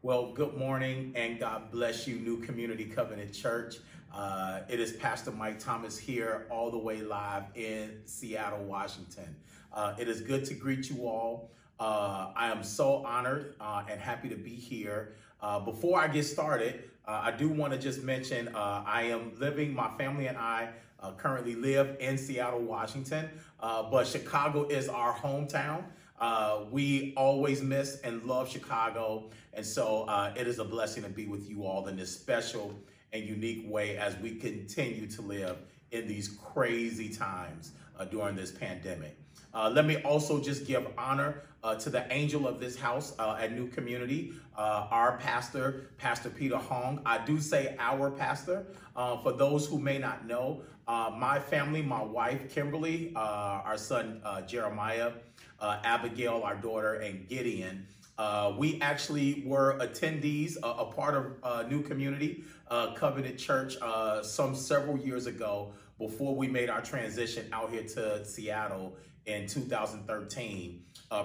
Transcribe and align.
Well, 0.00 0.30
good 0.32 0.56
morning 0.56 1.12
and 1.16 1.40
God 1.40 1.72
bless 1.72 2.06
you, 2.06 2.20
New 2.20 2.38
Community 2.38 2.84
Covenant 2.84 3.32
Church. 3.32 3.78
Uh, 4.14 4.60
it 4.68 4.78
is 4.78 4.92
Pastor 4.92 5.32
Mike 5.32 5.58
Thomas 5.58 5.98
here, 5.98 6.46
all 6.50 6.70
the 6.70 6.78
way 6.78 7.00
live 7.00 7.46
in 7.56 8.02
Seattle, 8.04 8.62
Washington. 8.62 9.34
Uh, 9.72 9.94
it 9.98 10.08
is 10.08 10.20
good 10.20 10.44
to 10.44 10.54
greet 10.54 10.88
you 10.88 11.08
all. 11.08 11.50
Uh, 11.80 12.30
I 12.36 12.48
am 12.52 12.62
so 12.62 13.04
honored 13.04 13.56
uh, 13.60 13.82
and 13.90 14.00
happy 14.00 14.28
to 14.28 14.36
be 14.36 14.54
here. 14.54 15.16
Uh, 15.42 15.58
before 15.58 15.98
I 15.98 16.06
get 16.06 16.26
started, 16.26 16.84
uh, 17.04 17.20
I 17.24 17.32
do 17.32 17.48
want 17.48 17.72
to 17.72 17.78
just 17.78 18.04
mention 18.04 18.54
I 18.54 19.02
am 19.10 19.32
living, 19.40 19.74
my 19.74 19.90
family 19.98 20.28
and 20.28 20.38
I 20.38 20.68
currently 21.16 21.56
live 21.56 21.96
in 21.98 22.16
Seattle, 22.18 22.60
Washington, 22.60 23.28
but 23.60 24.06
Chicago 24.06 24.68
is 24.68 24.88
our 24.88 25.12
hometown. 25.12 25.82
Uh, 26.20 26.60
we 26.70 27.12
always 27.16 27.62
miss 27.62 28.00
and 28.00 28.24
love 28.24 28.50
Chicago. 28.50 29.30
And 29.54 29.64
so 29.64 30.04
uh, 30.08 30.32
it 30.36 30.46
is 30.46 30.58
a 30.58 30.64
blessing 30.64 31.02
to 31.04 31.08
be 31.08 31.26
with 31.26 31.48
you 31.48 31.64
all 31.64 31.86
in 31.86 31.96
this 31.96 32.12
special 32.12 32.74
and 33.12 33.24
unique 33.24 33.64
way 33.66 33.96
as 33.96 34.16
we 34.18 34.34
continue 34.34 35.06
to 35.06 35.22
live 35.22 35.58
in 35.92 36.06
these 36.06 36.28
crazy 36.28 37.08
times 37.08 37.72
uh, 37.98 38.04
during 38.04 38.36
this 38.36 38.50
pandemic. 38.50 39.16
Uh, 39.54 39.70
let 39.70 39.86
me 39.86 39.96
also 40.02 40.40
just 40.40 40.66
give 40.66 40.86
honor 40.98 41.42
uh, 41.64 41.74
to 41.74 41.88
the 41.90 42.10
angel 42.12 42.46
of 42.46 42.60
this 42.60 42.76
house 42.76 43.14
at 43.18 43.52
New 43.52 43.66
Community, 43.68 44.32
our 44.56 45.16
pastor, 45.18 45.90
Pastor 45.96 46.28
Peter 46.30 46.56
Hong. 46.56 47.00
I 47.06 47.24
do 47.24 47.40
say 47.40 47.74
our 47.78 48.10
pastor. 48.10 48.66
for 48.94 49.32
those 49.32 49.66
who 49.66 49.78
may 49.78 49.98
not 49.98 50.26
know, 50.26 50.62
my 50.86 51.40
family, 51.40 51.82
my 51.82 52.02
wife, 52.02 52.52
Kimberly, 52.52 53.12
our 53.16 53.76
son, 53.78 54.20
Jeremiah, 54.46 55.12
uh, 55.60 55.80
Abigail, 55.84 56.42
our 56.44 56.56
daughter, 56.56 56.94
and 56.94 57.28
Gideon. 57.28 57.86
Uh, 58.16 58.52
we 58.58 58.80
actually 58.80 59.44
were 59.46 59.78
attendees, 59.78 60.56
a 60.62 60.84
part 60.84 61.14
of 61.14 61.26
uh, 61.42 61.68
New 61.68 61.82
Community 61.82 62.42
uh, 62.68 62.92
Covenant 62.94 63.38
Church 63.38 63.76
uh, 63.80 64.22
some 64.22 64.56
several 64.56 64.98
years 64.98 65.26
ago 65.26 65.72
before 65.98 66.34
we 66.34 66.48
made 66.48 66.68
our 66.68 66.82
transition 66.82 67.48
out 67.52 67.70
here 67.70 67.84
to 67.84 68.24
Seattle 68.24 68.96
in 69.26 69.46
2013. 69.46 70.82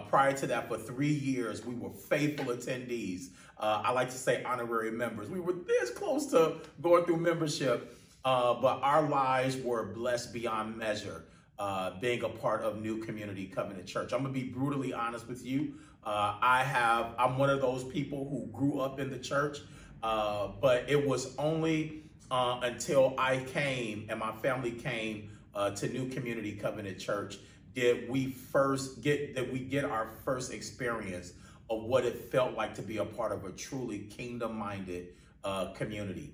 prior 0.08 0.34
to 0.34 0.48
that, 0.48 0.68
for 0.68 0.78
three 0.78 1.14
years, 1.14 1.66
we 1.66 1.74
were 1.74 1.90
faithful 1.90 2.46
attendees. 2.46 3.30
I 3.58 3.92
like 3.92 4.10
to 4.10 4.18
say 4.18 4.44
honorary 4.44 4.92
members. 4.92 5.30
We 5.30 5.40
were 5.40 5.54
this 5.54 5.90
close 5.90 6.28
to 6.28 6.58
going 6.82 7.06
through 7.06 7.18
membership, 7.18 7.98
but 8.24 8.80
our 8.84 9.08
lives 9.10 9.58
were 9.58 9.94
blessed 9.94 10.32
beyond 10.32 10.78
measure 10.78 11.24
uh, 11.60 11.92
being 12.00 12.24
a 12.24 12.30
part 12.30 12.62
of 12.62 12.82
New 12.82 13.04
Community 13.04 13.46
Covenant 13.46 13.86
Church. 13.86 14.12
I'm 14.14 14.22
gonna 14.22 14.34
be 14.34 14.44
brutally 14.44 14.94
honest 14.94 15.28
with 15.28 15.46
you. 15.46 15.76
Uh, 16.06 16.36
I 16.42 16.64
have, 16.64 17.14
I'm 17.18 17.38
one 17.38 17.50
of 17.50 17.62
those 17.62 17.84
people 17.84 18.28
who 18.30 18.48
grew 18.48 18.80
up 18.80 19.00
in 19.00 19.10
the 19.10 19.20
church, 19.20 19.60
uh, 20.02 20.50
but 20.60 20.90
it 20.90 21.08
was 21.08 21.36
only 21.38 22.04
uh, 22.30 22.60
until 22.64 23.14
I 23.18 23.38
came 23.38 24.08
and 24.10 24.20
my 24.20 24.32
family 24.34 24.72
came 24.72 25.30
uh, 25.56 25.70
to 25.72 25.88
New 25.88 26.10
Community 26.10 26.54
Covenant 26.54 27.00
Church 27.00 27.38
did 27.74 28.08
we 28.08 28.28
first 28.28 29.02
get 29.02 29.34
that 29.36 29.52
we 29.52 29.60
get 29.60 29.84
our 29.84 30.10
first 30.24 30.54
experience 30.54 31.34
of 31.70 31.84
what 31.84 32.06
it 32.06 32.32
felt 32.32 32.56
like 32.56 32.76
to 32.76 32.82
be 32.82 32.98
a 32.98 33.06
part 33.06 33.32
of 33.32 33.46
a 33.46 33.52
truly 33.52 34.00
kingdom-minded 34.00 35.08
uh, 35.44 35.72
community. 35.74 36.34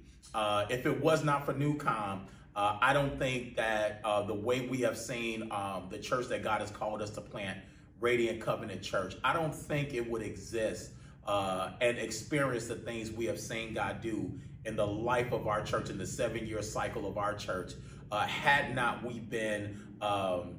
if 0.69 0.85
it 0.85 1.01
was 1.01 1.23
not 1.23 1.45
for 1.45 1.53
NewCom, 1.53 2.21
uh, 2.59 2.77
I 2.81 2.91
don't 2.91 3.17
think 3.17 3.55
that 3.55 4.01
uh, 4.03 4.21
the 4.23 4.33
way 4.33 4.67
we 4.67 4.81
have 4.81 4.97
seen 4.97 5.49
um, 5.49 5.87
the 5.89 5.97
church 5.97 6.27
that 6.27 6.43
God 6.43 6.59
has 6.59 6.69
called 6.69 7.01
us 7.01 7.09
to 7.11 7.21
plant, 7.21 7.57
Radiant 8.01 8.41
Covenant 8.41 8.81
Church, 8.81 9.15
I 9.23 9.31
don't 9.31 9.55
think 9.55 9.93
it 9.93 10.05
would 10.09 10.21
exist 10.21 10.91
uh, 11.25 11.71
and 11.79 11.97
experience 11.97 12.67
the 12.67 12.75
things 12.75 13.13
we 13.13 13.23
have 13.27 13.39
seen 13.39 13.73
God 13.73 14.01
do 14.01 14.29
in 14.65 14.75
the 14.75 14.85
life 14.85 15.31
of 15.31 15.47
our 15.47 15.63
church, 15.63 15.89
in 15.89 15.97
the 15.97 16.05
seven 16.05 16.45
year 16.45 16.61
cycle 16.61 17.07
of 17.07 17.17
our 17.17 17.33
church, 17.33 17.75
uh, 18.11 18.27
had 18.27 18.75
not 18.75 19.05
we 19.05 19.19
been 19.21 19.79
um, 20.01 20.55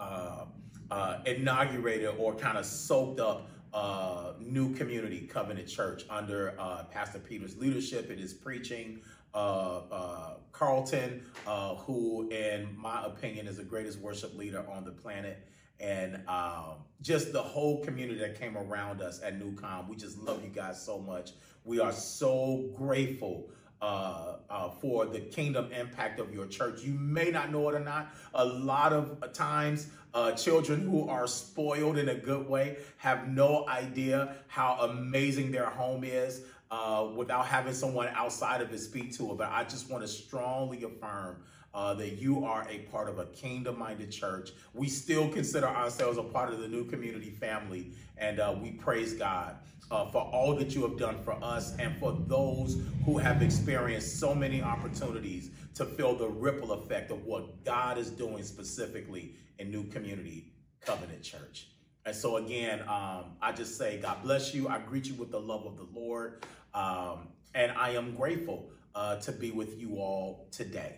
uh, 0.00 0.46
uh, 0.90 1.18
inaugurated 1.26 2.12
or 2.18 2.34
kind 2.34 2.58
of 2.58 2.66
soaked 2.66 3.20
up 3.20 3.48
uh, 3.72 4.32
new 4.40 4.74
community 4.74 5.20
covenant 5.20 5.68
church 5.68 6.04
under 6.10 6.56
uh, 6.58 6.84
Pastor 6.84 7.20
Peter's 7.20 7.56
leadership 7.56 8.10
and 8.10 8.18
his 8.18 8.32
preaching, 8.32 9.00
Carlton, 9.34 11.22
uh, 11.46 11.74
who, 11.74 12.30
in 12.30 12.74
my 12.76 13.04
opinion, 13.04 13.46
is 13.46 13.56
the 13.56 13.64
greatest 13.64 13.98
worship 13.98 14.36
leader 14.36 14.64
on 14.70 14.84
the 14.84 14.92
planet. 14.92 15.46
And 15.80 16.26
um, 16.28 16.76
just 17.02 17.32
the 17.32 17.42
whole 17.42 17.84
community 17.84 18.20
that 18.20 18.38
came 18.38 18.56
around 18.56 19.02
us 19.02 19.20
at 19.22 19.38
NewCom. 19.38 19.88
We 19.88 19.96
just 19.96 20.18
love 20.18 20.42
you 20.42 20.50
guys 20.50 20.80
so 20.80 20.98
much. 20.98 21.32
We 21.64 21.80
are 21.80 21.92
so 21.92 22.70
grateful 22.76 23.50
uh, 23.82 24.36
uh, 24.48 24.70
for 24.70 25.04
the 25.04 25.20
kingdom 25.20 25.70
impact 25.72 26.20
of 26.20 26.32
your 26.32 26.46
church. 26.46 26.82
You 26.82 26.94
may 26.94 27.30
not 27.30 27.50
know 27.52 27.68
it 27.68 27.74
or 27.74 27.80
not. 27.80 28.14
A 28.32 28.44
lot 28.44 28.92
of 28.92 29.32
times, 29.32 29.88
uh, 30.14 30.32
children 30.32 30.80
who 30.80 31.08
are 31.08 31.26
spoiled 31.26 31.98
in 31.98 32.08
a 32.08 32.14
good 32.14 32.48
way 32.48 32.78
have 32.98 33.28
no 33.28 33.68
idea 33.68 34.36
how 34.46 34.78
amazing 34.80 35.50
their 35.50 35.66
home 35.66 36.04
is 36.04 36.42
uh, 36.70 37.08
without 37.14 37.46
having 37.46 37.74
someone 37.74 38.08
outside 38.14 38.60
of 38.60 38.72
it 38.72 38.78
speak 38.78 39.16
to 39.16 39.30
it. 39.32 39.38
But 39.38 39.50
I 39.50 39.64
just 39.64 39.90
want 39.90 40.02
to 40.02 40.08
strongly 40.08 40.84
affirm 40.84 41.36
uh, 41.74 41.94
that 41.94 42.12
you 42.18 42.44
are 42.44 42.66
a 42.70 42.78
part 42.90 43.08
of 43.08 43.18
a 43.18 43.26
kingdom 43.26 43.78
minded 43.78 44.10
church. 44.10 44.50
We 44.72 44.88
still 44.88 45.28
consider 45.28 45.66
ourselves 45.66 46.18
a 46.18 46.22
part 46.22 46.52
of 46.52 46.60
the 46.60 46.68
new 46.68 46.84
community 46.84 47.30
family, 47.30 47.90
and 48.16 48.38
uh, 48.38 48.54
we 48.60 48.72
praise 48.72 49.14
God. 49.14 49.56
Uh, 49.90 50.10
for 50.10 50.22
all 50.22 50.54
that 50.54 50.74
you 50.74 50.80
have 50.80 50.98
done 50.98 51.22
for 51.22 51.34
us 51.44 51.76
and 51.78 51.94
for 51.98 52.18
those 52.26 52.80
who 53.04 53.18
have 53.18 53.42
experienced 53.42 54.18
so 54.18 54.34
many 54.34 54.62
opportunities 54.62 55.50
to 55.74 55.84
feel 55.84 56.16
the 56.16 56.26
ripple 56.26 56.72
effect 56.72 57.10
of 57.10 57.22
what 57.26 57.62
God 57.64 57.98
is 57.98 58.08
doing 58.08 58.42
specifically 58.42 59.34
in 59.58 59.70
New 59.70 59.84
Community 59.84 60.46
Covenant 60.80 61.22
Church. 61.22 61.68
And 62.06 62.14
so, 62.14 62.36
again, 62.36 62.80
um, 62.82 63.36
I 63.40 63.52
just 63.54 63.78
say, 63.78 63.98
God 63.98 64.22
bless 64.22 64.54
you. 64.54 64.68
I 64.68 64.78
greet 64.78 65.06
you 65.06 65.14
with 65.14 65.30
the 65.30 65.40
love 65.40 65.64
of 65.64 65.78
the 65.78 65.86
Lord. 65.98 66.44
Um, 66.74 67.28
and 67.54 67.72
I 67.72 67.90
am 67.90 68.14
grateful 68.14 68.68
uh, 68.94 69.16
to 69.16 69.32
be 69.32 69.50
with 69.52 69.80
you 69.80 69.96
all 69.96 70.46
today. 70.50 70.96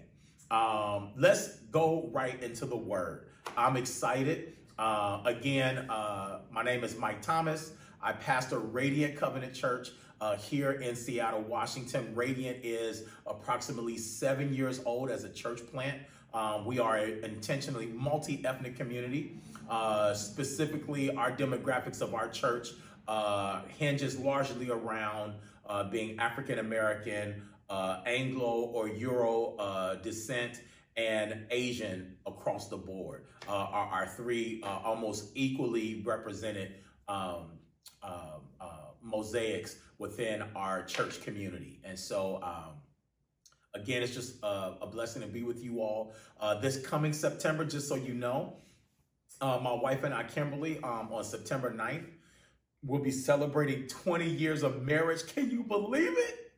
Um, 0.50 1.12
let's 1.16 1.60
go 1.70 2.10
right 2.12 2.42
into 2.42 2.66
the 2.66 2.76
word. 2.76 3.28
I'm 3.56 3.76
excited. 3.76 4.54
Uh, 4.78 5.22
again, 5.24 5.88
uh, 5.90 6.40
my 6.50 6.62
name 6.62 6.82
is 6.82 6.96
Mike 6.96 7.22
Thomas. 7.22 7.72
I 8.02 8.12
pastor 8.12 8.58
Radiant 8.58 9.16
Covenant 9.16 9.54
Church 9.54 9.90
uh, 10.20 10.36
here 10.36 10.72
in 10.72 10.96
Seattle, 10.96 11.42
Washington. 11.42 12.14
Radiant 12.14 12.58
is 12.64 13.04
approximately 13.26 13.96
seven 13.96 14.52
years 14.52 14.80
old 14.84 15.10
as 15.10 15.24
a 15.24 15.28
church 15.28 15.60
plant. 15.70 16.00
Um, 16.34 16.66
we 16.66 16.78
are 16.78 16.96
an 16.96 17.24
intentionally 17.24 17.86
multi 17.86 18.44
ethnic 18.44 18.76
community. 18.76 19.38
Uh, 19.68 20.14
specifically, 20.14 21.10
our 21.10 21.32
demographics 21.32 22.00
of 22.00 22.14
our 22.14 22.28
church 22.28 22.68
uh, 23.08 23.62
hinges 23.78 24.18
largely 24.18 24.70
around 24.70 25.34
uh, 25.68 25.84
being 25.84 26.18
African 26.18 26.58
American, 26.58 27.42
uh, 27.68 28.00
Anglo 28.06 28.70
or 28.72 28.88
Euro 28.88 29.56
uh, 29.58 29.96
descent, 29.96 30.60
and 30.96 31.46
Asian 31.50 32.16
across 32.26 32.68
the 32.68 32.76
board 32.76 33.24
are 33.48 33.86
our 33.86 34.06
three 34.06 34.62
almost 34.62 35.30
equally 35.34 36.02
represented 36.06 36.74
um, 37.08 37.58
um 38.02 38.40
mosaics 39.02 39.76
within 39.98 40.42
our 40.56 40.82
church 40.82 41.22
community. 41.22 41.78
And 41.84 41.96
so, 41.96 42.40
um, 42.42 42.72
again, 43.72 44.02
it's 44.02 44.14
just 44.14 44.42
a, 44.42 44.74
a, 44.82 44.86
blessing 44.88 45.22
to 45.22 45.28
be 45.28 45.44
with 45.44 45.62
you 45.62 45.80
all. 45.80 46.12
this 46.60 46.84
coming 46.84 47.12
September, 47.12 47.64
just 47.64 47.88
so 47.88 47.94
you 47.94 48.14
know, 48.14 48.56
my 49.40 49.72
wife 49.72 50.04
and 50.04 50.14
I, 50.14 50.24
Kimberly, 50.24 50.78
um, 50.82 51.08
on 51.12 51.24
September 51.24 51.72
9th, 51.72 52.06
will 52.84 53.00
be 53.00 53.10
celebrating 53.10 53.86
20 53.86 54.28
years 54.28 54.62
of 54.62 54.82
marriage. 54.82 55.26
Can 55.26 55.50
you 55.50 55.62
believe 55.62 56.16
it? 56.16 56.52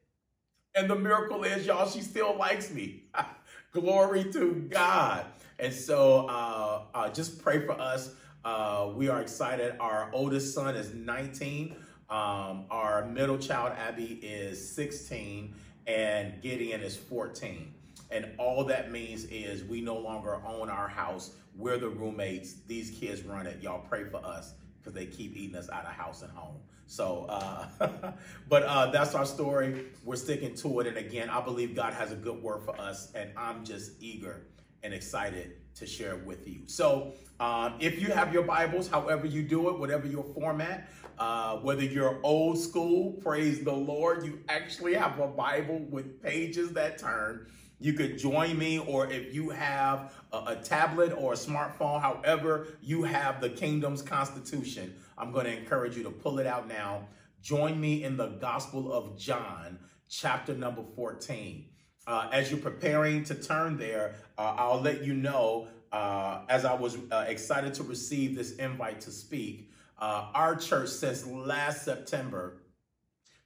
And 0.74 0.88
the 0.88 0.96
miracle 0.96 1.44
is, 1.44 1.66
y'all, 1.66 1.88
she 1.88 2.02
still 2.02 2.36
likes 2.36 2.70
me. 2.70 3.04
Glory 3.72 4.30
to 4.32 4.66
God. 4.70 5.26
And 5.58 5.72
so 5.72 6.26
uh, 6.28 6.82
uh, 6.94 7.10
just 7.10 7.42
pray 7.42 7.66
for 7.66 7.72
us. 7.72 8.14
Uh, 8.44 8.90
we 8.94 9.08
are 9.08 9.20
excited. 9.20 9.74
Our 9.80 10.10
oldest 10.12 10.54
son 10.54 10.76
is 10.76 10.94
19. 10.94 11.74
Um, 12.08 12.64
our 12.70 13.06
middle 13.06 13.38
child, 13.38 13.72
Abby, 13.76 14.20
is 14.22 14.74
16. 14.74 15.54
And 15.86 16.40
Gideon 16.42 16.80
is 16.80 16.96
14. 16.96 17.74
And 18.10 18.30
all 18.38 18.64
that 18.64 18.90
means 18.90 19.24
is 19.24 19.64
we 19.64 19.80
no 19.80 19.98
longer 19.98 20.38
own 20.46 20.70
our 20.70 20.88
house. 20.88 21.32
We're 21.58 21.78
the 21.78 21.90
roommates. 21.90 22.56
These 22.68 22.92
kids 22.98 23.22
run 23.24 23.46
it. 23.48 23.62
Y'all 23.62 23.80
pray 23.88 24.04
for 24.04 24.24
us 24.24 24.54
because 24.80 24.94
they 24.94 25.06
keep 25.06 25.36
eating 25.36 25.56
us 25.56 25.70
out 25.70 25.84
of 25.86 25.92
house 25.92 26.22
and 26.22 26.32
home. 26.32 26.56
So, 26.86 27.26
uh, 27.28 27.66
but 28.48 28.64
uh, 28.64 28.90
that's 28.92 29.14
our 29.16 29.26
story. 29.26 29.86
We're 30.04 30.16
sticking 30.16 30.54
to 30.56 30.80
it. 30.80 30.88
And 30.88 30.98
again, 30.98 31.30
I 31.30 31.42
believe 31.42 31.76
God 31.76 31.94
has 31.94 32.12
a 32.12 32.16
good 32.16 32.42
word 32.42 32.62
for 32.64 32.80
us, 32.80 33.12
and 33.14 33.30
I'm 33.36 33.64
just 33.66 33.92
eager 34.00 34.42
and 34.84 34.94
excited 34.94 35.54
to 35.76 35.86
share 35.86 36.16
with 36.18 36.48
you. 36.48 36.62
So, 36.66 37.14
um, 37.40 37.74
if 37.80 38.00
you 38.02 38.08
have 38.12 38.34
your 38.34 38.44
Bibles, 38.44 38.88
however 38.88 39.26
you 39.26 39.42
do 39.42 39.70
it, 39.70 39.78
whatever 39.78 40.06
your 40.08 40.24
format, 40.24 40.88
Uh, 41.18 41.56
whether 41.58 41.84
you're 41.84 42.20
old 42.24 42.58
school, 42.58 43.12
praise 43.22 43.64
the 43.64 43.72
Lord, 43.72 44.24
you 44.26 44.40
actually 44.48 44.94
have 44.94 45.18
a 45.20 45.26
Bible 45.26 45.80
with 45.90 46.22
pages 46.22 46.72
that 46.74 46.98
turn. 46.98 47.46
You 47.80 47.92
could 47.92 48.18
join 48.18 48.58
me, 48.58 48.78
or 48.78 49.10
if 49.10 49.32
you 49.32 49.50
have 49.50 50.12
a, 50.32 50.36
a 50.48 50.56
tablet 50.56 51.12
or 51.16 51.34
a 51.34 51.36
smartphone, 51.36 52.00
however, 52.00 52.66
you 52.82 53.04
have 53.04 53.40
the 53.40 53.50
kingdom's 53.50 54.02
constitution, 54.02 54.94
I'm 55.16 55.32
going 55.32 55.46
to 55.46 55.56
encourage 55.56 55.96
you 55.96 56.02
to 56.04 56.10
pull 56.10 56.38
it 56.38 56.46
out 56.46 56.68
now. 56.68 57.06
Join 57.40 57.80
me 57.80 58.02
in 58.02 58.16
the 58.16 58.28
Gospel 58.28 58.92
of 58.92 59.16
John, 59.16 59.78
chapter 60.08 60.54
number 60.54 60.82
14. 60.96 61.66
Uh, 62.06 62.28
as 62.32 62.50
you're 62.50 62.60
preparing 62.60 63.22
to 63.24 63.34
turn 63.34 63.76
there, 63.76 64.14
uh, 64.38 64.54
I'll 64.56 64.80
let 64.80 65.04
you 65.04 65.14
know 65.14 65.68
uh, 65.92 66.40
as 66.48 66.64
I 66.64 66.74
was 66.74 66.96
uh, 67.10 67.26
excited 67.28 67.74
to 67.74 67.82
receive 67.82 68.36
this 68.36 68.56
invite 68.56 69.00
to 69.02 69.10
speak. 69.10 69.70
Uh, 69.98 70.28
our 70.34 70.56
church, 70.56 70.88
since 70.88 71.26
last 71.26 71.84
September, 71.84 72.62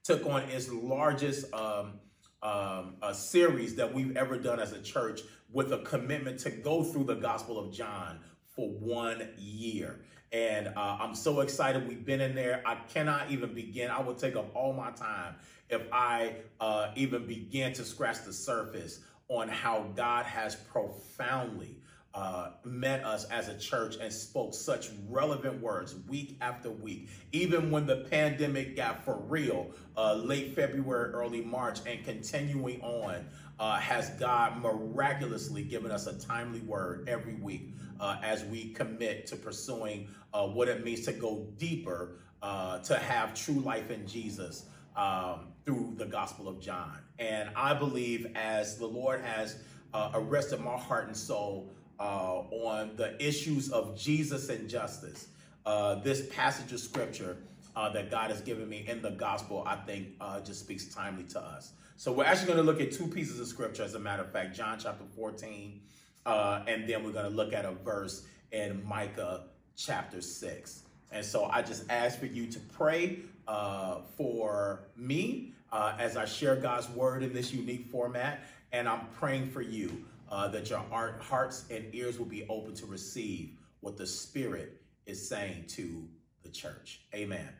took 0.05 0.27
on 0.27 0.43
its 0.43 0.71
largest 0.71 1.53
um, 1.55 1.95
um, 2.43 2.97
a 3.03 3.15
series 3.15 3.77
that 3.77 3.93
we've 3.93 4.17
ever 4.17 4.37
done 4.37 4.61
as 4.61 4.73
a 4.73 4.83
church 4.83 5.21
with 5.53 5.73
a 5.73 5.79
commitment 5.79 6.41
to 6.41 6.51
go 6.51 6.83
through 6.83 7.05
the 7.05 7.15
Gospel 7.15 7.59
of 7.59 7.73
John 7.73 8.21
for 8.55 8.69
one 8.69 9.29
year. 9.39 10.01
And 10.33 10.69
uh, 10.69 10.97
I'm 11.01 11.15
so 11.15 11.41
excited. 11.41 11.87
We've 11.87 12.05
been 12.05 12.21
in 12.21 12.35
there. 12.35 12.63
I 12.65 12.77
cannot 12.89 13.31
even 13.31 13.55
begin. 13.55 13.91
I 13.91 14.01
will 14.01 14.15
take 14.15 14.35
up 14.35 14.51
all 14.55 14.73
my 14.73 14.91
time 14.91 15.37
if 15.69 15.83
I 15.93 16.37
uh, 16.59 16.89
even 16.97 17.27
begin 17.27 17.73
to 17.75 17.85
scratch 17.85 18.25
the 18.25 18.33
surface 18.33 19.01
on 19.29 19.49
how 19.49 19.91
God 19.95 20.27
has 20.27 20.57
profoundly 20.57 21.77
uh, 22.15 22.51
met 22.65 23.03
us 23.05 23.25
as 23.27 23.49
a 23.49 23.59
church 23.59 23.97
and 24.01 24.13
spoke 24.13 24.53
such 24.53 24.91
relevant 25.09 25.61
words 25.63 25.95
week 26.09 26.37
after 26.41 26.71
week. 26.71 27.09
Even 27.33 27.71
when 27.71 27.87
the 27.87 28.07
pandemic 28.11 28.77
got 28.77 29.03
for 29.05 29.17
real, 29.17 29.71
uh, 29.97 30.15
late 30.15 30.55
February, 30.55 31.13
early 31.13 31.41
March, 31.41 31.79
and 31.87 32.05
continuing 32.05 32.81
on, 32.83 33.27
uh, 33.59 33.79
has 33.79 34.11
God 34.21 34.61
miraculously 34.61 35.63
given 35.63 35.91
us 35.91 36.07
a 36.07 36.19
timely 36.19 36.61
word 36.61 37.09
every 37.09 37.35
week 37.35 37.75
uh, 37.99 38.19
as 38.23 38.45
we 38.45 38.71
commit 38.71 39.27
to 39.29 39.37
pursuing 39.37 40.09
uh, 40.35 40.47
what 40.47 40.69
it 40.69 40.85
means 40.85 41.07
to 41.07 41.13
go 41.13 41.47
deeper, 41.57 42.19
to 42.43 42.99
have 42.99 43.35
true 43.35 43.61
life 43.61 43.91
in 43.91 44.07
Jesus. 44.07 44.67
Um, 44.95 45.47
through 45.65 45.95
the 45.97 46.05
Gospel 46.05 46.49
of 46.49 46.61
John. 46.61 46.99
And 47.19 47.49
I 47.57 47.73
believe 47.73 48.27
as 48.35 48.77
the 48.77 48.87
Lord 48.87 49.23
has 49.23 49.57
arrested 49.95 50.61
my 50.61 50.77
heart 50.77 51.07
and 51.07 51.17
soul 51.17 51.73
uh, 52.03 52.43
on 52.51 52.91
the 52.97 53.15
issues 53.25 53.71
of 53.71 53.97
Jesus 53.97 54.49
and 54.49 54.69
justice. 54.69 55.29
Uh, 55.65 55.95
this 55.97 56.27
passage 56.35 56.73
of 56.73 56.81
scripture 56.81 57.37
uh, 57.77 57.89
that 57.91 58.11
God 58.11 58.31
has 58.31 58.41
given 58.41 58.69
me 58.69 58.85
in 58.89 59.01
the 59.01 59.13
gospel, 59.13 59.63
I 59.65 59.77
think, 59.77 60.09
uh, 60.21 60.41
just 60.41 60.61
speaks 60.61 60.93
timely 60.93 61.23
to 61.25 61.41
us. 61.41 61.73
So 61.97 62.11
we're 62.11 62.25
actually 62.25 62.49
going 62.49 62.59
to 62.59 62.65
look 62.65 62.81
at 62.81 62.91
two 62.91 63.07
pieces 63.07 63.39
of 63.39 63.47
scripture, 63.47 63.85
as 63.85 63.95
a 63.95 64.01
matter 64.01 64.23
of 64.25 64.33
fact, 64.33 64.57
John 64.57 64.79
chapter 64.81 65.05
14, 65.15 65.81
uh, 66.27 66.65
and 66.67 66.89
then 66.89 67.05
we're 67.05 67.13
going 67.13 67.31
to 67.31 67.37
look 67.37 67.53
at 67.53 67.65
a 67.65 67.71
verse 67.71 68.27
in 68.51 68.85
Micah 68.85 69.45
chapter 69.77 70.21
6. 70.21 70.83
And 71.13 71.25
so 71.25 71.45
I 71.45 71.63
just 71.63 71.89
ask 71.89 72.19
for 72.19 72.27
you 72.27 72.47
to 72.49 72.59
pray 72.59 73.21
uh, 73.47 74.01
for 74.17 74.89
me 74.97 75.53
as 75.73 76.17
I 76.17 76.25
share 76.25 76.57
God's 76.57 76.89
word 76.91 77.23
in 77.23 77.33
this 77.33 77.53
unique 77.53 77.87
format, 77.87 78.43
and 78.73 78.89
I'm 78.89 79.07
praying 79.19 79.51
for 79.51 79.63
you 79.63 80.05
uh, 80.33 80.49
that 80.49 80.71
your 80.71 80.83
hearts 81.21 81.67
and 81.71 81.85
ears 81.95 82.19
will 82.19 82.27
be 82.27 82.47
open 82.49 82.75
to 82.75 82.87
receive 82.87 83.59
what 83.81 83.99
the 83.99 84.07
Spirit 84.07 84.81
is 85.05 85.29
saying 85.29 85.67
to 85.69 86.09
the 86.43 86.49
church. 86.49 87.03
Amen. 87.15 87.51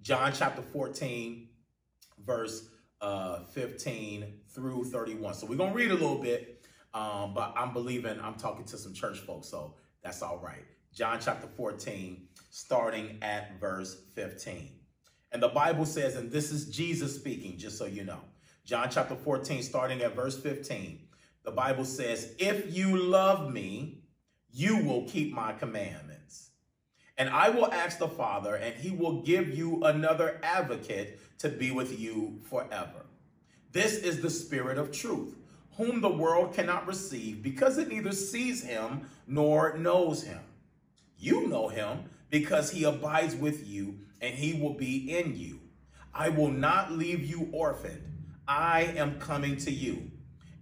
John 0.00 0.32
chapter 0.32 0.62
14, 0.62 1.48
verse 2.24 2.68
uh, 3.00 3.42
15 3.46 4.32
through 4.48 4.84
31. 4.84 5.34
So 5.34 5.46
we're 5.46 5.56
going 5.56 5.70
to 5.72 5.76
read 5.76 5.90
a 5.90 5.94
little 5.94 6.20
bit, 6.20 6.64
um, 6.94 7.34
but 7.34 7.52
I'm 7.56 7.72
believing 7.72 8.18
I'm 8.22 8.36
talking 8.36 8.64
to 8.66 8.78
some 8.78 8.94
church 8.94 9.18
folks, 9.18 9.48
so 9.48 9.74
that's 10.00 10.22
all 10.22 10.38
right. 10.38 10.64
John 10.94 11.18
chapter 11.20 11.48
14, 11.48 12.28
starting 12.50 13.18
at 13.22 13.58
verse 13.58 14.02
15. 14.14 14.70
And 15.32 15.42
the 15.42 15.48
Bible 15.48 15.84
says, 15.84 16.14
and 16.14 16.30
this 16.30 16.52
is 16.52 16.68
Jesus 16.68 17.12
speaking, 17.12 17.58
just 17.58 17.76
so 17.76 17.86
you 17.86 18.04
know. 18.04 18.20
John 18.64 18.88
chapter 18.88 19.16
14, 19.16 19.64
starting 19.64 20.00
at 20.02 20.14
verse 20.14 20.38
15 20.38 21.08
the 21.44 21.50
Bible 21.50 21.84
says, 21.84 22.34
If 22.38 22.76
you 22.76 22.96
love 22.96 23.52
me, 23.52 24.02
you 24.52 24.78
will 24.78 25.04
keep 25.08 25.32
my 25.32 25.52
commandments. 25.52 26.50
And 27.16 27.28
I 27.28 27.50
will 27.50 27.70
ask 27.72 27.98
the 27.98 28.08
Father, 28.08 28.54
and 28.54 28.74
he 28.74 28.90
will 28.90 29.22
give 29.22 29.54
you 29.54 29.82
another 29.84 30.40
advocate 30.42 31.18
to 31.38 31.48
be 31.48 31.70
with 31.70 31.98
you 31.98 32.40
forever. 32.48 33.06
This 33.72 33.98
is 33.98 34.20
the 34.20 34.30
Spirit 34.30 34.78
of 34.78 34.90
truth, 34.90 35.36
whom 35.76 36.00
the 36.00 36.08
world 36.08 36.54
cannot 36.54 36.86
receive 36.86 37.42
because 37.42 37.78
it 37.78 37.88
neither 37.88 38.12
sees 38.12 38.64
him 38.64 39.08
nor 39.26 39.76
knows 39.76 40.22
him. 40.22 40.40
You 41.18 41.46
know 41.46 41.68
him 41.68 42.04
because 42.30 42.70
he 42.70 42.84
abides 42.84 43.36
with 43.36 43.66
you 43.68 43.98
and 44.20 44.34
he 44.34 44.60
will 44.60 44.74
be 44.74 45.16
in 45.16 45.36
you. 45.36 45.60
I 46.12 46.30
will 46.30 46.50
not 46.50 46.92
leave 46.92 47.24
you 47.24 47.48
orphaned. 47.52 48.02
I 48.48 48.82
am 48.96 49.20
coming 49.20 49.56
to 49.58 49.70
you. 49.70 50.09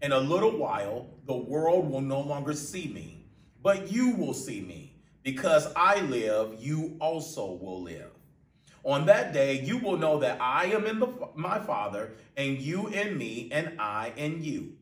In 0.00 0.12
a 0.12 0.18
little 0.18 0.56
while, 0.56 1.06
the 1.26 1.36
world 1.36 1.90
will 1.90 2.00
no 2.00 2.20
longer 2.20 2.52
see 2.54 2.88
me, 2.88 3.26
but 3.62 3.90
you 3.90 4.14
will 4.14 4.34
see 4.34 4.60
me. 4.60 4.94
Because 5.24 5.70
I 5.74 6.00
live, 6.02 6.54
you 6.58 6.96
also 7.00 7.52
will 7.52 7.82
live. 7.82 8.10
On 8.84 9.06
that 9.06 9.32
day, 9.32 9.60
you 9.60 9.78
will 9.78 9.98
know 9.98 10.20
that 10.20 10.40
I 10.40 10.66
am 10.66 10.86
in 10.86 11.00
the, 11.00 11.12
my 11.34 11.58
Father, 11.58 12.12
and 12.36 12.58
you 12.58 12.86
in 12.88 13.18
me, 13.18 13.48
and 13.52 13.78
I 13.80 14.12
in 14.16 14.42
you. 14.42 14.74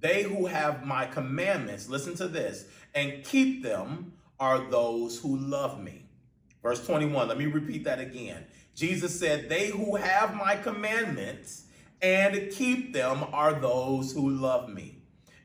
They 0.00 0.22
who 0.22 0.46
have 0.46 0.84
my 0.84 1.06
commandments, 1.06 1.88
listen 1.88 2.14
to 2.16 2.28
this, 2.28 2.64
and 2.94 3.22
keep 3.24 3.62
them 3.62 4.14
are 4.40 4.70
those 4.70 5.18
who 5.20 5.36
love 5.36 5.80
me. 5.80 6.06
Verse 6.62 6.84
21, 6.84 7.28
let 7.28 7.38
me 7.38 7.46
repeat 7.46 7.84
that 7.84 8.00
again. 8.00 8.44
Jesus 8.74 9.18
said, 9.18 9.48
They 9.48 9.68
who 9.68 9.96
have 9.96 10.34
my 10.34 10.56
commandments 10.56 11.65
and 12.02 12.50
keep 12.50 12.92
them 12.92 13.24
are 13.32 13.54
those 13.54 14.12
who 14.12 14.30
love 14.30 14.68
me. 14.68 14.98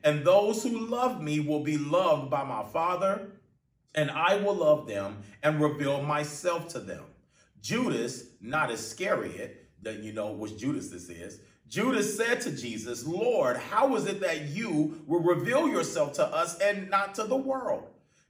And 0.04 0.24
those 0.24 0.62
who 0.62 0.86
love 0.86 1.22
me 1.22 1.40
will 1.40 1.62
be 1.62 1.78
loved 1.78 2.30
by 2.30 2.44
my 2.44 2.64
Father, 2.64 3.32
and 3.94 4.10
I 4.10 4.36
will 4.36 4.54
love 4.54 4.86
them 4.86 5.18
and 5.42 5.60
reveal 5.60 6.02
myself 6.02 6.68
to 6.68 6.80
them. 6.80 7.04
Judas, 7.60 8.24
not 8.40 8.70
Iscariot, 8.70 9.68
that 9.82 10.00
you 10.00 10.12
know 10.12 10.32
which 10.32 10.56
Judas 10.56 10.88
this 10.88 11.08
is, 11.08 11.40
Judas 11.68 12.16
said 12.16 12.40
to 12.42 12.50
Jesus, 12.50 13.06
Lord, 13.06 13.56
how 13.56 13.94
is 13.96 14.06
it 14.06 14.20
that 14.20 14.48
you 14.48 15.02
will 15.06 15.22
reveal 15.22 15.68
yourself 15.68 16.12
to 16.14 16.26
us 16.26 16.58
and 16.58 16.90
not 16.90 17.14
to 17.14 17.24
the 17.24 17.36
world? 17.36 17.84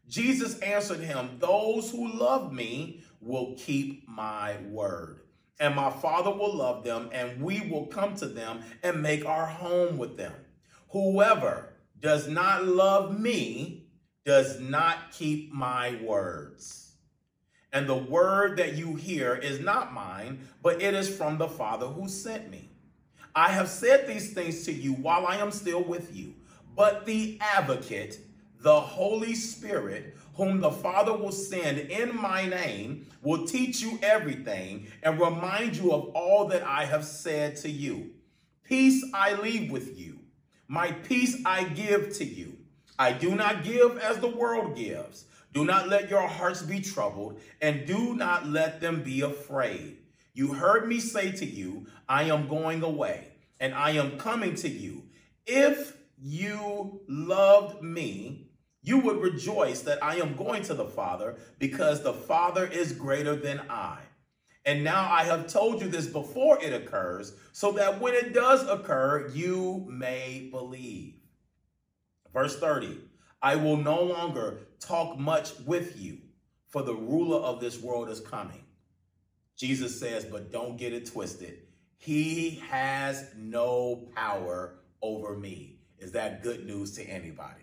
Jesus 0.08 0.58
answered 0.61 1.00
him, 1.00 1.38
Those 1.38 1.90
who 1.90 2.12
love 2.12 2.52
me 2.52 3.02
will 3.20 3.54
keep 3.56 4.06
my 4.06 4.58
word 4.68 5.22
and 5.62 5.76
my 5.76 5.90
Father 5.90 6.33
will 6.33 6.57
love 6.57 6.83
them, 6.83 7.09
and 7.12 7.40
we 7.40 7.61
will 7.61 7.87
come 7.87 8.16
to 8.16 8.26
them 8.26 8.64
and 8.83 9.00
make 9.00 9.25
our 9.25 9.47
home 9.47 9.97
with 9.97 10.16
them. 10.16 10.35
Whoever 10.88 11.75
does 12.00 12.26
not 12.26 12.64
love 12.66 13.21
me 13.21 13.87
does 14.25 14.59
not 14.59 15.12
keep 15.12 15.52
my 15.52 16.00
words. 16.02 16.97
And 17.73 17.88
the 17.88 17.97
word 17.97 18.57
that 18.57 18.75
you 18.75 18.97
hear 18.97 19.37
is 19.37 19.61
not 19.61 19.92
mine, 19.92 20.49
but 20.64 20.83
it 20.83 20.95
is 20.95 21.16
from 21.16 21.38
the 21.38 21.47
Father 21.47 21.87
who 21.87 22.09
sent 22.09 22.50
me. 22.50 22.69
I 23.33 23.50
have 23.50 23.69
said 23.69 24.09
these 24.09 24.33
things 24.35 24.64
to 24.64 24.73
you 24.73 24.95
while 24.95 25.28
I 25.28 25.37
am 25.37 25.52
still 25.52 25.85
with 25.85 26.14
you, 26.14 26.35
but 26.75 27.07
the 27.07 27.38
advocate, 27.40 28.19
the 28.59 28.81
Holy 28.81 29.37
Spirit, 29.37 30.16
whom 30.34 30.60
the 30.60 30.70
Father 30.70 31.12
will 31.12 31.32
send 31.32 31.78
in 31.78 32.16
my 32.16 32.46
name, 32.46 33.06
will 33.22 33.46
teach 33.46 33.80
you 33.80 33.98
everything 34.02 34.86
and 35.02 35.20
remind 35.20 35.76
you 35.76 35.92
of 35.92 36.10
all 36.14 36.48
that 36.48 36.62
I 36.62 36.84
have 36.84 37.04
said 37.04 37.56
to 37.56 37.70
you. 37.70 38.10
Peace 38.64 39.04
I 39.12 39.34
leave 39.34 39.70
with 39.70 39.98
you, 39.98 40.20
my 40.68 40.92
peace 40.92 41.36
I 41.44 41.64
give 41.64 42.14
to 42.14 42.24
you. 42.24 42.56
I 42.98 43.12
do 43.12 43.34
not 43.34 43.64
give 43.64 43.98
as 43.98 44.18
the 44.18 44.28
world 44.28 44.76
gives. 44.76 45.24
Do 45.52 45.64
not 45.64 45.88
let 45.88 46.08
your 46.08 46.26
hearts 46.26 46.62
be 46.62 46.80
troubled, 46.80 47.38
and 47.60 47.86
do 47.86 48.14
not 48.14 48.46
let 48.46 48.80
them 48.80 49.02
be 49.02 49.20
afraid. 49.20 49.98
You 50.32 50.54
heard 50.54 50.88
me 50.88 50.98
say 50.98 51.30
to 51.32 51.44
you, 51.44 51.86
I 52.08 52.24
am 52.24 52.48
going 52.48 52.82
away, 52.82 53.28
and 53.60 53.74
I 53.74 53.90
am 53.90 54.18
coming 54.18 54.54
to 54.56 54.68
you. 54.68 55.02
If 55.46 55.94
you 56.18 57.02
loved 57.06 57.82
me, 57.82 58.48
you 58.82 58.98
would 58.98 59.22
rejoice 59.22 59.82
that 59.82 60.02
I 60.02 60.16
am 60.16 60.34
going 60.34 60.62
to 60.64 60.74
the 60.74 60.84
Father 60.84 61.36
because 61.58 62.02
the 62.02 62.12
Father 62.12 62.66
is 62.66 62.92
greater 62.92 63.36
than 63.36 63.62
I. 63.70 63.98
And 64.64 64.84
now 64.84 65.10
I 65.10 65.24
have 65.24 65.46
told 65.48 65.80
you 65.80 65.88
this 65.88 66.06
before 66.06 66.62
it 66.62 66.72
occurs, 66.72 67.34
so 67.52 67.72
that 67.72 68.00
when 68.00 68.14
it 68.14 68.32
does 68.32 68.66
occur, 68.68 69.28
you 69.34 69.86
may 69.88 70.48
believe. 70.50 71.14
Verse 72.32 72.58
30 72.58 73.00
I 73.40 73.56
will 73.56 73.76
no 73.76 74.02
longer 74.02 74.60
talk 74.78 75.18
much 75.18 75.58
with 75.66 76.00
you, 76.00 76.18
for 76.68 76.82
the 76.82 76.94
ruler 76.94 77.38
of 77.38 77.60
this 77.60 77.80
world 77.80 78.08
is 78.08 78.20
coming. 78.20 78.64
Jesus 79.56 79.98
says, 79.98 80.24
but 80.24 80.52
don't 80.52 80.76
get 80.76 80.92
it 80.92 81.06
twisted. 81.06 81.58
He 81.98 82.62
has 82.68 83.26
no 83.36 84.08
power 84.14 84.74
over 85.02 85.36
me. 85.36 85.78
Is 85.98 86.12
that 86.12 86.42
good 86.42 86.66
news 86.66 86.92
to 86.96 87.04
anybody? 87.04 87.62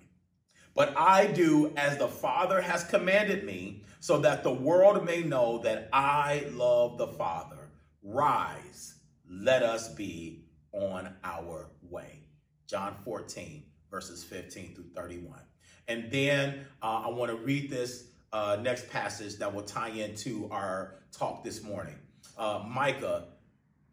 But 0.79 0.97
I 0.97 1.27
do 1.27 1.73
as 1.75 1.97
the 1.97 2.07
Father 2.07 2.61
has 2.61 2.85
commanded 2.85 3.43
me, 3.43 3.83
so 3.99 4.17
that 4.19 4.43
the 4.43 4.53
world 4.53 5.03
may 5.03 5.21
know 5.21 5.57
that 5.57 5.89
I 5.91 6.45
love 6.53 6.97
the 6.97 7.07
Father. 7.07 7.69
Rise, 8.01 8.95
let 9.29 9.61
us 9.61 9.93
be 9.93 10.45
on 10.71 11.13
our 11.21 11.71
way. 11.81 12.21
John 12.65 12.95
14, 13.03 13.65
verses 13.91 14.23
15 14.23 14.73
through 14.73 14.85
31. 14.95 15.41
And 15.89 16.09
then 16.09 16.65
uh, 16.81 17.01
I 17.07 17.09
want 17.09 17.29
to 17.29 17.35
read 17.35 17.69
this 17.69 18.05
uh, 18.31 18.57
next 18.61 18.89
passage 18.89 19.35
that 19.35 19.53
will 19.53 19.63
tie 19.63 19.89
into 19.89 20.47
our 20.49 21.01
talk 21.11 21.43
this 21.43 21.61
morning. 21.61 21.99
Uh, 22.37 22.63
Micah 22.65 23.25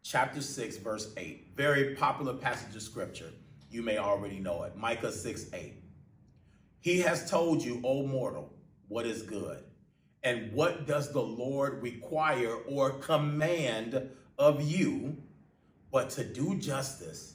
chapter 0.03 0.39
6, 0.39 0.77
verse 0.77 1.11
8. 1.17 1.49
Very 1.53 1.95
popular 1.95 2.35
passage 2.35 2.73
of 2.77 2.81
scripture. 2.81 3.33
You 3.69 3.81
may 3.81 3.97
already 3.97 4.39
know 4.39 4.63
it. 4.63 4.77
Micah 4.77 5.11
6, 5.11 5.47
8. 5.51 5.83
He 6.87 6.99
has 6.99 7.29
told 7.29 7.65
you, 7.65 7.81
O 7.83 8.07
mortal, 8.07 8.53
what 8.87 9.05
is 9.05 9.21
good. 9.21 9.61
And 10.23 10.53
what 10.53 10.87
does 10.87 11.11
the 11.11 11.21
Lord 11.21 11.83
require 11.83 12.55
or 12.55 12.91
command 12.91 14.09
of 14.39 14.61
you 14.61 15.17
but 15.91 16.09
to 16.11 16.23
do 16.23 16.55
justice 16.55 17.33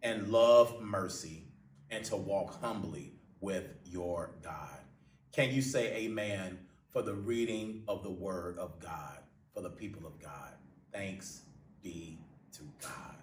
and 0.00 0.28
love 0.28 0.80
mercy 0.80 1.42
and 1.90 2.04
to 2.04 2.14
walk 2.14 2.60
humbly 2.60 3.14
with 3.40 3.64
your 3.84 4.36
God? 4.44 4.78
Can 5.32 5.50
you 5.50 5.60
say 5.60 5.92
amen 5.96 6.60
for 6.90 7.02
the 7.02 7.14
reading 7.14 7.82
of 7.88 8.04
the 8.04 8.12
word 8.12 8.58
of 8.58 8.78
God 8.78 9.18
for 9.52 9.60
the 9.60 9.70
people 9.70 10.06
of 10.06 10.22
God? 10.22 10.52
Thanks 10.92 11.42
be 11.82 12.20
to 12.52 12.62
God. 12.80 13.16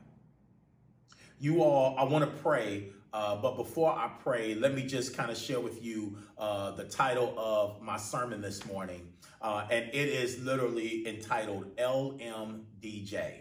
You 1.39 1.63
all, 1.63 1.95
I 1.97 2.03
want 2.03 2.25
to 2.25 2.41
pray 2.41 2.89
uh, 3.13 3.35
but 3.35 3.57
before 3.57 3.91
I 3.91 4.09
pray, 4.23 4.55
let 4.55 4.73
me 4.73 4.83
just 4.83 5.15
kind 5.15 5.29
of 5.29 5.37
share 5.37 5.59
with 5.59 5.83
you 5.83 6.17
uh, 6.37 6.71
the 6.71 6.85
title 6.85 7.33
of 7.37 7.81
my 7.81 7.97
sermon 7.97 8.41
this 8.41 8.65
morning. 8.65 9.11
Uh, 9.41 9.65
and 9.69 9.85
it 9.87 10.07
is 10.07 10.39
literally 10.39 11.07
entitled 11.07 11.75
LMDJ, 11.75 13.33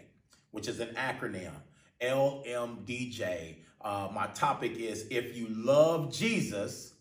which 0.51 0.67
is 0.67 0.79
an 0.79 0.89
acronym. 0.95 1.53
LMDJ. 2.01 3.57
Uh, 3.79 4.09
my 4.13 4.27
topic 4.27 4.73
is 4.77 5.05
If 5.09 5.37
you 5.37 5.47
love 5.49 6.11
Jesus, 6.11 6.95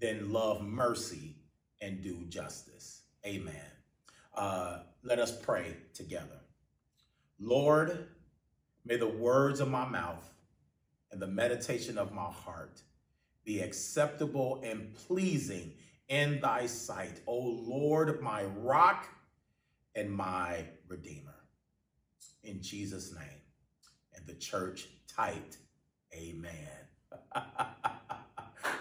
then 0.00 0.32
love 0.32 0.62
mercy 0.62 1.36
and 1.82 2.02
do 2.02 2.24
justice. 2.28 3.02
Amen. 3.26 3.54
Uh, 4.34 4.80
let 5.02 5.18
us 5.18 5.36
pray 5.36 5.76
together. 5.92 6.40
Lord, 7.38 8.06
may 8.84 8.96
the 8.96 9.08
words 9.08 9.60
of 9.60 9.68
my 9.68 9.86
mouth 9.86 10.30
and 11.12 11.20
the 11.20 11.26
meditation 11.26 11.98
of 11.98 12.12
my 12.12 12.30
heart 12.30 12.82
be 13.44 13.60
acceptable 13.60 14.60
and 14.64 14.94
pleasing 14.94 15.72
in 16.08 16.40
thy 16.40 16.66
sight, 16.66 17.20
O 17.26 17.38
Lord, 17.38 18.20
my 18.20 18.44
rock 18.44 19.08
and 19.94 20.10
my 20.10 20.64
redeemer. 20.88 21.34
In 22.42 22.62
Jesus' 22.62 23.14
name. 23.14 23.42
And 24.14 24.26
the 24.26 24.34
church 24.34 24.88
typed, 25.08 25.58
Amen. 26.14 26.68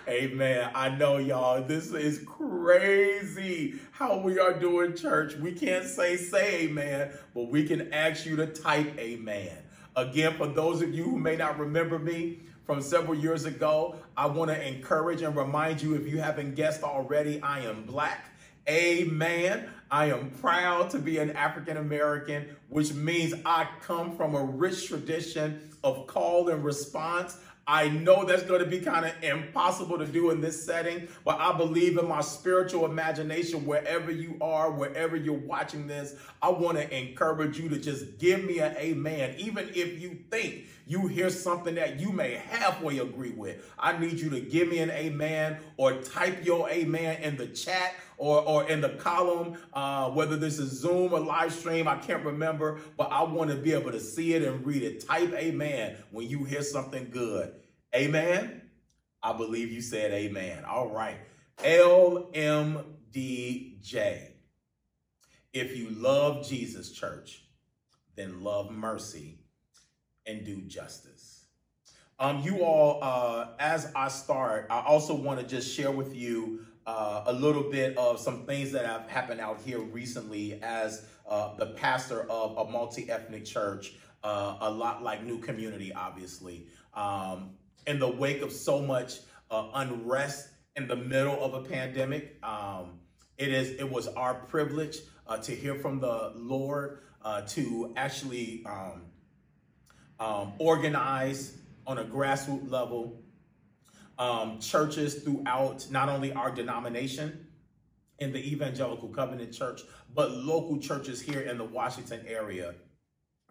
Amen. 0.08 0.72
I 0.74 0.90
know 0.90 1.18
y'all, 1.18 1.64
this 1.64 1.92
is 1.92 2.24
crazy 2.26 3.76
how 3.92 4.18
we 4.18 4.40
are 4.40 4.60
doing 4.60 4.96
church. 4.96 5.36
We 5.36 5.52
can't 5.52 5.86
say 5.86 6.18
say 6.18 6.64
amen, 6.64 7.12
but 7.36 7.50
we 7.50 7.68
can 7.68 7.94
ask 7.94 8.26
you 8.26 8.36
to 8.38 8.48
type 8.48 8.98
amen. 8.98 9.56
Again, 10.00 10.36
for 10.38 10.48
those 10.48 10.82
of 10.82 10.94
you 10.94 11.04
who 11.04 11.18
may 11.18 11.36
not 11.36 11.60
remember 11.60 12.00
me 12.00 12.40
from 12.66 12.82
several 12.82 13.16
years 13.16 13.44
ago, 13.44 13.98
I 14.16 14.28
want 14.28 14.50
to 14.50 14.68
encourage 14.68 15.22
and 15.22 15.36
remind 15.36 15.82
you 15.82 15.94
if 15.96 16.08
you 16.08 16.20
haven't 16.20 16.56
guessed 16.56 16.84
already, 16.84 17.42
I 17.42 17.66
am 17.66 17.84
black. 17.84 18.32
Amen. 18.70 19.70
I 19.92 20.06
am 20.06 20.30
proud 20.40 20.90
to 20.92 21.00
be 21.00 21.18
an 21.18 21.32
African 21.32 21.76
American, 21.76 22.56
which 22.70 22.94
means 22.94 23.34
I 23.46 23.68
come 23.82 24.16
from 24.16 24.36
a 24.36 24.42
rich 24.42 24.88
tradition 24.88 25.70
of 25.84 26.08
call 26.08 26.48
and 26.48 26.64
response. 26.64 27.38
I 27.72 27.88
know 27.88 28.26
that's 28.26 28.42
going 28.42 28.62
to 28.62 28.66
be 28.66 28.80
kind 28.80 29.06
of 29.06 29.14
impossible 29.24 30.00
to 30.00 30.06
do 30.08 30.32
in 30.32 30.42
this 30.42 30.66
setting, 30.66 31.08
but 31.24 31.40
I 31.40 31.56
believe 31.56 32.00
in 32.00 32.08
my 32.08 32.22
spiritual 32.22 32.86
imagination 32.86 33.64
wherever 33.64 34.10
you 34.10 34.38
are, 34.42 34.72
wherever 34.72 35.16
you're 35.16 35.36
watching 35.36 35.86
this. 35.86 36.16
I 36.42 36.50
want 36.50 36.80
to 36.80 36.98
encourage 36.98 37.60
you 37.60 37.70
to 37.70 37.78
just 37.78 38.18
give 38.18 38.44
me 38.44 38.58
an 38.58 38.76
amen, 38.76 39.36
even 39.38 39.70
if 39.76 40.02
you 40.02 40.18
think 40.32 40.66
you 40.88 41.06
hear 41.06 41.30
something 41.30 41.76
that 41.76 42.00
you 42.00 42.12
may 42.12 42.34
halfway 42.34 42.98
agree 42.98 43.34
with. 43.34 43.64
I 43.78 43.96
need 44.00 44.20
you 44.20 44.32
to 44.32 44.42
give 44.42 44.68
me 44.68 44.80
an 44.80 44.90
amen 44.90 45.60
or 45.78 45.94
type 46.02 46.44
your 46.44 46.68
amen 46.72 47.22
in 47.22 47.38
the 47.38 47.46
chat 47.46 47.94
or, 48.20 48.42
or 48.42 48.70
in 48.70 48.82
the 48.82 48.90
column, 48.90 49.58
uh, 49.74 50.10
whether 50.12 50.36
this 50.36 50.60
is 50.60 50.70
Zoom 50.72 51.14
or 51.14 51.22
live 51.22 51.54
stream, 51.54 51.88
I 51.88 51.96
can't 51.96 52.24
remember, 52.24 52.80
but 52.98 53.12
I 53.12 53.24
want 53.24 53.50
to 53.50 53.56
be 53.56 53.72
able 53.74 53.92
to 53.92 54.00
see 54.00 54.34
it 54.34 54.44
and 54.44 54.64
read 54.66 54.84
it. 54.84 55.08
Type 55.08 55.34
amen 55.34 55.96
when 56.12 56.30
you 56.30 56.44
hear 56.44 56.62
something 56.62 57.10
good. 57.10 57.54
Amen. 57.96 58.62
I 59.24 59.34
believe 59.34 59.72
you 59.72 59.82
said 59.82 60.12
amen. 60.12 60.66
All 60.66 60.90
right. 60.90 61.18
LMDJ. 61.60 62.84
If 65.52 65.76
you 65.76 65.90
love 65.90 66.48
Jesus, 66.48 66.92
church, 66.92 67.46
then 68.16 68.44
love 68.44 68.70
mercy 68.70 69.40
and 70.28 70.46
do 70.46 70.62
justice. 70.62 71.46
Um, 72.20 72.42
you 72.44 72.64
all, 72.64 73.00
uh, 73.02 73.48
as 73.60 73.94
I 73.96 74.10
start, 74.10 74.68
I 74.70 74.82
also 74.82 75.16
want 75.16 75.40
to 75.40 75.48
just 75.48 75.74
share 75.74 75.92
with 75.92 76.14
you 76.14 76.66
uh, 76.90 77.24
a 77.28 77.34
little 77.34 77.70
bit 77.70 77.96
of 77.98 78.20
some 78.20 78.46
things 78.46 78.72
that 78.72 78.86
have 78.86 79.08
happened 79.08 79.40
out 79.40 79.62
here 79.62 79.80
recently 79.80 80.60
as 80.64 81.06
uh, 81.28 81.56
the 81.56 81.68
pastor 81.68 82.24
of 82.32 82.58
a 82.58 82.72
multi 82.72 83.10
ethnic 83.12 83.46
church, 83.46 83.94
uh, 84.24 84.58
a 84.62 84.72
lot 84.72 85.04
like 85.04 85.24
New 85.24 85.38
Community, 85.38 85.94
obviously. 85.94 86.68
Um, 86.96 87.52
in 87.86 88.00
the 88.00 88.10
wake 88.10 88.42
of 88.42 88.52
so 88.52 88.82
much 88.82 89.20
uh, 89.52 89.70
unrest 89.76 90.50
in 90.76 90.88
the 90.88 90.96
middle 90.96 91.42
of 91.44 91.54
a 91.54 91.68
pandemic. 91.68 92.38
Um, 92.44 93.00
it 93.38 93.50
is 93.50 93.70
it 93.80 93.90
was 93.90 94.08
our 94.08 94.34
privilege 94.34 94.98
uh, 95.28 95.38
to 95.38 95.56
hear 95.56 95.76
from 95.76 96.00
the 96.00 96.34
Lord 96.36 97.02
uh, 97.22 97.42
to 97.50 97.94
actually 97.96 98.66
um, 98.66 99.04
um, 100.20 100.54
organize 100.58 101.56
on 101.86 102.00
a 102.00 102.04
grassroots 102.04 102.70
level 102.70 103.22
um, 104.20 104.60
churches 104.60 105.16
throughout 105.16 105.88
not 105.90 106.10
only 106.10 106.32
our 106.34 106.52
denomination 106.52 107.48
in 108.20 108.34
the 108.34 108.52
Evangelical 108.52 109.08
Covenant 109.08 109.54
Church, 109.54 109.82
but 110.14 110.32
local 110.32 110.78
churches 110.78 111.22
here 111.22 111.42
in 111.42 111.58
the 111.58 111.64
Washington 111.64 112.22
area 112.28 112.76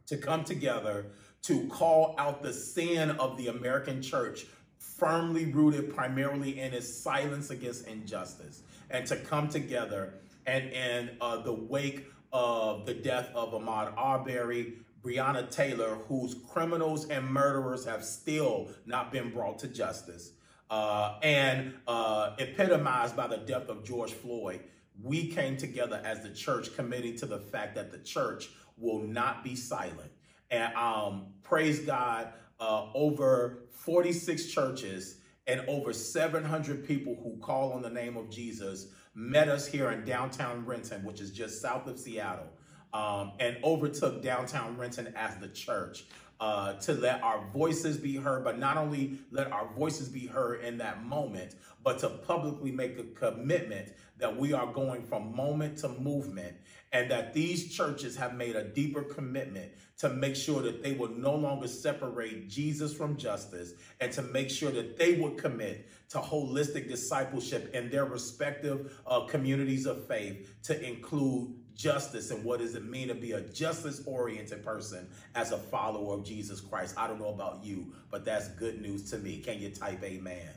to 0.06 0.16
come 0.16 0.44
together 0.44 1.06
to 1.42 1.66
call 1.68 2.14
out 2.18 2.42
the 2.42 2.52
sin 2.52 3.10
of 3.12 3.36
the 3.38 3.48
American 3.48 4.02
church, 4.02 4.46
firmly 4.78 5.46
rooted 5.46 5.94
primarily 5.94 6.60
in 6.60 6.74
its 6.74 6.92
silence 6.92 7.50
against 7.50 7.86
injustice, 7.86 8.62
and 8.90 9.06
to 9.06 9.16
come 9.16 9.48
together 9.48 10.14
and 10.46 10.72
in 10.72 11.10
uh, 11.20 11.36
the 11.42 11.52
wake 11.52 12.06
of 12.32 12.86
the 12.86 12.94
death 12.94 13.30
of 13.34 13.52
Ahmaud 13.52 13.94
Arbery, 13.96 14.74
Breonna 15.02 15.48
Taylor, 15.50 15.96
whose 16.08 16.34
criminals 16.50 17.08
and 17.08 17.24
murderers 17.26 17.84
have 17.84 18.04
still 18.04 18.68
not 18.84 19.12
been 19.12 19.30
brought 19.30 19.58
to 19.60 19.68
justice, 19.68 20.32
uh, 20.70 21.18
and 21.22 21.74
uh, 21.86 22.36
epitomized 22.38 23.16
by 23.16 23.26
the 23.26 23.38
death 23.38 23.68
of 23.68 23.84
George 23.84 24.12
Floyd, 24.12 24.60
we 25.02 25.28
came 25.28 25.56
together 25.56 26.00
as 26.04 26.22
the 26.22 26.30
church 26.30 26.74
committing 26.74 27.16
to 27.16 27.26
the 27.26 27.38
fact 27.38 27.74
that 27.76 27.90
the 27.90 27.98
church 27.98 28.50
will 28.76 29.00
not 29.00 29.44
be 29.44 29.54
silent 29.56 30.10
and 30.50 30.74
um, 30.74 31.26
praise 31.42 31.80
God, 31.80 32.32
uh, 32.60 32.86
over 32.94 33.64
46 33.70 34.46
churches 34.46 35.18
and 35.46 35.62
over 35.68 35.92
700 35.92 36.86
people 36.86 37.16
who 37.22 37.36
call 37.38 37.72
on 37.72 37.82
the 37.82 37.90
name 37.90 38.16
of 38.16 38.30
Jesus 38.30 38.88
met 39.14 39.48
us 39.48 39.66
here 39.66 39.90
in 39.90 40.04
downtown 40.04 40.64
Renton, 40.64 41.04
which 41.04 41.20
is 41.20 41.30
just 41.30 41.60
south 41.60 41.86
of 41.86 41.98
Seattle, 41.98 42.48
um, 42.92 43.32
and 43.40 43.56
overtook 43.64 44.22
downtown 44.22 44.76
Renton 44.76 45.12
as 45.16 45.36
the 45.38 45.48
church. 45.48 46.04
Uh, 46.40 46.74
to 46.74 46.92
let 46.92 47.20
our 47.24 47.44
voices 47.52 47.96
be 47.96 48.14
heard, 48.14 48.44
but 48.44 48.60
not 48.60 48.76
only 48.76 49.18
let 49.32 49.50
our 49.50 49.68
voices 49.76 50.08
be 50.08 50.24
heard 50.24 50.62
in 50.62 50.78
that 50.78 51.04
moment, 51.04 51.56
but 51.82 51.98
to 51.98 52.08
publicly 52.08 52.70
make 52.70 52.96
a 52.96 53.02
commitment 53.18 53.92
that 54.18 54.36
we 54.36 54.52
are 54.52 54.72
going 54.72 55.02
from 55.02 55.34
moment 55.34 55.78
to 55.78 55.88
movement 55.88 56.54
and 56.92 57.10
that 57.10 57.34
these 57.34 57.74
churches 57.74 58.16
have 58.16 58.34
made 58.34 58.56
a 58.56 58.64
deeper 58.64 59.02
commitment 59.02 59.72
to 59.98 60.08
make 60.08 60.36
sure 60.36 60.62
that 60.62 60.82
they 60.82 60.92
will 60.92 61.10
no 61.10 61.34
longer 61.34 61.68
separate 61.68 62.48
Jesus 62.48 62.94
from 62.94 63.16
justice 63.16 63.74
and 64.00 64.12
to 64.12 64.22
make 64.22 64.48
sure 64.48 64.70
that 64.70 64.96
they 64.96 65.14
would 65.14 65.36
commit 65.36 65.88
to 66.10 66.18
holistic 66.18 66.88
discipleship 66.88 67.74
in 67.74 67.90
their 67.90 68.04
respective 68.04 68.98
uh, 69.06 69.20
communities 69.26 69.86
of 69.86 70.06
faith 70.06 70.56
to 70.62 70.80
include 70.86 71.54
justice 71.74 72.30
and 72.32 72.44
what 72.44 72.58
does 72.58 72.74
it 72.74 72.84
mean 72.84 73.08
to 73.08 73.14
be 73.14 73.32
a 73.32 73.40
justice 73.40 74.02
oriented 74.04 74.64
person 74.64 75.08
as 75.34 75.52
a 75.52 75.58
follower 75.58 76.14
of 76.14 76.24
Jesus 76.24 76.60
Christ. 76.60 76.94
I 76.98 77.06
don't 77.06 77.20
know 77.20 77.28
about 77.28 77.64
you, 77.64 77.92
but 78.10 78.24
that's 78.24 78.48
good 78.48 78.80
news 78.80 79.08
to 79.10 79.18
me. 79.18 79.38
Can 79.38 79.60
you 79.60 79.70
type 79.70 80.02
amen? 80.02 80.50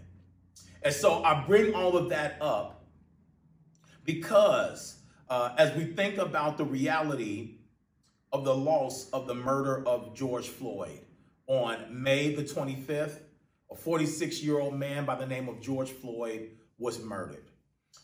And 0.81 0.93
so 0.93 1.23
I 1.23 1.45
bring 1.45 1.75
all 1.75 1.95
of 1.95 2.09
that 2.09 2.37
up 2.41 2.85
because 4.03 5.00
uh, 5.31 5.53
as 5.57 5.73
we 5.77 5.85
think 5.85 6.17
about 6.17 6.57
the 6.57 6.65
reality 6.65 7.55
of 8.33 8.43
the 8.43 8.53
loss 8.53 9.09
of 9.11 9.27
the 9.27 9.33
murder 9.33 9.81
of 9.87 10.13
George 10.13 10.49
Floyd 10.49 10.99
on 11.47 11.77
May 11.89 12.35
the 12.35 12.43
25th, 12.43 13.19
a 13.71 13.75
46 13.75 14.43
year 14.43 14.59
old 14.59 14.75
man 14.75 15.05
by 15.05 15.15
the 15.15 15.25
name 15.25 15.47
of 15.47 15.61
George 15.61 15.89
Floyd 15.89 16.49
was 16.77 17.01
murdered. 17.01 17.45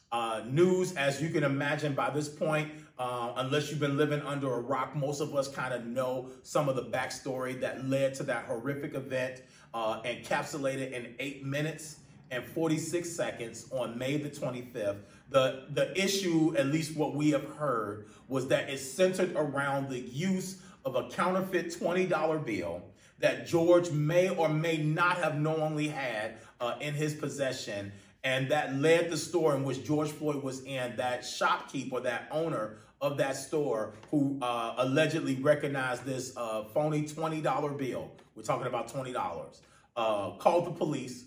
Uh, 0.10 0.42
news, 0.48 0.96
as 0.96 1.22
you 1.22 1.30
can 1.30 1.44
imagine 1.44 1.94
by 1.94 2.10
this 2.10 2.30
point, 2.30 2.72
uh, 2.98 3.34
unless 3.36 3.70
you've 3.70 3.82
been 3.82 3.98
living 3.98 4.22
under 4.22 4.54
a 4.54 4.62
rock, 4.62 4.96
most 4.96 5.20
of 5.20 5.36
us 5.36 5.50
kind 5.50 5.74
of 5.74 5.86
know 5.86 6.30
some 6.44 6.70
of 6.70 6.78
the 6.78 6.86
backstory 6.86 7.60
that 7.60 7.86
led 7.90 8.14
to 8.14 8.24
that 8.24 8.46
horrific 8.46 8.94
event, 8.94 9.42
uh, 9.74 10.02
encapsulated 10.04 10.94
in 10.94 11.14
eight 11.20 11.44
minutes 11.46 11.98
and 12.32 12.44
46 12.44 13.10
seconds 13.10 13.68
on 13.72 13.98
May 13.98 14.18
the 14.18 14.30
25th. 14.30 15.00
The, 15.30 15.66
the 15.72 16.00
issue, 16.02 16.56
at 16.58 16.68
least 16.68 16.96
what 16.96 17.14
we 17.14 17.32
have 17.32 17.46
heard, 17.56 18.08
was 18.28 18.48
that 18.48 18.70
it 18.70 18.78
centered 18.80 19.34
around 19.36 19.90
the 19.90 20.00
use 20.00 20.62
of 20.86 20.96
a 20.96 21.10
counterfeit 21.10 21.68
$20 21.68 22.46
bill 22.46 22.82
that 23.20 23.48
George 23.48 23.92
may 23.92 24.30
or 24.30 24.48
may 24.48 24.78
not 24.78 25.18
have 25.18 25.40
knowingly 25.40 25.88
had 25.88 26.38
uh, 26.62 26.76
in 26.80 26.94
his 26.94 27.14
possession. 27.14 27.92
And 28.24 28.50
that 28.50 28.76
led 28.76 29.10
the 29.10 29.18
store 29.18 29.56
in 29.56 29.64
which 29.64 29.84
George 29.84 30.10
Floyd 30.10 30.44
was 30.44 30.64
in, 30.64 30.96
that 30.98 31.26
shopkeeper, 31.26 32.00
that 32.02 32.28
owner 32.32 32.78
of 33.00 33.18
that 33.18 33.36
store, 33.36 33.94
who 34.10 34.38
uh, 34.42 34.76
allegedly 34.78 35.36
recognized 35.36 36.04
this 36.04 36.36
uh, 36.36 36.64
phony 36.64 37.04
$20 37.04 37.78
bill, 37.78 38.12
we're 38.36 38.44
talking 38.44 38.68
about 38.68 38.92
$20, 38.92 39.62
uh, 39.96 40.32
called 40.32 40.66
the 40.66 40.72
police. 40.72 41.26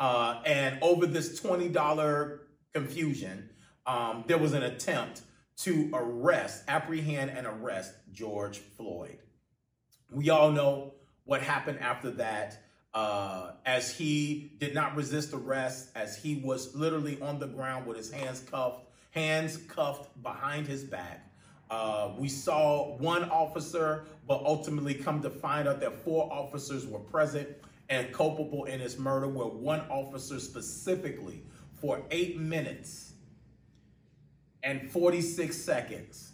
Uh, 0.00 0.42
and 0.44 0.78
over 0.82 1.06
this 1.06 1.40
$20 1.40 2.38
confusion, 2.74 3.50
um, 3.86 4.24
there 4.26 4.38
was 4.38 4.52
an 4.52 4.62
attempt 4.62 5.22
to 5.58 5.90
arrest, 5.92 6.64
apprehend, 6.68 7.30
and 7.30 7.46
arrest 7.46 7.92
George 8.12 8.58
Floyd. 8.58 9.18
We 10.10 10.30
all 10.30 10.50
know 10.50 10.94
what 11.24 11.42
happened 11.42 11.80
after 11.80 12.10
that. 12.12 12.58
Uh, 12.94 13.52
as 13.64 13.96
he 13.96 14.52
did 14.58 14.74
not 14.74 14.94
resist 14.94 15.32
arrest, 15.32 15.88
as 15.94 16.16
he 16.16 16.36
was 16.36 16.74
literally 16.74 17.18
on 17.22 17.38
the 17.38 17.46
ground 17.46 17.86
with 17.86 17.96
his 17.96 18.10
hands 18.10 18.40
cuffed, 18.40 18.84
hands 19.10 19.56
cuffed 19.56 20.22
behind 20.22 20.66
his 20.66 20.84
back. 20.84 21.30
Uh, 21.70 22.12
we 22.18 22.28
saw 22.28 22.94
one 22.98 23.24
officer, 23.30 24.04
but 24.28 24.42
ultimately 24.44 24.92
come 24.92 25.22
to 25.22 25.30
find 25.30 25.66
out 25.66 25.80
that 25.80 25.94
four 26.04 26.30
officers 26.30 26.86
were 26.86 26.98
present 26.98 27.48
and 27.88 28.12
culpable 28.12 28.64
in 28.66 28.78
his 28.78 28.98
murder, 28.98 29.26
where 29.26 29.46
one 29.46 29.80
officer 29.88 30.38
specifically, 30.38 31.42
for 31.82 32.00
eight 32.12 32.38
minutes 32.38 33.12
and 34.62 34.88
46 34.88 35.56
seconds, 35.56 36.32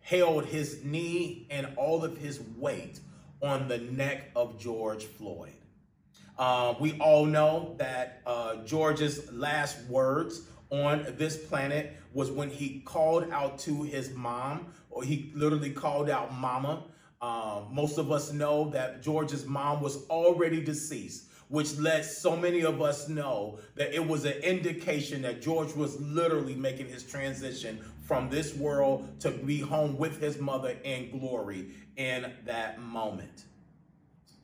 held 0.00 0.44
his 0.46 0.84
knee 0.84 1.46
and 1.50 1.68
all 1.76 2.04
of 2.04 2.18
his 2.18 2.40
weight 2.56 2.98
on 3.40 3.68
the 3.68 3.78
neck 3.78 4.30
of 4.34 4.58
George 4.58 5.04
Floyd. 5.04 5.52
Uh, 6.36 6.74
we 6.80 6.98
all 6.98 7.24
know 7.24 7.76
that 7.78 8.22
uh, 8.26 8.56
George's 8.64 9.32
last 9.32 9.78
words 9.86 10.42
on 10.70 11.06
this 11.16 11.36
planet 11.36 11.96
was 12.12 12.32
when 12.32 12.50
he 12.50 12.80
called 12.80 13.30
out 13.30 13.58
to 13.60 13.84
his 13.84 14.12
mom, 14.14 14.66
or 14.90 15.04
he 15.04 15.30
literally 15.34 15.70
called 15.70 16.10
out 16.10 16.34
mama. 16.34 16.82
Uh, 17.20 17.62
most 17.70 17.98
of 17.98 18.10
us 18.10 18.32
know 18.32 18.70
that 18.70 19.00
George's 19.00 19.46
mom 19.46 19.80
was 19.80 20.08
already 20.08 20.60
deceased, 20.60 21.27
which 21.48 21.76
lets 21.78 22.18
so 22.18 22.36
many 22.36 22.60
of 22.62 22.80
us 22.82 23.08
know 23.08 23.58
that 23.74 23.94
it 23.94 24.06
was 24.06 24.24
an 24.24 24.34
indication 24.42 25.22
that 25.22 25.40
George 25.40 25.72
was 25.74 26.00
literally 26.00 26.54
making 26.54 26.88
his 26.88 27.02
transition 27.02 27.78
from 28.06 28.28
this 28.28 28.54
world 28.54 29.08
to 29.20 29.30
be 29.30 29.60
home 29.60 29.96
with 29.96 30.20
his 30.20 30.38
mother 30.38 30.76
in 30.84 31.10
glory 31.18 31.68
in 31.96 32.32
that 32.44 32.80
moment. 32.80 33.44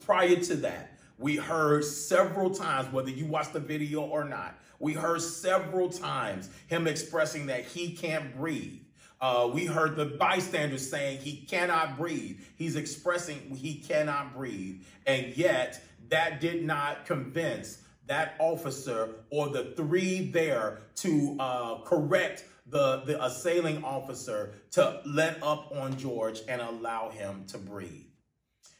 Prior 0.04 0.36
to 0.36 0.54
that, 0.56 0.98
we 1.18 1.36
heard 1.36 1.84
several 1.84 2.50
times, 2.50 2.92
whether 2.92 3.10
you 3.10 3.26
watched 3.26 3.52
the 3.52 3.60
video 3.60 4.02
or 4.02 4.24
not, 4.24 4.58
we 4.78 4.92
heard 4.92 5.22
several 5.22 5.88
times 5.88 6.50
him 6.66 6.86
expressing 6.86 7.46
that 7.46 7.64
he 7.64 7.92
can't 7.92 8.36
breathe. 8.36 8.80
Uh, 9.20 9.48
we 9.52 9.66
heard 9.66 9.96
the 9.96 10.04
bystanders 10.04 10.88
saying 10.90 11.18
he 11.18 11.36
cannot 11.48 11.96
breathe. 11.96 12.38
He's 12.56 12.76
expressing 12.76 13.54
he 13.54 13.74
cannot 13.74 14.34
breathe. 14.34 14.82
And 15.06 15.36
yet, 15.36 15.82
that 16.10 16.40
did 16.40 16.64
not 16.64 17.06
convince 17.06 17.78
that 18.06 18.34
officer 18.38 19.10
or 19.30 19.48
the 19.48 19.72
three 19.76 20.30
there 20.30 20.80
to 20.96 21.36
uh, 21.40 21.78
correct 21.84 22.44
the, 22.66 23.02
the 23.06 23.22
assailing 23.24 23.82
officer 23.84 24.54
to 24.72 25.00
let 25.06 25.42
up 25.42 25.72
on 25.74 25.96
George 25.96 26.40
and 26.48 26.60
allow 26.60 27.10
him 27.10 27.44
to 27.48 27.58
breathe. 27.58 28.06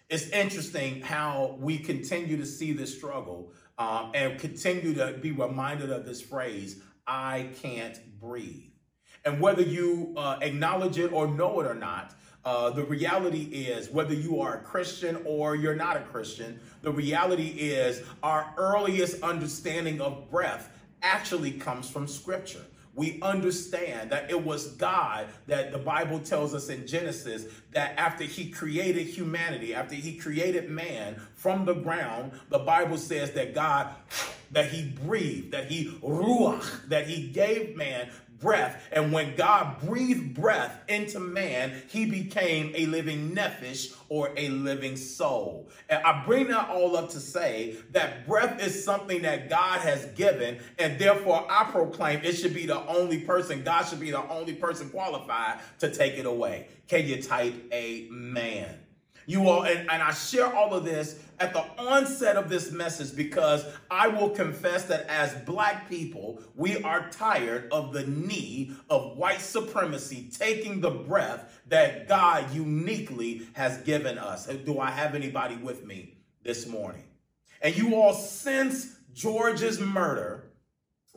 It's 0.08 0.28
interesting 0.28 1.00
how 1.00 1.56
we 1.58 1.78
continue 1.78 2.36
to 2.36 2.46
see 2.46 2.72
this 2.72 2.94
struggle 2.94 3.52
um, 3.78 4.12
and 4.14 4.38
continue 4.38 4.94
to 4.94 5.14
be 5.20 5.32
reminded 5.32 5.90
of 5.90 6.04
this 6.04 6.20
phrase, 6.20 6.80
I 7.06 7.48
can't 7.62 7.98
breathe. 8.20 8.73
And 9.24 9.40
whether 9.40 9.62
you 9.62 10.12
uh, 10.16 10.38
acknowledge 10.42 10.98
it 10.98 11.12
or 11.12 11.26
know 11.26 11.60
it 11.60 11.66
or 11.66 11.74
not, 11.74 12.14
uh, 12.44 12.68
the 12.70 12.84
reality 12.84 13.44
is, 13.44 13.88
whether 13.88 14.12
you 14.12 14.40
are 14.40 14.56
a 14.56 14.60
Christian 14.60 15.18
or 15.24 15.56
you're 15.56 15.74
not 15.74 15.96
a 15.96 16.00
Christian, 16.00 16.60
the 16.82 16.92
reality 16.92 17.48
is 17.48 18.02
our 18.22 18.52
earliest 18.58 19.22
understanding 19.22 20.00
of 20.00 20.30
breath 20.30 20.68
actually 21.02 21.52
comes 21.52 21.88
from 21.88 22.06
Scripture. 22.06 22.64
We 22.94 23.20
understand 23.22 24.10
that 24.10 24.30
it 24.30 24.44
was 24.44 24.68
God 24.72 25.26
that 25.48 25.72
the 25.72 25.78
Bible 25.78 26.20
tells 26.20 26.54
us 26.54 26.68
in 26.68 26.86
Genesis 26.86 27.46
that 27.72 27.98
after 27.98 28.22
he 28.22 28.50
created 28.50 29.06
humanity, 29.06 29.74
after 29.74 29.96
he 29.96 30.14
created 30.14 30.70
man 30.70 31.16
from 31.34 31.64
the 31.64 31.74
ground, 31.74 32.32
the 32.50 32.60
Bible 32.60 32.96
says 32.96 33.32
that 33.32 33.52
God, 33.52 33.88
that 34.52 34.70
he 34.70 34.88
breathed, 35.04 35.50
that 35.50 35.70
he 35.70 35.86
ruach, 36.02 36.88
that 36.88 37.08
he 37.08 37.26
gave 37.26 37.74
man 37.74 38.10
breath. 38.44 38.80
And 38.92 39.10
when 39.10 39.34
God 39.34 39.80
breathed 39.80 40.34
breath 40.34 40.78
into 40.86 41.18
man, 41.18 41.82
he 41.88 42.04
became 42.04 42.72
a 42.76 42.86
living 42.86 43.34
nephesh 43.34 43.96
or 44.08 44.30
a 44.36 44.50
living 44.50 44.96
soul. 44.96 45.68
And 45.88 46.00
I 46.04 46.24
bring 46.24 46.48
that 46.48 46.68
all 46.68 46.96
up 46.96 47.10
to 47.10 47.20
say 47.20 47.76
that 47.92 48.28
breath 48.28 48.62
is 48.62 48.84
something 48.84 49.22
that 49.22 49.48
God 49.48 49.80
has 49.80 50.04
given, 50.14 50.60
and 50.78 50.98
therefore 50.98 51.46
I 51.50 51.64
proclaim 51.64 52.20
it 52.22 52.34
should 52.34 52.54
be 52.54 52.66
the 52.66 52.86
only 52.86 53.20
person, 53.20 53.64
God 53.64 53.84
should 53.84 54.00
be 54.00 54.10
the 54.10 54.28
only 54.28 54.54
person 54.54 54.90
qualified 54.90 55.58
to 55.80 55.90
take 55.90 56.14
it 56.14 56.26
away. 56.26 56.68
Can 56.86 57.06
you 57.08 57.22
type 57.22 57.54
amen? 57.72 58.83
You 59.26 59.48
all, 59.48 59.64
and, 59.64 59.90
and 59.90 60.02
I 60.02 60.12
share 60.12 60.54
all 60.54 60.74
of 60.74 60.84
this 60.84 61.20
at 61.40 61.52
the 61.52 61.64
onset 61.78 62.36
of 62.36 62.48
this 62.48 62.70
message 62.70 63.16
because 63.16 63.64
I 63.90 64.08
will 64.08 64.30
confess 64.30 64.84
that 64.84 65.06
as 65.08 65.34
black 65.44 65.88
people, 65.88 66.40
we 66.54 66.82
are 66.82 67.08
tired 67.10 67.68
of 67.72 67.92
the 67.92 68.06
knee 68.06 68.72
of 68.90 69.16
white 69.16 69.40
supremacy 69.40 70.30
taking 70.36 70.80
the 70.80 70.90
breath 70.90 71.60
that 71.68 72.08
God 72.08 72.54
uniquely 72.54 73.46
has 73.54 73.78
given 73.78 74.18
us. 74.18 74.46
Do 74.46 74.78
I 74.78 74.90
have 74.90 75.14
anybody 75.14 75.56
with 75.56 75.84
me 75.84 76.18
this 76.42 76.66
morning? 76.66 77.04
And 77.62 77.76
you 77.76 77.94
all, 77.94 78.12
since 78.12 78.96
George's 79.14 79.80
murder, 79.80 80.43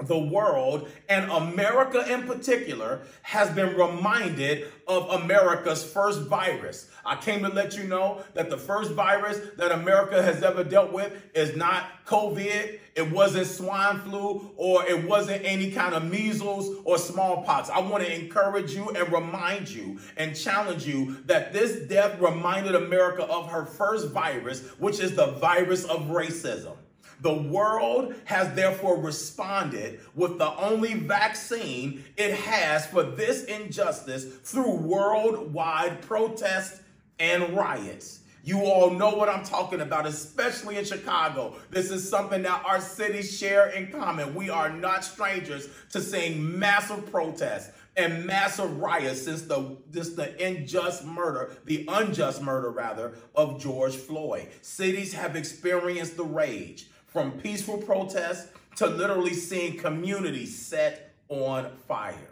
the 0.04 0.18
world 0.18 0.88
and 1.10 1.30
America 1.32 2.06
in 2.12 2.28
particular 2.28 3.02
has 3.24 3.50
been 3.50 3.76
reminded 3.76 4.68
of 4.88 5.10
America's 5.24 5.84
first 5.84 6.22
virus. 6.22 6.88
I 7.04 7.16
came 7.16 7.42
to 7.42 7.50
let 7.50 7.76
you 7.76 7.86
know 7.86 8.22
that 8.36 8.52
the 8.52 8.58
first 8.58 8.92
virus 8.92 9.40
that 9.58 9.72
America 9.72 10.22
has 10.22 10.44
ever 10.44 10.64
dealt 10.64 10.92
with 10.92 11.14
is 11.34 11.56
not 11.56 12.06
COVID, 12.06 12.80
it 12.96 13.12
wasn't 13.12 13.48
swine 13.48 14.00
flu, 14.02 14.52
or 14.56 14.86
it 14.86 15.08
wasn't 15.08 15.44
any 15.44 15.72
kind 15.72 15.96
of 15.96 16.04
measles 16.04 16.80
or 16.86 17.00
smallpox. 17.00 17.70
I 17.70 17.80
want 17.80 18.04
to 18.04 18.14
encourage 18.14 18.74
you 18.74 18.90
and 18.90 19.12
remind 19.12 19.68
you 19.68 20.00
and 20.16 20.36
challenge 20.36 20.86
you 20.86 21.18
that 21.26 21.54
this 21.54 21.88
death 21.88 22.20
reminded 22.20 22.76
America 22.76 23.24
of 23.24 23.50
her 23.50 23.66
first 23.66 24.10
virus, 24.10 24.62
which 24.78 25.00
is 25.00 25.16
the 25.16 25.28
virus 25.28 25.86
of 25.86 26.08
racism. 26.08 26.76
The 27.22 27.34
world 27.34 28.16
has 28.26 28.54
therefore 28.56 29.00
responded 29.00 30.02
with 30.16 30.38
the 30.38 30.54
only 30.56 30.94
vaccine 30.94 32.04
it 32.16 32.34
has 32.36 32.86
for 32.86 33.04
this 33.04 33.46
injustice 33.46 34.26
through 34.44 34.76
worldwide 34.76 36.02
protests 36.02 36.82
and 37.20 37.56
riots. 37.56 38.20
You 38.44 38.62
all 38.62 38.92
know 38.92 39.10
what 39.10 39.28
I'm 39.28 39.44
talking 39.44 39.82
about, 39.82 40.06
especially 40.06 40.78
in 40.78 40.86
Chicago. 40.86 41.56
This 41.70 41.92
is 41.92 42.08
something 42.08 42.44
that 42.44 42.64
our 42.66 42.80
cities 42.80 43.38
share 43.38 43.72
in 43.72 43.92
common. 43.92 44.34
We 44.36 44.50
are 44.50 44.70
not 44.70 45.04
strangers 45.04 45.68
to 45.92 46.00
seeing 46.00 46.58
massive 46.58 47.12
protests 47.12 47.72
and 47.98 48.26
massive 48.26 48.78
riots 48.78 49.24
since 49.24 49.42
the 49.42 49.76
this 49.90 50.12
the 50.12 50.42
unjust 50.46 51.04
murder, 51.04 51.58
the 51.66 51.84
unjust 51.90 52.42
murder 52.42 52.70
rather, 52.70 53.16
of 53.36 53.60
George 53.60 53.96
Floyd. 53.96 54.48
Cities 54.62 55.14
have 55.14 55.36
experienced 55.36 56.16
the 56.16 56.24
rage 56.24 56.88
from 57.18 57.32
peaceful 57.32 57.80
protests 57.80 58.52
to 58.76 58.86
literally 58.86 59.34
seeing 59.34 59.76
communities 59.76 60.56
set 60.56 61.16
on 61.30 61.68
fire. 61.88 62.30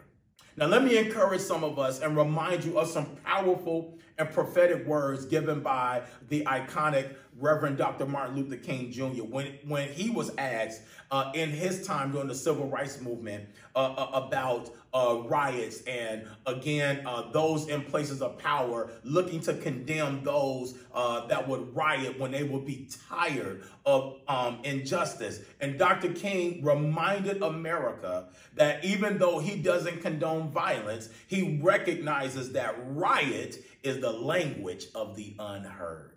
Now, 0.56 0.66
let 0.66 0.84
me 0.84 0.96
encourage 0.96 1.40
some 1.40 1.64
of 1.64 1.76
us 1.76 2.00
and 2.02 2.16
remind 2.16 2.62
you 2.62 2.78
of 2.78 2.86
some 2.86 3.16
powerful 3.24 3.98
and 4.16 4.30
prophetic 4.30 4.86
words 4.86 5.24
given 5.24 5.58
by 5.58 6.02
the 6.28 6.44
iconic 6.44 7.16
Reverend 7.36 7.78
Dr. 7.78 8.06
Martin 8.06 8.36
Luther 8.36 8.58
King 8.58 8.92
Jr. 8.92 9.24
when, 9.24 9.58
when 9.66 9.88
he 9.88 10.08
was 10.10 10.30
asked 10.38 10.82
uh, 11.10 11.32
in 11.34 11.50
his 11.50 11.84
time 11.84 12.12
during 12.12 12.28
the 12.28 12.34
civil 12.34 12.68
rights 12.68 13.00
movement 13.00 13.44
uh, 13.74 13.92
uh, 13.92 14.10
about 14.14 14.70
uh, 14.96 15.22
riots 15.26 15.82
and 15.82 16.26
again 16.46 17.02
uh, 17.04 17.30
those 17.30 17.68
in 17.68 17.82
places 17.82 18.22
of 18.22 18.38
power 18.38 18.90
looking 19.04 19.40
to 19.40 19.52
condemn 19.52 20.24
those 20.24 20.78
uh, 20.94 21.26
that 21.26 21.46
would 21.46 21.76
riot 21.76 22.18
when 22.18 22.30
they 22.30 22.42
would 22.42 22.64
be 22.64 22.88
tired 23.10 23.62
of 23.84 24.16
um, 24.26 24.58
injustice. 24.64 25.40
And 25.60 25.78
Dr. 25.78 26.12
King 26.12 26.64
reminded 26.64 27.42
America 27.42 28.28
that 28.54 28.82
even 28.86 29.18
though 29.18 29.38
he 29.38 29.56
doesn't 29.56 30.00
condone 30.00 30.50
violence, 30.50 31.10
he 31.26 31.60
recognizes 31.62 32.52
that 32.52 32.74
riot 32.86 33.62
is 33.82 34.00
the 34.00 34.12
language 34.12 34.86
of 34.94 35.14
the 35.14 35.36
unheard. 35.38 36.12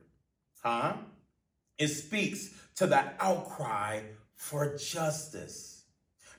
Huh? 0.63 0.94
It 1.78 1.89
speaks 1.89 2.50
to 2.76 2.88
the 2.88 3.12
outcry 3.20 4.04
for 4.36 4.78
justice. 4.78 5.79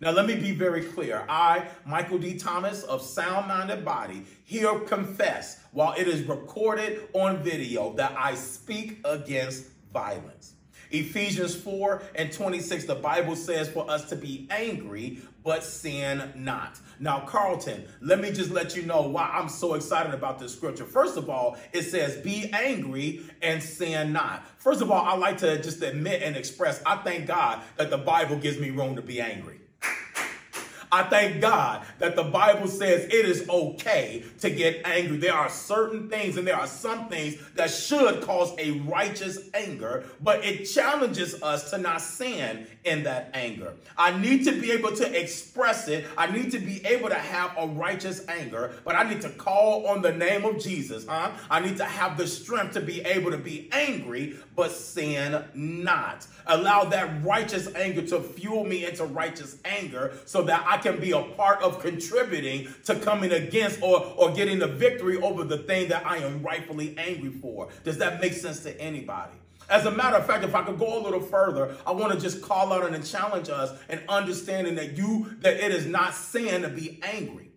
Now, 0.00 0.12
let 0.12 0.24
me 0.24 0.34
be 0.34 0.52
very 0.52 0.82
clear. 0.82 1.26
I, 1.28 1.66
Michael 1.84 2.16
D. 2.16 2.38
Thomas 2.38 2.84
of 2.84 3.02
Sound 3.02 3.48
Minded 3.48 3.84
Body, 3.84 4.24
here 4.44 4.78
confess, 4.80 5.60
while 5.72 5.92
it 5.92 6.08
is 6.08 6.22
recorded 6.22 7.06
on 7.12 7.42
video, 7.42 7.92
that 7.94 8.14
I 8.16 8.34
speak 8.34 9.00
against 9.04 9.66
violence. 9.92 10.54
Ephesians 10.90 11.54
4 11.54 12.02
and 12.14 12.32
26, 12.32 12.86
the 12.86 12.94
Bible 12.94 13.36
says 13.36 13.68
for 13.68 13.88
us 13.90 14.08
to 14.08 14.16
be 14.16 14.48
angry, 14.50 15.18
but 15.44 15.62
sin 15.62 16.32
not. 16.34 16.80
Now, 16.98 17.20
Carlton, 17.20 17.84
let 18.00 18.20
me 18.20 18.32
just 18.32 18.50
let 18.50 18.74
you 18.74 18.82
know 18.82 19.02
why 19.02 19.30
I'm 19.32 19.50
so 19.50 19.74
excited 19.74 20.14
about 20.14 20.38
this 20.38 20.54
scripture. 20.54 20.84
First 20.86 21.18
of 21.18 21.28
all, 21.28 21.58
it 21.74 21.82
says, 21.82 22.16
be 22.16 22.50
angry 22.54 23.22
and 23.42 23.62
sin 23.62 24.12
not. 24.14 24.44
First 24.56 24.80
of 24.80 24.90
all, 24.90 25.04
I 25.04 25.14
like 25.14 25.36
to 25.38 25.62
just 25.62 25.82
admit 25.82 26.22
and 26.22 26.36
express, 26.36 26.82
I 26.86 26.96
thank 26.96 27.26
God 27.26 27.60
that 27.76 27.90
the 27.90 27.98
Bible 27.98 28.36
gives 28.36 28.58
me 28.58 28.70
room 28.70 28.96
to 28.96 29.02
be 29.02 29.20
angry. 29.20 29.60
I 30.92 31.05
thank 31.05 31.40
God 31.40 31.87
that 31.98 32.16
the 32.16 32.24
Bible 32.24 32.66
says 32.66 33.05
it 33.05 33.12
is 33.12 33.48
okay 33.48 34.24
to 34.40 34.50
get 34.50 34.85
angry. 34.85 35.18
There 35.18 35.35
are 35.35 35.48
certain 35.48 36.09
things 36.09 36.37
and 36.37 36.46
there 36.46 36.57
are 36.57 36.66
some 36.66 37.09
things 37.09 37.37
that 37.55 37.70
should 37.70 38.22
cause 38.22 38.53
a 38.59 38.72
righteous 38.81 39.38
anger, 39.55 40.05
but 40.20 40.44
it 40.44 40.64
challenges 40.64 41.40
us 41.42 41.70
to 41.70 41.79
not 41.79 42.00
sin 42.00 42.66
in 42.85 43.05
that 43.05 43.31
anger. 43.35 43.74
I 43.96 44.18
need 44.18 44.44
to 44.44 44.53
be 44.53 44.72
able 44.72 44.92
to 44.96 45.20
express 45.20 45.87
it. 45.88 46.07
I 46.16 46.31
need 46.31 46.50
to 46.53 46.59
be 46.59 46.85
able 46.85 47.09
to 47.09 47.14
have 47.14 47.53
a 47.57 47.66
righteous 47.66 48.26
anger, 48.29 48.72
but 48.85 48.96
I 48.96 49.09
need 49.09 49.20
to 49.22 49.31
call 49.31 49.87
on 49.87 50.03
the 50.03 50.12
name 50.12 50.44
of 50.44 50.59
Jesus, 50.59 51.07
huh? 51.07 51.31
I 51.50 51.61
need 51.61 51.76
to 51.76 51.85
have 51.85 52.16
the 52.16 52.26
strength 52.26 52.74
to 52.74 52.81
be 52.81 53.00
able 53.03 53.31
to 53.31 53.38
be 53.38 53.68
angry, 53.72 54.37
but 54.61 54.73
sin 54.73 55.42
not. 55.55 56.27
Allow 56.46 56.85
that 56.85 57.25
righteous 57.25 57.75
anger 57.75 58.03
to 58.09 58.20
fuel 58.20 58.62
me 58.62 58.85
into 58.85 59.07
righteous 59.07 59.57
anger 59.64 60.12
so 60.27 60.42
that 60.42 60.66
I 60.68 60.77
can 60.77 61.01
be 61.01 61.12
a 61.12 61.23
part 61.23 61.62
of 61.62 61.81
contributing 61.81 62.68
to 62.85 62.96
coming 62.96 63.33
against 63.33 63.81
or, 63.81 64.05
or 64.18 64.33
getting 64.33 64.59
the 64.59 64.66
victory 64.66 65.16
over 65.16 65.44
the 65.44 65.57
thing 65.57 65.88
that 65.88 66.07
I 66.07 66.18
am 66.18 66.42
rightfully 66.42 66.94
angry 66.99 67.31
for. 67.31 67.70
Does 67.85 67.96
that 67.96 68.20
make 68.20 68.35
sense 68.35 68.61
to 68.64 68.79
anybody? 68.79 69.33
As 69.70 69.87
a 69.87 69.90
matter 69.90 70.18
of 70.18 70.27
fact, 70.27 70.44
if 70.44 70.55
I 70.55 70.62
could 70.62 70.79
go 70.79 71.01
a 71.01 71.03
little 71.03 71.23
further, 71.23 71.75
I 71.87 71.92
want 71.92 72.12
to 72.12 72.20
just 72.20 72.42
call 72.42 72.75
out 72.75 72.92
and 72.92 73.07
challenge 73.07 73.49
us 73.49 73.73
and 73.88 74.03
understanding 74.11 74.75
that 74.75 74.99
you 74.99 75.38
that 75.40 75.55
it 75.55 75.73
is 75.73 75.87
not 75.87 76.12
sin 76.12 76.61
to 76.62 76.68
be 76.68 77.01
angry. 77.03 77.53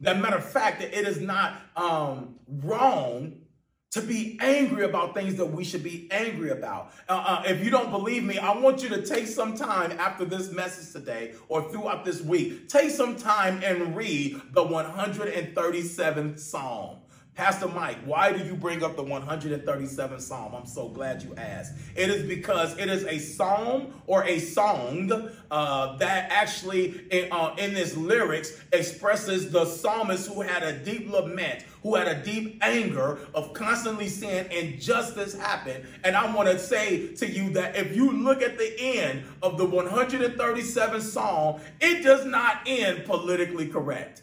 That 0.00 0.18
matter 0.18 0.38
of 0.38 0.44
fact, 0.44 0.80
that 0.80 0.92
it 0.92 1.06
is 1.06 1.20
not 1.20 1.54
um, 1.76 2.34
wrong 2.48 3.42
to 3.90 4.02
be 4.02 4.38
angry 4.40 4.84
about 4.84 5.14
things 5.14 5.36
that 5.36 5.46
we 5.46 5.64
should 5.64 5.82
be 5.82 6.08
angry 6.10 6.50
about. 6.50 6.92
Uh, 7.08 7.24
uh, 7.26 7.42
if 7.46 7.64
you 7.64 7.70
don't 7.70 7.90
believe 7.90 8.22
me, 8.22 8.38
I 8.38 8.56
want 8.58 8.82
you 8.82 8.88
to 8.90 9.02
take 9.02 9.26
some 9.26 9.56
time 9.56 9.92
after 9.92 10.24
this 10.24 10.52
message 10.52 10.92
today 10.92 11.34
or 11.48 11.70
throughout 11.70 12.04
this 12.04 12.20
week. 12.20 12.68
Take 12.68 12.90
some 12.90 13.16
time 13.16 13.62
and 13.64 13.96
read 13.96 14.40
the 14.52 14.62
137th 14.62 16.38
Psalm. 16.38 16.98
Pastor 17.38 17.68
Mike, 17.68 17.98
why 18.04 18.32
do 18.32 18.44
you 18.44 18.56
bring 18.56 18.82
up 18.82 18.96
the 18.96 19.04
137th 19.04 20.20
Psalm? 20.20 20.56
I'm 20.56 20.66
so 20.66 20.88
glad 20.88 21.22
you 21.22 21.36
asked. 21.36 21.74
It 21.94 22.10
is 22.10 22.24
because 22.26 22.76
it 22.76 22.88
is 22.88 23.04
a 23.04 23.20
psalm 23.20 23.94
or 24.08 24.24
a 24.24 24.40
song 24.40 25.30
uh, 25.48 25.96
that 25.98 26.32
actually, 26.32 27.00
in, 27.12 27.30
uh, 27.30 27.54
in 27.56 27.74
this 27.74 27.96
lyrics, 27.96 28.60
expresses 28.72 29.52
the 29.52 29.66
psalmist 29.66 30.28
who 30.28 30.40
had 30.40 30.64
a 30.64 30.72
deep 30.84 31.08
lament, 31.08 31.62
who 31.84 31.94
had 31.94 32.08
a 32.08 32.20
deep 32.24 32.58
anger 32.60 33.20
of 33.32 33.52
constantly 33.52 34.08
seeing 34.08 34.50
injustice 34.50 35.38
happen. 35.38 35.86
And 36.02 36.16
I 36.16 36.34
want 36.34 36.48
to 36.48 36.58
say 36.58 37.14
to 37.14 37.30
you 37.30 37.50
that 37.50 37.76
if 37.76 37.94
you 37.94 38.10
look 38.10 38.42
at 38.42 38.58
the 38.58 38.74
end 38.80 39.22
of 39.44 39.58
the 39.58 39.64
137th 39.64 41.02
Psalm, 41.02 41.60
it 41.80 42.02
does 42.02 42.24
not 42.24 42.62
end 42.66 43.04
politically 43.04 43.68
correct. 43.68 44.22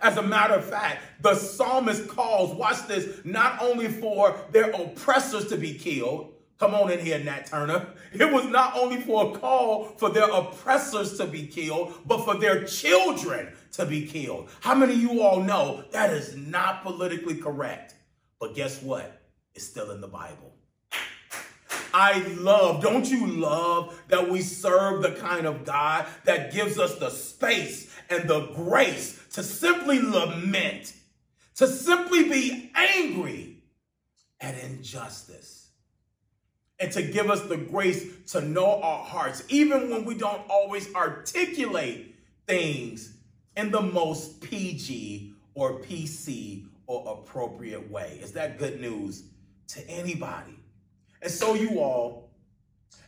As 0.00 0.16
a 0.16 0.22
matter 0.22 0.54
of 0.54 0.64
fact, 0.64 1.02
the 1.20 1.34
psalmist 1.34 2.08
calls, 2.08 2.54
watch 2.54 2.86
this, 2.86 3.24
not 3.24 3.60
only 3.62 3.88
for 3.88 4.38
their 4.52 4.70
oppressors 4.70 5.48
to 5.48 5.56
be 5.56 5.74
killed. 5.74 6.34
Come 6.58 6.74
on 6.74 6.90
in 6.90 6.98
here, 6.98 7.18
Nat 7.18 7.46
Turner. 7.46 7.86
It 8.12 8.32
was 8.32 8.46
not 8.46 8.74
only 8.74 9.00
for 9.02 9.30
a 9.30 9.38
call 9.38 9.84
for 9.84 10.08
their 10.08 10.30
oppressors 10.30 11.18
to 11.18 11.26
be 11.26 11.46
killed, 11.46 11.92
but 12.06 12.24
for 12.24 12.36
their 12.36 12.64
children 12.64 13.52
to 13.72 13.84
be 13.84 14.06
killed. 14.06 14.48
How 14.60 14.74
many 14.74 14.94
of 14.94 14.98
you 14.98 15.20
all 15.20 15.40
know 15.40 15.84
that 15.92 16.10
is 16.10 16.34
not 16.34 16.82
politically 16.82 17.36
correct? 17.36 17.94
But 18.40 18.54
guess 18.54 18.80
what? 18.82 19.20
It's 19.54 19.66
still 19.66 19.90
in 19.90 20.00
the 20.00 20.08
Bible. 20.08 20.54
I 21.92 22.20
love, 22.38 22.82
don't 22.82 23.08
you 23.10 23.26
love 23.26 24.00
that 24.08 24.30
we 24.30 24.40
serve 24.40 25.02
the 25.02 25.12
kind 25.12 25.46
of 25.46 25.64
God 25.64 26.06
that 26.24 26.52
gives 26.52 26.78
us 26.78 26.94
the 26.96 27.10
space 27.10 27.92
and 28.10 28.28
the 28.28 28.46
grace 28.54 29.17
to 29.32 29.42
simply 29.42 30.00
lament, 30.00 30.92
to 31.56 31.66
simply 31.66 32.28
be 32.28 32.70
angry 32.74 33.62
at 34.40 34.58
injustice, 34.58 35.70
and 36.78 36.92
to 36.92 37.02
give 37.02 37.30
us 37.30 37.42
the 37.42 37.56
grace 37.56 38.06
to 38.32 38.40
know 38.40 38.80
our 38.80 39.04
hearts, 39.04 39.42
even 39.48 39.90
when 39.90 40.04
we 40.04 40.14
don't 40.14 40.42
always 40.48 40.94
articulate 40.94 42.14
things 42.46 43.16
in 43.56 43.70
the 43.70 43.82
most 43.82 44.40
PG 44.40 45.34
or 45.54 45.80
PC 45.80 46.66
or 46.86 47.18
appropriate 47.18 47.90
way. 47.90 48.18
Is 48.22 48.32
that 48.32 48.58
good 48.58 48.80
news 48.80 49.24
to 49.68 49.86
anybody? 49.88 50.58
And 51.20 51.30
so, 51.30 51.54
you 51.54 51.80
all, 51.80 52.30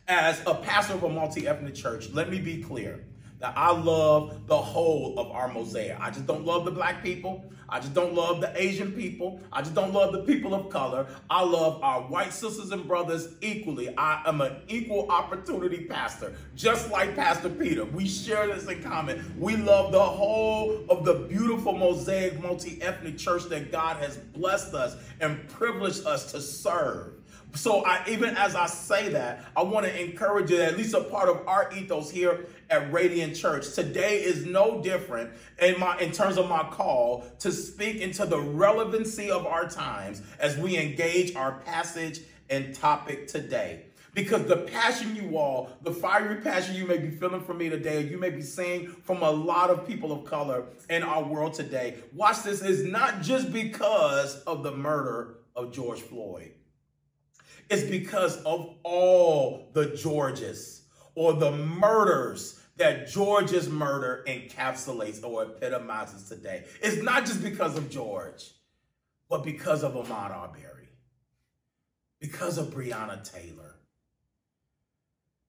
as 0.09 0.43
a 0.47 0.55
pastor 0.55 0.95
of 0.95 1.05
a 1.05 1.09
multi 1.09 1.47
ethnic 1.47 1.77
church, 1.77 2.11
let 2.11 2.29
me 2.29 2.41
be 2.41 2.63
clear 2.63 3.05
that 3.41 3.55
I 3.57 3.73
love 3.73 4.47
the 4.47 4.57
whole 4.57 5.19
of 5.19 5.31
our 5.31 5.49
mosaic. 5.53 5.99
I 5.99 6.11
just 6.11 6.27
don't 6.27 6.45
love 6.45 6.65
the 6.65 6.71
black 6.71 7.03
people. 7.03 7.45
I 7.71 7.79
just 7.79 7.95
don't 7.95 8.15
love 8.15 8.41
the 8.41 8.53
Asian 8.61 8.93
people. 8.93 9.41
I 9.53 9.63
just 9.63 9.75
don't 9.75 9.93
love 9.93 10.13
the 10.13 10.25
people 10.25 10.55
of 10.55 10.69
color. 10.71 11.07
I 11.31 11.45
love 11.45 11.83
our 11.83 12.03
white 12.03 12.33
sisters 12.33 12.71
and 12.73 12.87
brothers 12.87 13.29
equally. 13.41 13.97
I 13.97 14.23
am 14.27 14.41
an 14.41 14.57
equal 14.69 15.09
opportunity 15.11 15.85
pastor, 15.85 16.35
just 16.57 16.91
like 16.91 17.15
Pastor 17.15 17.49
Peter. 17.49 17.85
We 17.85 18.09
share 18.09 18.49
this 18.49 18.69
in 18.69 18.83
common. 18.83 19.35
We 19.39 19.57
love 19.57 19.93
the 19.93 20.03
whole 20.03 20.85
of 20.91 21.05
the 21.05 21.15
beautiful 21.15 21.73
mosaic 21.73 22.43
multi 22.43 22.83
ethnic 22.83 23.17
church 23.17 23.45
that 23.45 23.71
God 23.71 23.97
has 23.99 24.17
blessed 24.17 24.75
us 24.75 24.97
and 25.21 25.49
privileged 25.49 26.05
us 26.07 26.33
to 26.33 26.41
serve. 26.41 27.13
So 27.55 27.85
I 27.85 28.05
even 28.09 28.37
as 28.37 28.55
I 28.55 28.67
say 28.67 29.09
that, 29.11 29.45
I 29.57 29.63
want 29.63 29.87
to 29.87 30.03
encourage 30.03 30.51
you 30.51 30.59
that 30.59 30.73
at 30.73 30.79
least 30.79 30.95
a 30.95 31.03
part 31.03 31.29
of 31.29 31.47
our 31.49 31.73
ethos 31.73 32.11
here 32.11 32.47
at 32.69 32.93
Radiant 32.93 33.35
Church 33.35 33.75
today 33.75 34.23
is 34.23 34.47
no 34.47 34.81
different 34.81 35.31
in 35.61 35.79
my 35.79 35.99
in 35.99 36.13
terms 36.13 36.39
of 36.39 36.49
my 36.49 36.63
call 36.71 37.25
to 37.41 37.51
speak 37.51 37.97
into 37.97 38.25
the 38.25 38.39
relevancy 38.39 39.31
of 39.31 39.47
our 39.47 39.69
times 39.69 40.23
as 40.39 40.57
we 40.57 40.79
engage 40.79 41.35
our 41.35 41.53
passage 41.61 42.21
and 42.49 42.75
topic 42.75 43.27
today. 43.27 43.85
Because 44.13 44.47
the 44.47 44.57
passion 44.57 45.15
you 45.15 45.37
all, 45.37 45.71
the 45.83 45.93
fiery 45.93 46.41
passion 46.41 46.75
you 46.75 46.85
may 46.85 46.99
be 46.99 47.11
feeling 47.11 47.43
from 47.43 47.59
me 47.59 47.69
today, 47.69 48.03
you 48.03 48.19
may 48.19 48.31
be 48.31 48.43
seeing 48.43 48.89
from 48.89 49.23
a 49.23 49.31
lot 49.31 49.71
of 49.71 49.87
people 49.87 50.11
of 50.11 50.25
color 50.25 50.65
in 50.89 51.05
our 51.05 51.23
world 51.23 51.55
today, 51.55 51.97
watch 52.13 52.43
this, 52.43 52.61
is 52.61 52.85
not 52.85 53.23
just 53.23 53.53
because 53.53 54.43
of 54.43 54.65
the 54.65 54.73
murder 54.73 55.37
of 55.55 55.73
George 55.73 56.01
Floyd. 56.01 56.55
It's 57.71 57.89
because 57.89 58.43
of 58.43 58.75
all 58.83 59.71
the 59.73 59.95
Georges 59.95 60.83
or 61.15 61.35
the 61.35 61.53
murders 61.53 62.61
that 62.77 63.09
George's 63.09 63.69
murder 63.69 64.25
encapsulates 64.27 65.23
or 65.23 65.45
epitomizes 65.45 66.29
today. 66.29 66.65
It's 66.83 67.01
not 67.03 67.27
just 67.27 67.43
because 67.43 67.77
of 67.77 67.89
George, 67.89 68.51
but 69.29 69.45
because 69.45 69.85
of 69.85 69.93
Ahmaud 69.93 70.33
Arbery, 70.33 70.89
because 72.19 72.59
of 72.59 72.75
Breonna 72.75 73.23
Taylor, 73.23 73.77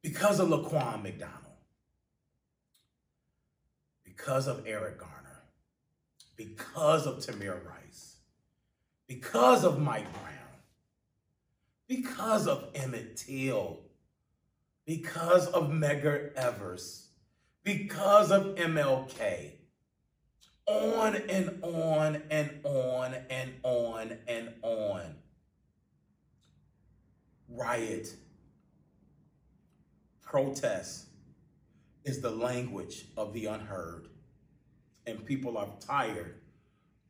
because 0.03 0.39
of 0.39 0.49
Laquan 0.49 1.01
McDonald, 1.01 1.37
because 4.03 4.47
of 4.47 4.67
Eric 4.67 4.99
Garner, 4.99 5.43
because 6.35 7.07
of 7.07 7.17
Tamir 7.17 7.57
Rice, 7.65 8.17
because 9.07 9.63
of 9.63 9.79
Mike 9.79 10.11
Brown, 10.13 10.40
because 11.91 12.47
of 12.47 12.69
Emmett 12.73 13.17
Till, 13.17 13.81
because 14.85 15.47
of 15.47 15.71
Medgar 15.71 16.33
Evers, 16.35 17.09
because 17.65 18.31
of 18.31 18.55
MLK. 18.55 19.51
On 20.67 21.13
and 21.13 21.61
on 21.61 22.21
and 22.31 22.49
on 22.63 23.13
and 23.29 23.51
on 23.63 24.17
and 24.25 24.53
on. 24.61 25.01
Riot 27.49 28.15
protest 30.21 31.07
is 32.05 32.21
the 32.21 32.31
language 32.31 33.07
of 33.17 33.33
the 33.33 33.47
unheard. 33.47 34.07
And 35.05 35.25
people 35.25 35.57
are 35.57 35.67
tired 35.85 36.35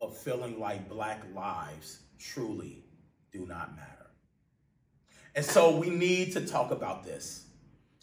of 0.01 0.17
feeling 0.17 0.59
like 0.59 0.89
black 0.89 1.21
lives 1.35 1.99
truly 2.17 2.83
do 3.31 3.45
not 3.45 3.75
matter. 3.75 4.00
And 5.35 5.45
so 5.45 5.75
we 5.75 5.89
need 5.89 6.33
to 6.33 6.45
talk 6.45 6.71
about 6.71 7.03
this 7.03 7.45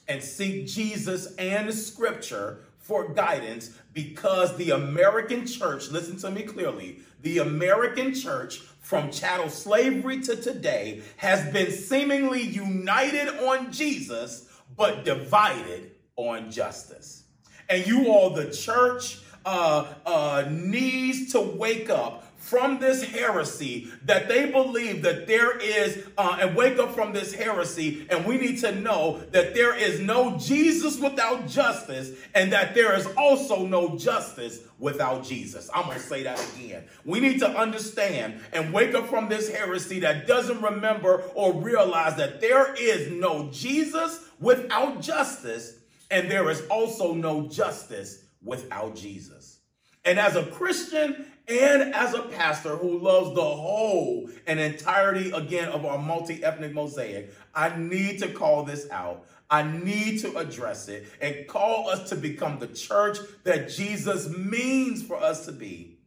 and 0.06 0.22
seek 0.22 0.66
Jesus 0.66 1.34
and 1.36 1.72
scripture 1.72 2.64
for 2.78 3.12
guidance 3.12 3.70
because 3.92 4.56
the 4.56 4.70
American 4.70 5.46
church, 5.46 5.90
listen 5.90 6.16
to 6.18 6.30
me 6.30 6.42
clearly, 6.42 7.00
the 7.20 7.38
American 7.38 8.14
church 8.14 8.60
from 8.80 9.10
chattel 9.10 9.50
slavery 9.50 10.20
to 10.22 10.36
today 10.36 11.02
has 11.18 11.52
been 11.52 11.70
seemingly 11.70 12.40
united 12.40 13.28
on 13.46 13.70
Jesus 13.70 14.48
but 14.76 15.04
divided 15.04 15.90
on 16.16 16.50
justice. 16.50 17.24
And 17.68 17.86
you 17.86 18.08
all, 18.08 18.30
the 18.30 18.50
church, 18.50 19.20
uh, 19.44 19.86
uh, 20.06 20.44
needs 20.50 21.32
to 21.32 21.40
wake 21.40 21.90
up 21.90 22.24
from 22.38 22.78
this 22.78 23.02
heresy 23.02 23.88
that 24.04 24.28
they 24.28 24.50
believe 24.50 25.02
that 25.02 25.26
there 25.26 25.58
is, 25.58 26.06
uh, 26.16 26.38
and 26.40 26.56
wake 26.56 26.78
up 26.78 26.94
from 26.94 27.12
this 27.12 27.34
heresy, 27.34 28.06
and 28.08 28.24
we 28.24 28.38
need 28.38 28.58
to 28.58 28.72
know 28.80 29.20
that 29.32 29.54
there 29.54 29.74
is 29.74 30.00
no 30.00 30.38
Jesus 30.38 30.98
without 30.98 31.48
justice, 31.48 32.12
and 32.34 32.52
that 32.52 32.74
there 32.74 32.94
is 32.94 33.06
also 33.16 33.66
no 33.66 33.98
justice 33.98 34.60
without 34.78 35.24
Jesus. 35.24 35.68
I'm 35.74 35.86
going 35.86 35.98
to 35.98 36.02
say 36.02 36.22
that 36.22 36.40
again. 36.54 36.84
We 37.04 37.20
need 37.20 37.40
to 37.40 37.48
understand 37.48 38.40
and 38.52 38.72
wake 38.72 38.94
up 38.94 39.08
from 39.08 39.28
this 39.28 39.50
heresy 39.50 40.00
that 40.00 40.26
doesn't 40.26 40.62
remember 40.62 41.24
or 41.34 41.52
realize 41.52 42.16
that 42.16 42.40
there 42.40 42.72
is 42.74 43.10
no 43.10 43.50
Jesus 43.52 44.20
without 44.40 45.02
justice, 45.02 45.74
and 46.10 46.30
there 46.30 46.48
is 46.48 46.62
also 46.70 47.12
no 47.12 47.48
justice 47.48 48.22
without 48.42 48.94
Jesus. 48.94 49.58
And 50.04 50.18
as 50.18 50.36
a 50.36 50.46
Christian 50.46 51.26
and 51.48 51.94
as 51.94 52.14
a 52.14 52.22
pastor 52.22 52.76
who 52.76 52.98
loves 52.98 53.34
the 53.34 53.42
whole 53.42 54.28
and 54.46 54.60
entirety 54.60 55.30
again 55.30 55.68
of 55.68 55.84
our 55.86 55.98
multi 55.98 56.44
ethnic 56.44 56.74
mosaic, 56.74 57.32
I 57.54 57.76
need 57.76 58.18
to 58.20 58.28
call 58.28 58.64
this 58.64 58.88
out. 58.90 59.26
I 59.50 59.62
need 59.62 60.20
to 60.20 60.36
address 60.36 60.88
it 60.88 61.08
and 61.22 61.46
call 61.46 61.88
us 61.88 62.10
to 62.10 62.16
become 62.16 62.58
the 62.58 62.66
church 62.66 63.16
that 63.44 63.70
Jesus 63.70 64.28
means 64.28 65.02
for 65.02 65.16
us 65.16 65.46
to 65.46 65.52
be, 65.52 65.98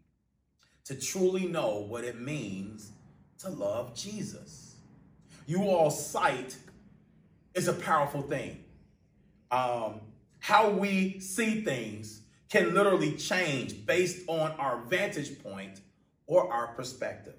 to 0.86 0.96
truly 0.96 1.48
know 1.48 1.80
what 1.80 2.04
it 2.04 2.22
means 2.22 2.92
to 3.40 3.50
love 3.50 3.96
Jesus. 3.96 4.76
You 5.48 5.64
all 5.64 5.90
sight 5.90 6.56
is 7.56 7.68
a 7.68 7.74
powerful 7.74 8.22
thing. 8.22 8.64
Um, 9.50 10.02
how 10.40 10.70
we 10.70 11.20
see 11.20 11.62
things 11.62 12.21
can 12.52 12.74
literally 12.74 13.14
change 13.14 13.86
based 13.86 14.28
on 14.28 14.52
our 14.60 14.82
vantage 14.82 15.42
point 15.42 15.80
or 16.28 16.52
our 16.52 16.68
perspective. 16.68 17.36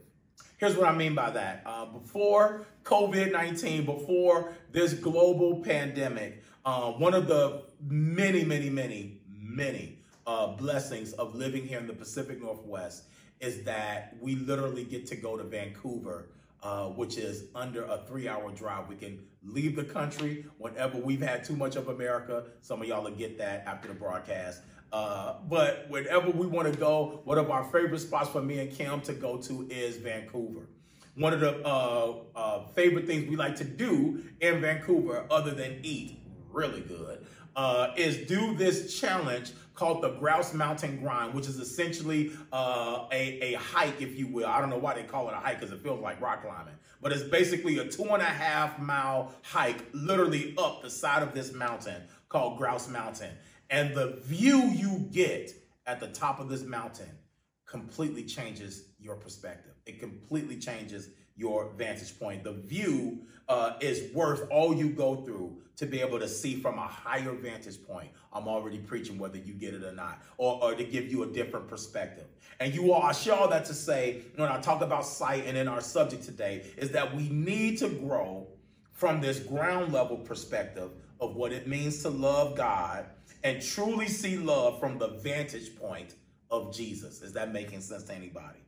Here's 0.56 0.76
what 0.76 0.88
I 0.88 0.96
mean 0.96 1.14
by 1.14 1.30
that. 1.30 1.62
Uh, 1.66 1.86
before 1.86 2.66
COVID 2.84 3.30
19, 3.30 3.84
before 3.84 4.54
this 4.70 4.94
global 4.94 5.60
pandemic, 5.60 6.42
uh, 6.64 6.92
one 6.92 7.12
of 7.14 7.28
the 7.28 7.62
many, 7.86 8.44
many, 8.44 8.70
many, 8.70 9.20
many 9.28 9.98
uh, 10.26 10.46
blessings 10.46 11.12
of 11.14 11.34
living 11.34 11.66
here 11.66 11.78
in 11.78 11.86
the 11.86 11.92
Pacific 11.92 12.40
Northwest 12.40 13.04
is 13.40 13.64
that 13.64 14.16
we 14.20 14.36
literally 14.36 14.84
get 14.84 15.04
to 15.08 15.16
go 15.16 15.36
to 15.36 15.42
Vancouver, 15.42 16.28
uh, 16.62 16.86
which 16.86 17.18
is 17.18 17.46
under 17.54 17.84
a 17.84 17.98
three 18.08 18.28
hour 18.28 18.50
drive. 18.52 18.88
We 18.88 18.94
can 18.94 19.18
leave 19.44 19.76
the 19.76 19.84
country 19.84 20.46
whenever 20.58 20.96
we've 20.96 21.20
had 21.20 21.44
too 21.44 21.56
much 21.56 21.76
of 21.76 21.88
America. 21.88 22.44
Some 22.60 22.80
of 22.80 22.88
y'all 22.88 23.02
will 23.02 23.10
get 23.10 23.36
that 23.38 23.64
after 23.66 23.88
the 23.88 23.94
broadcast. 23.94 24.62
Uh, 24.92 25.36
but 25.48 25.86
whenever 25.88 26.30
we 26.30 26.46
want 26.46 26.70
to 26.70 26.78
go, 26.78 27.22
one 27.24 27.38
of 27.38 27.50
our 27.50 27.64
favorite 27.64 28.00
spots 28.00 28.28
for 28.28 28.42
me 28.42 28.58
and 28.58 28.70
Kim 28.70 29.00
to 29.00 29.14
go 29.14 29.38
to 29.38 29.66
is 29.70 29.96
Vancouver. 29.96 30.68
One 31.14 31.32
of 31.32 31.40
the 31.40 31.66
uh, 31.66 32.14
uh, 32.34 32.66
favorite 32.68 33.06
things 33.06 33.28
we 33.28 33.36
like 33.36 33.56
to 33.56 33.64
do 33.64 34.22
in 34.40 34.60
Vancouver, 34.60 35.26
other 35.30 35.52
than 35.52 35.80
eat 35.82 36.18
really 36.50 36.82
good, 36.82 37.26
uh, 37.56 37.88
is 37.96 38.26
do 38.28 38.54
this 38.54 38.98
challenge 38.98 39.52
called 39.74 40.02
the 40.02 40.10
Grouse 40.10 40.52
Mountain 40.52 41.00
Grind, 41.00 41.34
which 41.34 41.46
is 41.46 41.58
essentially 41.58 42.32
uh, 42.52 43.06
a, 43.10 43.54
a 43.54 43.58
hike, 43.58 44.00
if 44.00 44.18
you 44.18 44.26
will. 44.26 44.46
I 44.46 44.60
don't 44.60 44.70
know 44.70 44.78
why 44.78 44.94
they 44.94 45.02
call 45.02 45.28
it 45.28 45.32
a 45.32 45.36
hike 45.36 45.60
because 45.60 45.72
it 45.74 45.82
feels 45.82 46.00
like 46.00 46.20
rock 46.20 46.42
climbing, 46.42 46.74
but 47.00 47.12
it's 47.12 47.22
basically 47.22 47.78
a 47.78 47.88
two 47.88 48.04
and 48.04 48.22
a 48.22 48.26
half 48.26 48.78
mile 48.78 49.32
hike, 49.42 49.84
literally 49.92 50.54
up 50.58 50.82
the 50.82 50.90
side 50.90 51.22
of 51.22 51.32
this 51.34 51.52
mountain 51.52 52.02
called 52.28 52.58
Grouse 52.58 52.88
Mountain. 52.88 53.30
And 53.70 53.94
the 53.94 54.18
view 54.22 54.58
you 54.58 55.08
get 55.12 55.52
at 55.86 56.00
the 56.00 56.08
top 56.08 56.40
of 56.40 56.48
this 56.48 56.62
mountain 56.62 57.10
completely 57.66 58.24
changes 58.24 58.84
your 58.98 59.16
perspective. 59.16 59.72
It 59.86 59.98
completely 59.98 60.58
changes 60.58 61.08
your 61.36 61.70
vantage 61.76 62.18
point. 62.18 62.44
The 62.44 62.52
view 62.52 63.20
uh, 63.48 63.72
is 63.80 64.12
worth 64.12 64.46
all 64.50 64.74
you 64.74 64.90
go 64.90 65.16
through 65.16 65.56
to 65.76 65.86
be 65.86 66.00
able 66.00 66.18
to 66.18 66.28
see 66.28 66.56
from 66.56 66.78
a 66.78 66.86
higher 66.86 67.32
vantage 67.32 67.82
point. 67.82 68.10
I'm 68.32 68.46
already 68.46 68.78
preaching 68.78 69.18
whether 69.18 69.38
you 69.38 69.54
get 69.54 69.74
it 69.74 69.82
or 69.82 69.92
not, 69.92 70.22
or, 70.36 70.62
or 70.62 70.74
to 70.74 70.84
give 70.84 71.10
you 71.10 71.22
a 71.22 71.26
different 71.26 71.66
perspective. 71.66 72.26
And 72.60 72.74
you 72.74 72.92
all, 72.92 73.02
I 73.02 73.12
share 73.12 73.34
all 73.34 73.48
that 73.48 73.64
to 73.66 73.74
say 73.74 74.22
when 74.36 74.48
I 74.48 74.60
talk 74.60 74.82
about 74.82 75.06
sight 75.06 75.44
and 75.46 75.56
in 75.56 75.68
our 75.68 75.80
subject 75.80 76.24
today 76.24 76.66
is 76.76 76.90
that 76.90 77.16
we 77.16 77.28
need 77.30 77.78
to 77.78 77.88
grow 77.88 78.46
from 78.92 79.20
this 79.20 79.40
ground 79.40 79.92
level 79.92 80.18
perspective 80.18 80.90
of 81.20 81.34
what 81.34 81.52
it 81.52 81.66
means 81.66 82.02
to 82.02 82.10
love 82.10 82.56
God 82.56 83.06
and 83.44 83.62
truly 83.62 84.08
see 84.08 84.36
love 84.36 84.78
from 84.80 84.98
the 84.98 85.08
vantage 85.08 85.76
point 85.76 86.14
of 86.50 86.74
Jesus. 86.74 87.22
Is 87.22 87.32
that 87.32 87.52
making 87.52 87.80
sense 87.80 88.04
to 88.04 88.14
anybody? 88.14 88.58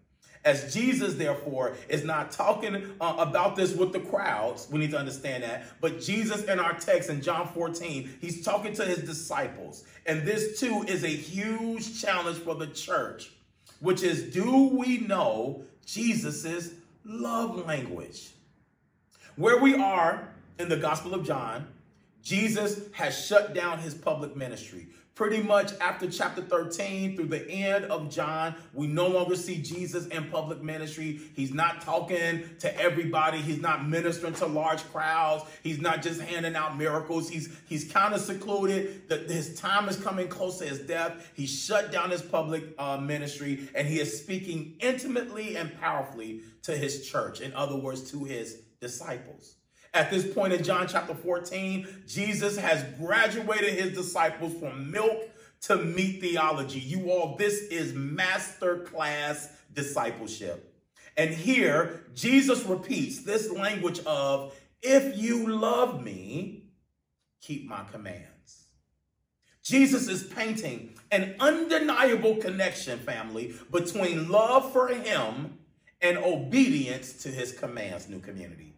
As 0.44 0.74
Jesus, 0.74 1.14
therefore, 1.14 1.74
is 1.88 2.04
not 2.04 2.30
talking 2.30 2.76
uh, 3.00 3.14
about 3.18 3.56
this 3.56 3.74
with 3.74 3.92
the 3.92 4.00
crowds, 4.00 4.68
we 4.70 4.78
need 4.78 4.90
to 4.90 4.98
understand 4.98 5.42
that. 5.42 5.64
But 5.80 6.02
Jesus, 6.02 6.44
in 6.44 6.58
our 6.58 6.74
text 6.74 7.08
in 7.08 7.22
John 7.22 7.48
14, 7.48 8.18
he's 8.20 8.44
talking 8.44 8.74
to 8.74 8.84
his 8.84 8.98
disciples. 8.98 9.84
And 10.04 10.22
this, 10.22 10.60
too, 10.60 10.84
is 10.86 11.02
a 11.02 11.08
huge 11.08 11.98
challenge 12.00 12.38
for 12.38 12.54
the 12.54 12.66
church, 12.66 13.32
which 13.80 14.02
is 14.02 14.34
do 14.34 14.68
we 14.68 14.98
know 14.98 15.62
Jesus's 15.86 16.74
love 17.06 17.64
language? 17.64 18.28
Where 19.36 19.58
we 19.58 19.74
are 19.74 20.28
in 20.58 20.68
the 20.68 20.76
Gospel 20.76 21.14
of 21.14 21.26
John, 21.26 21.66
Jesus 22.24 22.80
has 22.92 23.26
shut 23.26 23.54
down 23.54 23.78
his 23.78 23.94
public 23.94 24.34
ministry. 24.34 24.88
Pretty 25.14 25.40
much 25.40 25.70
after 25.80 26.10
chapter 26.10 26.42
13 26.42 27.14
through 27.14 27.26
the 27.26 27.48
end 27.48 27.84
of 27.84 28.10
John, 28.10 28.56
we 28.72 28.88
no 28.88 29.06
longer 29.06 29.36
see 29.36 29.62
Jesus 29.62 30.06
in 30.06 30.28
public 30.28 30.60
ministry. 30.60 31.20
He's 31.36 31.54
not 31.54 31.82
talking 31.82 32.42
to 32.58 32.80
everybody. 32.80 33.38
He's 33.38 33.60
not 33.60 33.86
ministering 33.86 34.34
to 34.34 34.46
large 34.46 34.82
crowds. 34.90 35.44
He's 35.62 35.80
not 35.80 36.02
just 36.02 36.20
handing 36.20 36.56
out 36.56 36.76
miracles. 36.76 37.28
He's 37.28 37.56
he's 37.68 37.84
kind 37.92 38.12
of 38.12 38.22
secluded. 38.22 39.08
That 39.08 39.30
his 39.30 39.60
time 39.60 39.88
is 39.88 39.96
coming 39.96 40.26
close 40.26 40.58
to 40.58 40.64
his 40.64 40.80
death. 40.80 41.30
He 41.34 41.46
shut 41.46 41.92
down 41.92 42.10
his 42.10 42.22
public 42.22 42.64
uh, 42.76 42.96
ministry 42.96 43.68
and 43.76 43.86
he 43.86 44.00
is 44.00 44.18
speaking 44.18 44.74
intimately 44.80 45.56
and 45.56 45.78
powerfully 45.78 46.40
to 46.62 46.76
his 46.76 47.06
church. 47.06 47.40
In 47.40 47.52
other 47.52 47.76
words, 47.76 48.10
to 48.10 48.24
his 48.24 48.62
disciples. 48.80 49.54
At 49.94 50.10
this 50.10 50.26
point 50.34 50.52
in 50.52 50.64
John 50.64 50.88
chapter 50.88 51.14
14, 51.14 51.86
Jesus 52.08 52.58
has 52.58 52.82
graduated 52.98 53.74
his 53.74 53.94
disciples 53.94 54.52
from 54.58 54.90
milk 54.90 55.30
to 55.62 55.76
meat 55.76 56.20
theology. 56.20 56.80
You 56.80 57.12
all, 57.12 57.36
this 57.36 57.60
is 57.70 57.94
master 57.94 58.78
class 58.80 59.50
discipleship. 59.72 60.74
And 61.16 61.30
here, 61.30 62.04
Jesus 62.12 62.64
repeats 62.64 63.22
this 63.22 63.52
language 63.52 64.00
of, 64.00 64.52
if 64.82 65.16
you 65.16 65.48
love 65.48 66.02
me, 66.02 66.64
keep 67.40 67.68
my 67.68 67.84
commands. 67.84 68.64
Jesus 69.62 70.08
is 70.08 70.24
painting 70.24 70.94
an 71.12 71.36
undeniable 71.38 72.36
connection, 72.36 72.98
family, 72.98 73.54
between 73.70 74.28
love 74.28 74.72
for 74.72 74.88
him 74.88 75.58
and 76.02 76.18
obedience 76.18 77.12
to 77.22 77.28
his 77.28 77.52
commands, 77.52 78.08
new 78.08 78.18
community. 78.18 78.73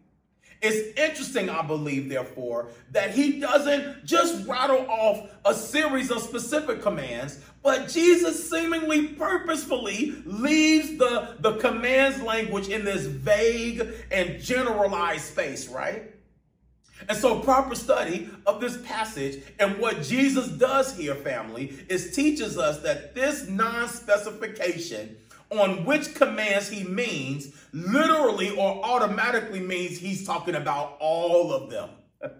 It's 0.61 0.97
interesting, 0.99 1.49
I 1.49 1.61
believe, 1.61 2.09
therefore, 2.09 2.69
that 2.91 3.11
he 3.11 3.39
doesn't 3.39 4.05
just 4.05 4.47
rattle 4.47 4.85
off 4.89 5.29
a 5.45 5.53
series 5.53 6.09
of 6.09 6.21
specific 6.21 6.81
commands, 6.81 7.39
but 7.61 7.89
Jesus 7.89 8.49
seemingly 8.49 9.09
purposefully 9.09 10.15
leaves 10.25 10.97
the, 10.97 11.35
the 11.39 11.57
commands 11.57 12.21
language 12.21 12.69
in 12.69 12.83
this 12.85 13.05
vague 13.05 13.87
and 14.11 14.41
generalized 14.41 15.25
space, 15.25 15.67
right? 15.67 16.11
And 17.07 17.17
so, 17.17 17.39
proper 17.39 17.75
study 17.75 18.29
of 18.45 18.59
this 18.59 18.77
passage 18.81 19.43
and 19.59 19.77
what 19.77 20.01
Jesus 20.01 20.47
does 20.47 20.97
here, 20.97 21.13
family, 21.13 21.77
is 21.89 22.15
teaches 22.15 22.57
us 22.57 22.81
that 22.81 23.13
this 23.13 23.47
non 23.47 23.87
specification 23.87 25.15
on 25.49 25.85
which 25.85 26.13
commands 26.15 26.69
he 26.69 26.83
means 26.83 27.53
literally 27.71 28.49
or 28.49 28.83
automatically 28.83 29.59
means 29.59 29.97
he's 29.97 30.25
talking 30.25 30.55
about 30.55 30.97
all 30.99 31.53
of 31.53 31.69
them. 31.69 31.89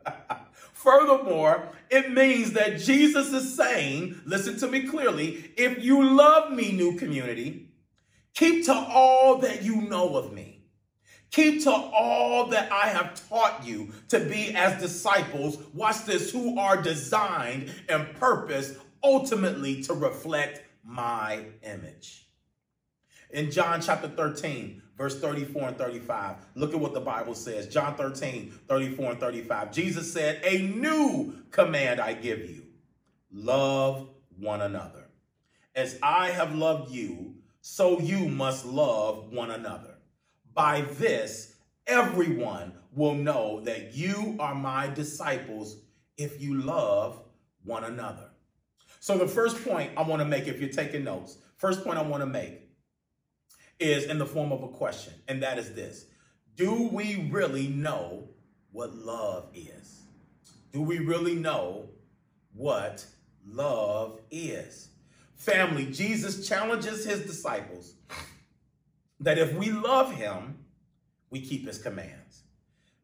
Furthermore, 0.74 1.70
it 1.90 2.12
means 2.12 2.54
that 2.54 2.80
Jesus 2.80 3.34
is 3.34 3.56
saying, 3.56 4.22
listen 4.26 4.58
to 4.60 4.68
me 4.68 4.88
clearly, 4.88 5.52
if 5.58 5.84
you 5.84 6.16
love 6.16 6.52
me, 6.52 6.72
new 6.72 6.96
community, 6.98 7.70
keep 8.34 8.66
to 8.66 8.74
all 8.74 9.38
that 9.40 9.64
you 9.64 9.82
know 9.82 10.16
of 10.16 10.34
me. 10.34 10.66
Keep 11.32 11.64
to 11.64 11.72
all 11.72 12.48
that 12.48 12.72
I 12.72 12.88
have 12.88 13.28
taught 13.28 13.66
you 13.66 13.92
to 14.10 14.20
be 14.20 14.56
as 14.56 14.82
disciples, 14.82 15.58
watch 15.74 16.06
this, 16.06 16.32
who 16.32 16.58
are 16.58 16.82
designed 16.82 17.74
and 17.90 18.14
purposed 18.16 18.78
ultimately 19.04 19.84
to 19.84 19.94
reflect 19.94 20.64
my 20.84 21.44
image 21.64 22.27
in 23.38 23.52
John 23.52 23.80
chapter 23.82 24.08
13, 24.08 24.82
verse 24.98 25.22
34 25.22 25.68
and 25.68 25.78
35. 25.78 26.38
Look 26.56 26.74
at 26.74 26.80
what 26.80 26.96
the 26.96 27.00
Bible 27.00 27.36
says. 27.36 27.68
John 27.68 27.96
13, 27.96 28.52
34 28.68 29.12
and 29.12 29.20
35. 29.20 29.72
Jesus 29.72 30.12
said, 30.12 30.42
A 30.44 30.64
new 30.64 31.36
command 31.52 32.02
I 32.02 32.14
give 32.14 32.50
you 32.50 32.64
love 33.32 34.10
one 34.40 34.62
another. 34.62 35.10
As 35.76 36.00
I 36.02 36.32
have 36.32 36.56
loved 36.56 36.92
you, 36.92 37.36
so 37.62 38.00
you 38.00 38.28
must 38.28 38.66
love 38.66 39.32
one 39.32 39.52
another. 39.52 40.00
By 40.56 40.82
this, 40.94 41.54
everyone 41.86 42.74
will 42.92 43.14
know 43.14 43.62
that 43.66 43.94
you 43.94 44.36
are 44.40 44.56
my 44.56 44.88
disciples 44.88 45.78
if 46.18 46.42
you 46.42 46.56
love 46.56 47.22
one 47.64 47.84
another. 47.84 48.32
So, 49.00 49.20
the 49.20 49.28
first 49.28 49.64
point 49.64 49.92
I 49.96 50.02
want 50.02 50.22
to 50.22 50.26
make, 50.26 50.48
if 50.48 50.60
you're 50.60 50.72
taking 50.72 51.04
notes, 51.04 51.38
first 51.58 51.84
point 51.84 52.00
I 52.00 52.02
want 52.02 52.22
to 52.22 52.28
make 52.28 52.67
is 53.80 54.06
in 54.06 54.18
the 54.18 54.26
form 54.26 54.52
of 54.52 54.64
a 54.64 54.68
question, 54.68 55.14
and 55.28 55.44
that 55.44 55.58
is 55.58 55.74
this 55.74 56.06
Do 56.56 56.90
we 56.92 57.30
really 57.32 57.68
know 57.68 58.28
what 58.72 58.96
love 58.96 59.50
is? 59.54 60.02
Do 60.72 60.82
we 60.82 61.00
really 61.00 61.36
know 61.36 61.90
what 62.54 63.06
love 63.46 64.20
is? 64.32 64.90
Family, 65.36 65.86
Jesus 65.86 66.48
challenges 66.48 67.06
his 67.06 67.22
disciples 67.22 67.94
that 69.20 69.38
if 69.38 69.54
we 69.54 69.72
love 69.72 70.14
him, 70.14 70.58
we 71.30 71.42
keep 71.42 71.66
his 71.68 71.78
commands. 71.78 72.44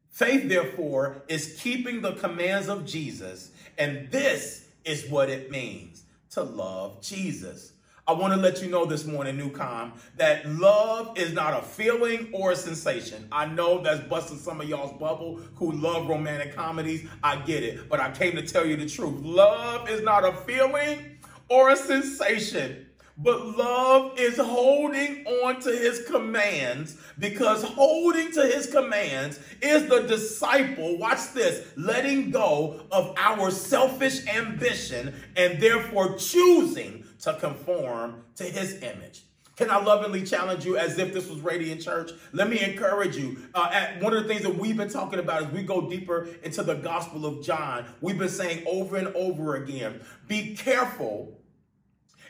Faith, 0.09 0.47
therefore, 0.47 1.23
is 1.27 1.59
keeping 1.59 2.01
the 2.01 2.13
commands 2.13 2.69
of 2.69 2.85
Jesus, 2.85 3.51
and 3.77 4.11
this 4.11 4.67
is 4.85 5.09
what 5.09 5.29
it 5.29 5.49
means 5.49 6.03
to 6.31 6.43
love 6.43 7.01
Jesus. 7.01 7.73
I 8.05 8.11
want 8.11 8.33
to 8.33 8.39
let 8.39 8.61
you 8.61 8.69
know 8.69 8.83
this 8.83 9.05
morning, 9.05 9.37
Newcom, 9.37 9.93
that 10.17 10.45
love 10.45 11.17
is 11.17 11.31
not 11.31 11.57
a 11.57 11.65
feeling 11.65 12.31
or 12.33 12.51
a 12.51 12.55
sensation. 12.55 13.29
I 13.31 13.45
know 13.45 13.81
that's 13.81 14.01
busting 14.09 14.39
some 14.39 14.59
of 14.59 14.67
y'all's 14.67 14.91
bubble 14.99 15.39
who 15.55 15.71
love 15.71 16.09
romantic 16.09 16.53
comedies. 16.53 17.07
I 17.23 17.37
get 17.37 17.63
it. 17.63 17.87
But 17.87 18.01
I 18.01 18.11
came 18.11 18.35
to 18.35 18.41
tell 18.41 18.65
you 18.65 18.75
the 18.75 18.89
truth. 18.89 19.23
Love 19.23 19.89
is 19.89 20.01
not 20.01 20.25
a 20.25 20.33
feeling 20.33 21.17
or 21.47 21.69
a 21.69 21.77
sensation. 21.77 22.87
But 23.17 23.45
love 23.57 24.19
is 24.19 24.37
holding 24.37 25.25
on 25.25 25.61
to 25.61 25.71
his 25.71 26.05
commands 26.05 26.97
because 27.19 27.63
holding 27.63 28.33
to 28.33 28.45
his 28.47 28.67
commands 28.67 29.39
is 29.61 29.87
the 29.87 30.01
disciple, 30.01 30.97
watch 30.97 31.31
this, 31.33 31.65
letting 31.77 32.31
go 32.31 32.81
of 32.91 33.13
our 33.17 33.49
selfish 33.49 34.27
ambition 34.27 35.13
and 35.37 35.61
therefore 35.61 36.17
choosing 36.17 37.02
to 37.23 37.33
conform 37.35 38.23
to 38.35 38.43
his 38.43 38.81
image. 38.81 39.23
Can 39.55 39.69
I 39.69 39.81
lovingly 39.81 40.23
challenge 40.23 40.65
you 40.65 40.77
as 40.77 40.97
if 40.97 41.13
this 41.13 41.29
was 41.29 41.39
Radiant 41.39 41.79
Church? 41.79 42.11
Let 42.31 42.49
me 42.49 42.59
encourage 42.59 43.15
you. 43.15 43.37
Uh, 43.53 43.69
at 43.71 44.01
one 44.01 44.13
of 44.13 44.23
the 44.23 44.27
things 44.27 44.41
that 44.41 44.55
we've 44.55 44.75
been 44.75 44.89
talking 44.89 45.19
about 45.19 45.43
as 45.43 45.51
we 45.51 45.61
go 45.61 45.87
deeper 45.87 46.27
into 46.41 46.63
the 46.63 46.73
Gospel 46.73 47.25
of 47.25 47.43
John, 47.43 47.85
we've 48.01 48.17
been 48.17 48.29
saying 48.29 48.63
over 48.65 48.97
and 48.97 49.09
over 49.15 49.55
again 49.55 50.01
be 50.27 50.55
careful 50.55 51.39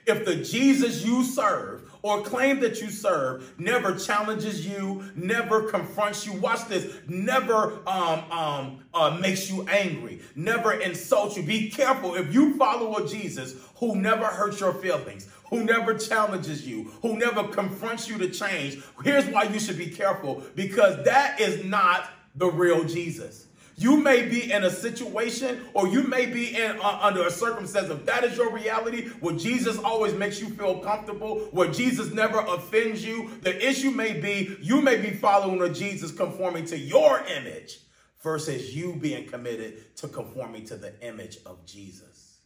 if 0.05 0.25
the 0.25 0.35
Jesus 0.35 1.05
you 1.05 1.23
serve 1.23 1.89
or 2.03 2.21
claim 2.21 2.59
that 2.59 2.81
you 2.81 2.89
serve 2.89 3.57
never 3.57 3.95
challenges 3.95 4.67
you, 4.67 5.03
never 5.15 5.63
confronts 5.63 6.25
you, 6.25 6.33
watch 6.33 6.67
this, 6.67 6.95
never 7.07 7.79
um, 7.87 8.31
um, 8.31 8.79
uh, 8.93 9.17
makes 9.19 9.49
you 9.49 9.65
angry, 9.69 10.21
never 10.35 10.73
insults 10.73 11.35
you. 11.35 11.43
Be 11.43 11.71
careful 11.71 12.13
if 12.15 12.33
you 12.33 12.55
follow 12.57 12.97
a 12.97 13.07
Jesus 13.07 13.55
who 13.77 13.95
never 13.95 14.25
hurts 14.25 14.59
your 14.59 14.73
feelings, 14.73 15.29
who 15.49 15.63
never 15.63 15.93
challenges 15.93 16.67
you, 16.67 16.91
who 17.01 17.17
never 17.17 17.47
confronts 17.47 18.07
you 18.07 18.17
to 18.17 18.29
change. 18.29 18.83
Here's 19.03 19.25
why 19.27 19.43
you 19.43 19.59
should 19.59 19.77
be 19.77 19.89
careful 19.89 20.43
because 20.55 21.03
that 21.05 21.39
is 21.39 21.63
not 21.63 22.09
the 22.35 22.51
real 22.51 22.83
Jesus. 22.83 23.47
You 23.75 23.97
may 23.97 24.27
be 24.27 24.51
in 24.51 24.63
a 24.63 24.69
situation 24.69 25.61
or 25.73 25.87
you 25.87 26.03
may 26.03 26.25
be 26.25 26.55
in 26.55 26.79
uh, 26.79 26.99
under 27.01 27.25
a 27.25 27.31
circumstance 27.31 27.89
if 27.89 28.05
that 28.05 28.23
is 28.23 28.37
your 28.37 28.51
reality 28.51 29.09
where 29.19 29.35
Jesus 29.35 29.77
always 29.79 30.13
makes 30.13 30.39
you 30.39 30.49
feel 30.49 30.79
comfortable, 30.79 31.39
where 31.51 31.71
Jesus 31.71 32.11
never 32.11 32.39
offends 32.39 33.03
you. 33.03 33.31
The 33.41 33.67
issue 33.67 33.91
may 33.91 34.13
be 34.19 34.57
you 34.61 34.81
may 34.81 34.97
be 34.97 35.11
following 35.11 35.61
a 35.61 35.73
Jesus 35.73 36.11
conforming 36.11 36.65
to 36.65 36.77
your 36.77 37.23
image 37.25 37.79
versus 38.21 38.75
you 38.75 38.95
being 38.95 39.27
committed 39.27 39.95
to 39.97 40.07
conforming 40.07 40.65
to 40.65 40.77
the 40.77 40.99
image 41.05 41.37
of 41.45 41.65
Jesus. 41.65 42.39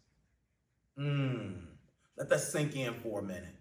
Mm, 0.97 1.61
let 2.17 2.29
that 2.29 2.39
sink 2.39 2.75
in 2.75 2.95
for 2.95 3.19
a 3.19 3.23
minute. 3.23 3.55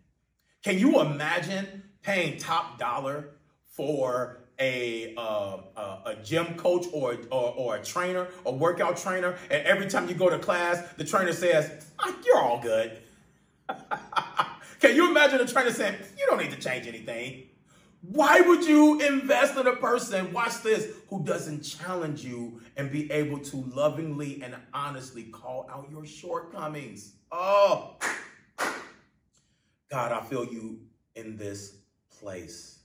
Can 0.62 0.78
you 0.78 1.00
imagine 1.00 1.82
paying 2.02 2.38
top 2.38 2.78
dollar 2.78 3.34
for 3.66 4.38
a, 4.58 5.14
uh, 5.16 5.58
a, 6.06 6.14
gym 6.16 6.54
coach 6.54 6.86
or, 6.92 7.18
or, 7.30 7.54
or 7.56 7.76
a 7.76 7.82
trainer, 7.84 8.28
a 8.46 8.52
workout 8.52 8.96
trainer, 8.96 9.36
and 9.50 9.66
every 9.66 9.86
time 9.86 10.08
you 10.08 10.14
go 10.14 10.30
to 10.30 10.38
class, 10.38 10.82
the 10.94 11.04
trainer 11.04 11.32
says, 11.32 11.86
oh, 11.98 12.16
"You're 12.24 12.38
all 12.38 12.60
good." 12.60 12.98
Can 14.80 14.94
you 14.94 15.10
imagine 15.10 15.40
a 15.40 15.46
trainer 15.46 15.70
saying, 15.70 15.96
"You 16.18 16.26
don't 16.26 16.38
need 16.38 16.52
to 16.52 16.60
change 16.60 16.86
anything"? 16.86 17.48
Why 18.02 18.40
would 18.40 18.64
you 18.64 19.00
invest 19.00 19.56
in 19.56 19.66
a 19.66 19.74
person, 19.74 20.32
watch 20.32 20.62
this, 20.62 20.92
who 21.08 21.24
doesn't 21.24 21.62
challenge 21.62 22.24
you 22.24 22.60
and 22.76 22.90
be 22.90 23.10
able 23.10 23.38
to 23.40 23.56
lovingly 23.56 24.40
and 24.42 24.54
honestly 24.72 25.24
call 25.24 25.66
out 25.70 25.88
your 25.90 26.06
shortcomings? 26.06 27.14
Oh, 27.32 27.96
God, 29.90 30.12
I 30.12 30.20
feel 30.20 30.44
you 30.44 30.80
in 31.16 31.36
this 31.36 31.78
place. 32.20 32.78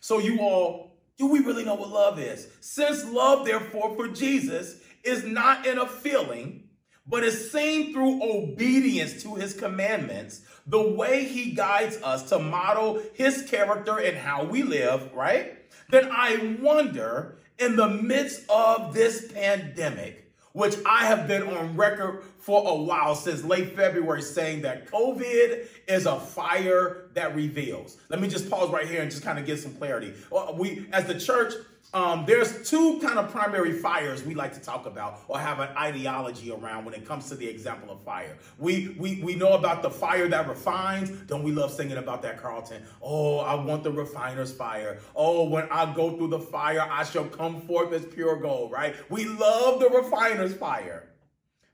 So, 0.00 0.18
you 0.18 0.40
all, 0.40 0.89
do 1.20 1.26
we 1.26 1.40
really 1.40 1.66
know 1.66 1.74
what 1.74 1.90
love 1.90 2.18
is? 2.18 2.48
Since 2.60 3.04
love, 3.04 3.44
therefore, 3.44 3.94
for 3.94 4.08
Jesus 4.08 4.76
is 5.04 5.22
not 5.22 5.66
in 5.66 5.78
a 5.78 5.86
feeling, 5.86 6.70
but 7.06 7.22
is 7.22 7.52
seen 7.52 7.92
through 7.92 8.22
obedience 8.22 9.22
to 9.22 9.34
his 9.34 9.52
commandments, 9.52 10.40
the 10.66 10.82
way 10.82 11.24
he 11.24 11.50
guides 11.50 11.98
us 12.02 12.30
to 12.30 12.38
model 12.38 13.02
his 13.12 13.42
character 13.50 13.98
and 13.98 14.16
how 14.16 14.44
we 14.44 14.62
live, 14.62 15.12
right? 15.12 15.58
Then 15.90 16.08
I 16.10 16.56
wonder, 16.58 17.36
in 17.58 17.76
the 17.76 17.88
midst 17.88 18.48
of 18.48 18.94
this 18.94 19.30
pandemic, 19.30 20.29
which 20.52 20.74
I 20.84 21.06
have 21.06 21.28
been 21.28 21.42
on 21.42 21.76
record 21.76 22.24
for 22.38 22.68
a 22.68 22.74
while 22.74 23.14
since 23.14 23.44
late 23.44 23.76
February 23.76 24.22
saying 24.22 24.62
that 24.62 24.86
COVID 24.90 25.66
is 25.86 26.06
a 26.06 26.18
fire 26.18 27.08
that 27.14 27.34
reveals. 27.34 27.98
Let 28.08 28.20
me 28.20 28.28
just 28.28 28.50
pause 28.50 28.70
right 28.70 28.88
here 28.88 29.02
and 29.02 29.10
just 29.10 29.22
kind 29.22 29.38
of 29.38 29.46
get 29.46 29.60
some 29.60 29.74
clarity. 29.74 30.12
Uh, 30.32 30.52
we, 30.54 30.86
as 30.92 31.06
the 31.06 31.18
church, 31.18 31.54
um, 31.92 32.24
there's 32.24 32.68
two 32.68 33.00
kind 33.00 33.18
of 33.18 33.30
primary 33.30 33.72
fires 33.72 34.24
we 34.24 34.34
like 34.34 34.54
to 34.54 34.60
talk 34.60 34.86
about 34.86 35.20
or 35.26 35.40
have 35.40 35.58
an 35.58 35.70
ideology 35.76 36.52
around 36.52 36.84
when 36.84 36.94
it 36.94 37.04
comes 37.04 37.28
to 37.30 37.34
the 37.34 37.48
example 37.48 37.90
of 37.90 38.00
fire. 38.02 38.36
We 38.58 38.94
we 38.98 39.20
we 39.22 39.34
know 39.34 39.54
about 39.54 39.82
the 39.82 39.90
fire 39.90 40.28
that 40.28 40.48
refines. 40.48 41.10
Don't 41.10 41.42
we 41.42 41.50
love 41.50 41.72
singing 41.72 41.96
about 41.96 42.22
that, 42.22 42.40
Carlton? 42.40 42.82
Oh, 43.02 43.38
I 43.38 43.54
want 43.54 43.82
the 43.82 43.90
refiner's 43.90 44.52
fire. 44.52 45.00
Oh, 45.16 45.48
when 45.48 45.68
I 45.70 45.92
go 45.92 46.16
through 46.16 46.28
the 46.28 46.38
fire, 46.38 46.86
I 46.88 47.02
shall 47.02 47.26
come 47.26 47.60
forth 47.62 47.92
as 47.92 48.04
pure 48.04 48.36
gold, 48.36 48.70
right? 48.70 48.94
We 49.08 49.24
love 49.24 49.80
the 49.80 49.88
refiner's 49.88 50.54
fire. 50.54 51.08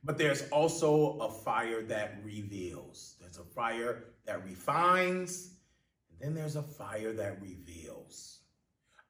But 0.02 0.18
there's 0.18 0.48
also 0.50 1.18
a 1.18 1.28
fire 1.30 1.82
that 1.82 2.20
reveals. 2.24 3.16
There's 3.20 3.38
a 3.38 3.44
fire 3.44 4.04
that 4.24 4.44
refines, 4.44 5.50
and 6.20 6.28
then 6.28 6.34
there's 6.34 6.56
a 6.56 6.62
fire 6.62 7.12
that 7.12 7.42
reveals. 7.42 8.35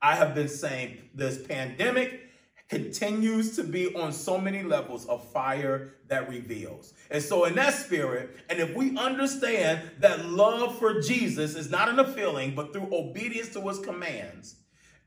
I 0.00 0.14
have 0.16 0.34
been 0.34 0.48
saying 0.48 0.98
this 1.14 1.44
pandemic 1.46 2.22
continues 2.68 3.54
to 3.56 3.62
be 3.62 3.94
on 3.94 4.12
so 4.12 4.38
many 4.38 4.62
levels 4.62 5.06
of 5.06 5.24
fire 5.28 5.94
that 6.08 6.28
reveals. 6.28 6.94
And 7.10 7.22
so, 7.22 7.44
in 7.44 7.54
that 7.54 7.74
spirit, 7.74 8.36
and 8.50 8.58
if 8.58 8.74
we 8.74 8.96
understand 8.96 9.82
that 10.00 10.26
love 10.26 10.78
for 10.78 11.00
Jesus 11.00 11.54
is 11.54 11.70
not 11.70 11.88
in 11.88 11.98
a 11.98 12.04
feeling, 12.06 12.54
but 12.54 12.72
through 12.72 12.88
obedience 12.92 13.50
to 13.50 13.60
his 13.60 13.78
commands, 13.78 14.56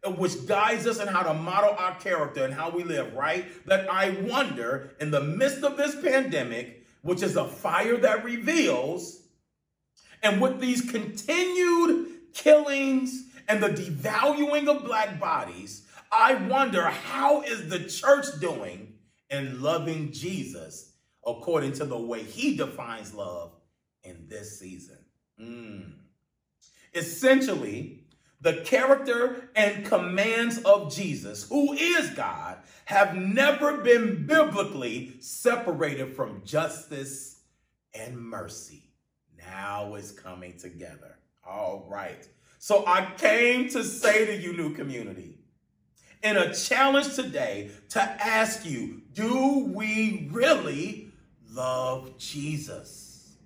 which 0.05 0.47
guides 0.47 0.87
us 0.87 0.99
in 0.99 1.09
how 1.09 1.23
to 1.23 1.33
model 1.33 1.75
our 1.77 1.95
character 1.95 2.45
and 2.45 2.53
how 2.53 2.69
we 2.69 2.83
live, 2.83 3.13
right? 3.13 3.45
That 3.65 3.91
I 3.91 4.11
wonder 4.21 4.91
in 5.01 5.11
the 5.11 5.21
midst 5.21 5.63
of 5.63 5.75
this 5.75 5.95
pandemic, 6.01 6.85
which 7.01 7.21
is 7.21 7.35
a 7.35 7.45
fire 7.45 7.97
that 7.97 8.23
reveals, 8.23 9.21
and 10.23 10.41
with 10.41 10.61
these 10.61 10.89
continued 10.89 12.07
killings 12.33 13.25
and 13.49 13.61
the 13.61 13.69
devaluing 13.69 14.67
of 14.67 14.85
black 14.85 15.19
bodies, 15.19 15.87
I 16.11 16.35
wonder 16.35 16.83
how 16.83 17.41
is 17.41 17.67
the 17.67 17.83
church 17.83 18.27
doing 18.39 18.93
in 19.29 19.61
loving 19.61 20.11
Jesus 20.11 20.93
according 21.25 21.73
to 21.73 21.85
the 21.85 21.97
way 21.97 22.23
he 22.23 22.55
defines 22.55 23.13
love 23.13 23.51
in 24.03 24.27
this 24.27 24.59
season. 24.59 24.97
Mm. 25.41 25.91
Essentially, 26.93 28.03
the 28.41 28.61
character 28.61 29.49
and 29.55 29.85
commands 29.85 30.59
of 30.59 30.93
Jesus, 30.93 31.47
who 31.49 31.73
is 31.73 32.09
God, 32.11 32.59
have 32.85 33.15
never 33.15 33.77
been 33.77 34.25
biblically 34.25 35.13
separated 35.19 36.15
from 36.15 36.41
justice 36.45 37.41
and 37.93 38.17
mercy. 38.17 38.83
Now 39.37 39.95
it's 39.95 40.11
coming 40.11 40.57
together. 40.57 41.17
All 41.45 41.87
right. 41.89 42.27
So 42.59 42.83
I 42.85 43.13
came 43.17 43.69
to 43.69 43.83
say 43.85 44.25
to 44.25 44.35
you, 44.35 44.51
new 44.51 44.75
community, 44.75 45.37
in 46.21 46.35
a 46.35 46.53
challenge 46.53 47.15
today 47.15 47.71
to 47.89 48.01
ask 48.01 48.65
you, 48.65 49.01
do 49.13 49.71
we 49.73 50.27
really 50.29 51.09
love 51.51 52.17
Jesus? 52.17 53.37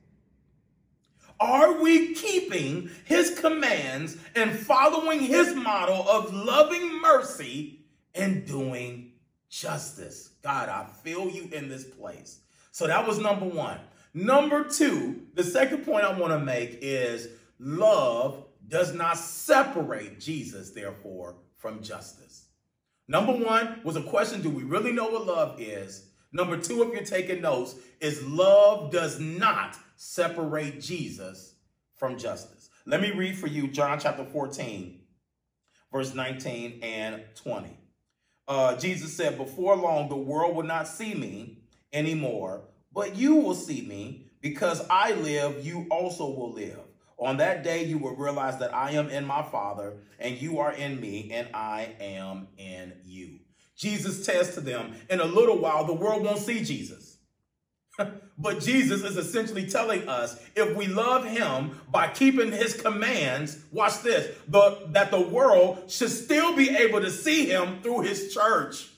Are 1.39 1.79
we 1.79 2.15
keeping 2.15 2.89
his 3.05 3.37
commands 3.39 4.17
and 4.35 4.51
following 4.51 5.19
his 5.19 5.53
model 5.53 6.09
of 6.09 6.33
loving 6.33 6.99
mercy 6.99 7.85
and 8.15 8.47
doing 8.47 9.11
justice? 9.47 10.31
God, 10.41 10.69
I 10.69 10.85
feel 11.03 11.29
you 11.29 11.49
in 11.51 11.69
this 11.69 11.83
place. 11.83 12.39
So 12.71 12.87
that 12.87 13.07
was 13.07 13.19
number 13.19 13.45
one. 13.45 13.79
Number 14.15 14.63
two, 14.63 15.27
the 15.35 15.43
second 15.43 15.85
point 15.85 16.03
I 16.03 16.17
want 16.17 16.33
to 16.33 16.39
make 16.39 16.79
is 16.81 17.27
love 17.59 18.42
does 18.67 18.93
not 18.93 19.17
separate 19.17 20.19
Jesus, 20.19 20.71
therefore, 20.71 21.37
from 21.57 21.81
justice. 21.81 22.47
Number 23.07 23.33
one 23.33 23.81
was 23.83 23.95
a 23.95 24.01
question 24.01 24.41
do 24.41 24.49
we 24.49 24.63
really 24.63 24.91
know 24.91 25.07
what 25.07 25.25
love 25.27 25.59
is? 25.59 26.09
Number 26.31 26.57
two, 26.57 26.81
if 26.83 26.93
you're 26.93 27.03
taking 27.03 27.41
notes, 27.41 27.75
is 27.99 28.25
love 28.25 28.91
does 28.91 29.19
not 29.19 29.77
separate 29.95 30.81
Jesus 30.81 31.55
from 31.95 32.17
justice. 32.17 32.69
Let 32.85 33.01
me 33.01 33.11
read 33.11 33.37
for 33.37 33.47
you 33.47 33.67
John 33.67 33.99
chapter 33.99 34.25
14, 34.25 34.99
verse 35.91 36.15
19 36.15 36.79
and 36.81 37.23
20. 37.35 37.77
Uh, 38.47 38.75
Jesus 38.77 39.15
said, 39.15 39.37
Before 39.37 39.75
long, 39.75 40.09
the 40.09 40.15
world 40.15 40.55
will 40.55 40.63
not 40.63 40.87
see 40.87 41.13
me 41.13 41.59
anymore, 41.93 42.63
but 42.91 43.15
you 43.15 43.35
will 43.35 43.55
see 43.55 43.81
me 43.81 44.31
because 44.41 44.85
I 44.89 45.13
live, 45.13 45.65
you 45.65 45.87
also 45.89 46.25
will 46.25 46.51
live. 46.51 46.82
On 47.23 47.37
that 47.37 47.63
day, 47.63 47.85
you 47.85 47.97
will 47.97 48.15
realize 48.15 48.59
that 48.59 48.75
I 48.75 48.91
am 48.91 49.09
in 49.09 49.25
my 49.25 49.43
Father, 49.43 49.93
and 50.19 50.41
you 50.41 50.59
are 50.59 50.73
in 50.73 50.99
me, 50.99 51.31
and 51.31 51.47
I 51.53 51.95
am 52.01 52.49
in 52.57 52.93
you. 53.05 53.39
Jesus 53.77 54.25
says 54.25 54.53
to 54.55 54.61
them, 54.61 54.93
In 55.09 55.21
a 55.21 55.25
little 55.25 55.57
while, 55.57 55.85
the 55.85 55.93
world 55.93 56.23
won't 56.23 56.39
see 56.39 56.63
Jesus. 56.63 57.17
but 58.37 58.59
Jesus 58.59 59.03
is 59.03 59.17
essentially 59.17 59.67
telling 59.67 60.07
us 60.09 60.37
if 60.55 60.75
we 60.75 60.87
love 60.87 61.25
him 61.25 61.79
by 61.89 62.09
keeping 62.09 62.51
his 62.51 62.79
commands, 62.79 63.63
watch 63.71 64.01
this, 64.01 64.35
the, 64.47 64.87
that 64.89 65.11
the 65.11 65.21
world 65.21 65.89
should 65.89 66.09
still 66.09 66.55
be 66.55 66.69
able 66.75 66.99
to 67.01 67.09
see 67.09 67.45
him 67.45 67.81
through 67.81 68.01
his 68.01 68.33
church. 68.33 68.89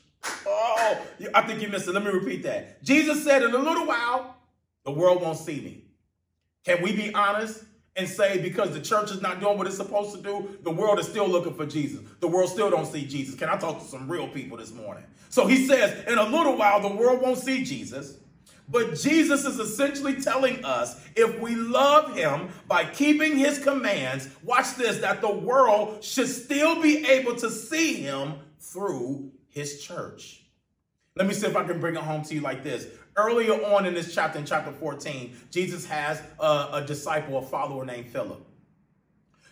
Oh, 0.48 1.00
I 1.36 1.42
think 1.44 1.62
you 1.62 1.68
missed 1.68 1.88
it. 1.88 1.94
Let 1.94 2.04
me 2.04 2.10
repeat 2.10 2.42
that. 2.44 2.84
Jesus 2.84 3.24
said, 3.24 3.44
In 3.44 3.54
a 3.54 3.60
little 3.60 3.86
while, 3.86 4.36
the 4.84 4.92
world 4.92 5.22
won't 5.22 5.38
see 5.38 5.62
me. 5.62 5.84
Can 6.64 6.82
we 6.82 6.94
be 6.94 7.14
honest? 7.14 7.64
And 7.96 8.08
say 8.08 8.42
because 8.42 8.72
the 8.72 8.82
church 8.82 9.12
is 9.12 9.22
not 9.22 9.40
doing 9.40 9.58
what 9.58 9.68
it's 9.68 9.78
supposed 9.78 10.16
to 10.16 10.22
do, 10.22 10.58
the 10.64 10.72
world 10.72 11.00
is 11.00 11.08
still 11.08 11.28
looking 11.28 11.54
for 11.54 11.66
Jesus. 11.66 12.02
The 12.20 12.28
world 12.28 12.50
still 12.50 12.70
don't 12.70 12.86
see 12.86 13.06
Jesus. 13.06 13.36
Can 13.36 13.50
I 13.50 13.58
talk 13.58 13.80
to 13.80 13.86
some 13.86 14.10
real 14.10 14.28
people 14.28 14.58
this 14.58 14.74
morning? 14.74 15.04
So 15.30 15.48
he 15.48 15.66
says, 15.66 16.06
in 16.08 16.18
a 16.18 16.24
little 16.24 16.58
while, 16.58 16.82
the 16.82 16.94
world 16.94 17.22
won't 17.22 17.38
see 17.38 17.64
Jesus. 17.64 18.18
But 18.68 18.96
Jesus 18.96 19.46
is 19.46 19.60
essentially 19.60 20.20
telling 20.22 20.66
us 20.66 21.00
if 21.16 21.40
we 21.40 21.56
love 21.56 22.16
him 22.16 22.50
by 22.68 22.86
keeping 22.86 23.38
his 23.38 23.60
commands, 23.60 24.28
watch 24.44 24.76
this, 24.76 24.98
that 25.00 25.22
the 25.22 25.32
world 25.32 26.04
should 26.04 26.28
still 26.28 26.82
be 26.82 27.06
able 27.08 27.36
to 27.36 27.50
see 27.50 27.94
him 27.94 28.34
through 28.60 29.32
his 29.50 29.82
church. 29.82 30.42
Let 31.16 31.28
me 31.28 31.34
see 31.34 31.48
if 31.48 31.56
I 31.56 31.64
can 31.64 31.80
bring 31.80 31.96
it 31.96 32.02
home 32.02 32.24
to 32.24 32.34
you 32.34 32.42
like 32.42 32.64
this. 32.64 32.88
Earlier 33.18 33.54
on 33.54 33.86
in 33.86 33.94
this 33.94 34.14
chapter, 34.14 34.40
in 34.40 34.46
chapter 34.46 34.72
14, 34.72 35.36
Jesus 35.50 35.86
has 35.86 36.22
a, 36.40 36.70
a 36.74 36.84
disciple, 36.86 37.38
a 37.38 37.42
follower 37.42 37.86
named 37.86 38.08
Philip. 38.10 38.46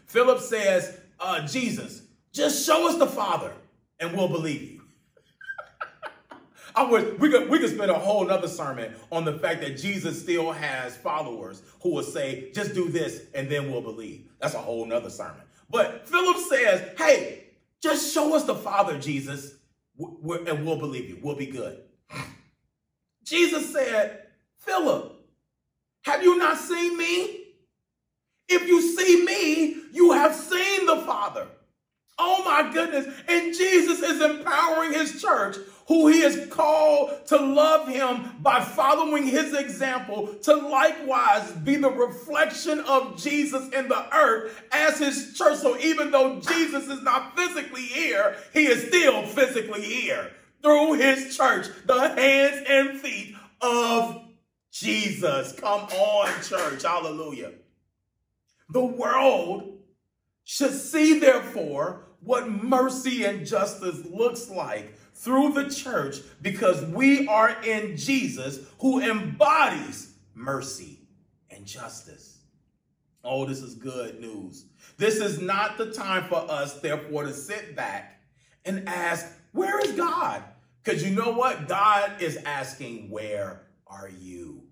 Philip 0.05 0.39
says, 0.39 0.99
uh, 1.19 1.47
Jesus, 1.47 2.01
just 2.33 2.65
show 2.65 2.89
us 2.89 2.97
the 2.97 3.07
Father 3.07 3.53
and 3.99 4.15
we'll 4.17 4.27
believe 4.27 4.61
you. 4.61 4.81
I 6.75 6.83
would 6.83 7.19
we 7.21 7.29
could 7.29 7.49
we 7.49 7.57
could 7.57 7.69
spend 7.69 7.89
a 7.89 7.97
whole 7.97 8.25
nother 8.25 8.49
sermon 8.49 8.93
on 9.11 9.23
the 9.23 9.39
fact 9.39 9.61
that 9.61 9.77
Jesus 9.77 10.21
still 10.21 10.51
has 10.51 10.97
followers 10.97 11.61
who 11.81 11.93
will 11.93 12.03
say, 12.03 12.51
just 12.53 12.73
do 12.73 12.89
this 12.89 13.21
and 13.33 13.49
then 13.49 13.71
we'll 13.71 13.81
believe. 13.81 14.29
That's 14.39 14.55
a 14.55 14.59
whole 14.59 14.85
nother 14.85 15.09
sermon. 15.09 15.41
But 15.69 16.07
Philip 16.07 16.37
says, 16.37 16.97
hey, 16.97 17.45
just 17.81 18.13
show 18.13 18.35
us 18.35 18.43
the 18.43 18.55
Father, 18.55 18.99
Jesus, 18.99 19.55
and 19.97 20.65
we'll 20.65 20.77
believe 20.77 21.09
you. 21.09 21.19
We'll 21.21 21.35
be 21.35 21.47
good. 21.47 21.81
Jesus 23.23 23.71
said, 23.71 24.23
Philip, 24.57 25.13
have 26.03 26.23
you 26.23 26.37
not 26.37 26.57
seen 26.57 26.97
me? 26.97 27.39
If 28.49 28.67
you 28.67 28.81
see 28.81 29.25
me, 29.25 29.75
you 29.93 30.11
have 30.11 30.35
seen 30.35 30.85
the 30.85 30.97
Father. 30.97 31.47
Oh 32.19 32.43
my 32.43 32.71
goodness. 32.71 33.07
And 33.27 33.55
Jesus 33.55 34.01
is 34.01 34.21
empowering 34.21 34.93
his 34.93 35.21
church, 35.21 35.55
who 35.87 36.07
he 36.07 36.21
has 36.21 36.47
called 36.47 37.25
to 37.27 37.37
love 37.37 37.87
him 37.87 38.29
by 38.39 38.63
following 38.63 39.25
his 39.25 39.53
example, 39.53 40.27
to 40.43 40.55
likewise 40.55 41.51
be 41.51 41.75
the 41.75 41.89
reflection 41.89 42.81
of 42.81 43.21
Jesus 43.21 43.69
in 43.73 43.87
the 43.87 44.15
earth 44.15 44.61
as 44.71 44.99
his 44.99 45.35
church. 45.37 45.57
So 45.57 45.77
even 45.79 46.11
though 46.11 46.39
Jesus 46.39 46.87
is 46.87 47.01
not 47.01 47.35
physically 47.35 47.81
here, 47.81 48.37
he 48.53 48.65
is 48.65 48.87
still 48.87 49.25
physically 49.25 49.81
here 49.81 50.31
through 50.63 50.93
his 50.93 51.35
church, 51.35 51.67
the 51.85 51.99
hands 51.99 52.65
and 52.67 52.99
feet 52.99 53.35
of 53.61 54.23
Jesus. 54.71 55.53
Come 55.53 55.81
on, 55.81 56.41
church. 56.41 56.81
Hallelujah. 56.83 57.51
The 58.69 58.83
world 58.83 59.77
should 60.45 60.73
see, 60.73 61.19
therefore, 61.19 62.07
what 62.21 62.49
mercy 62.49 63.25
and 63.25 63.45
justice 63.45 64.05
looks 64.05 64.49
like 64.49 64.97
through 65.13 65.53
the 65.53 65.69
church 65.69 66.17
because 66.41 66.83
we 66.85 67.27
are 67.27 67.61
in 67.63 67.95
Jesus 67.97 68.59
who 68.79 69.01
embodies 69.01 70.13
mercy 70.33 70.99
and 71.49 71.65
justice. 71.65 72.39
Oh, 73.23 73.45
this 73.45 73.61
is 73.61 73.75
good 73.75 74.19
news. 74.19 74.65
This 74.97 75.17
is 75.17 75.41
not 75.41 75.77
the 75.77 75.91
time 75.91 76.27
for 76.27 76.49
us, 76.49 76.79
therefore, 76.81 77.23
to 77.23 77.33
sit 77.33 77.75
back 77.75 78.21
and 78.65 78.87
ask, 78.87 79.25
Where 79.51 79.79
is 79.79 79.91
God? 79.93 80.43
Because 80.83 81.03
you 81.03 81.15
know 81.15 81.31
what? 81.31 81.67
God 81.67 82.21
is 82.21 82.37
asking, 82.37 83.09
Where 83.09 83.61
are 83.87 84.09
you? 84.09 84.63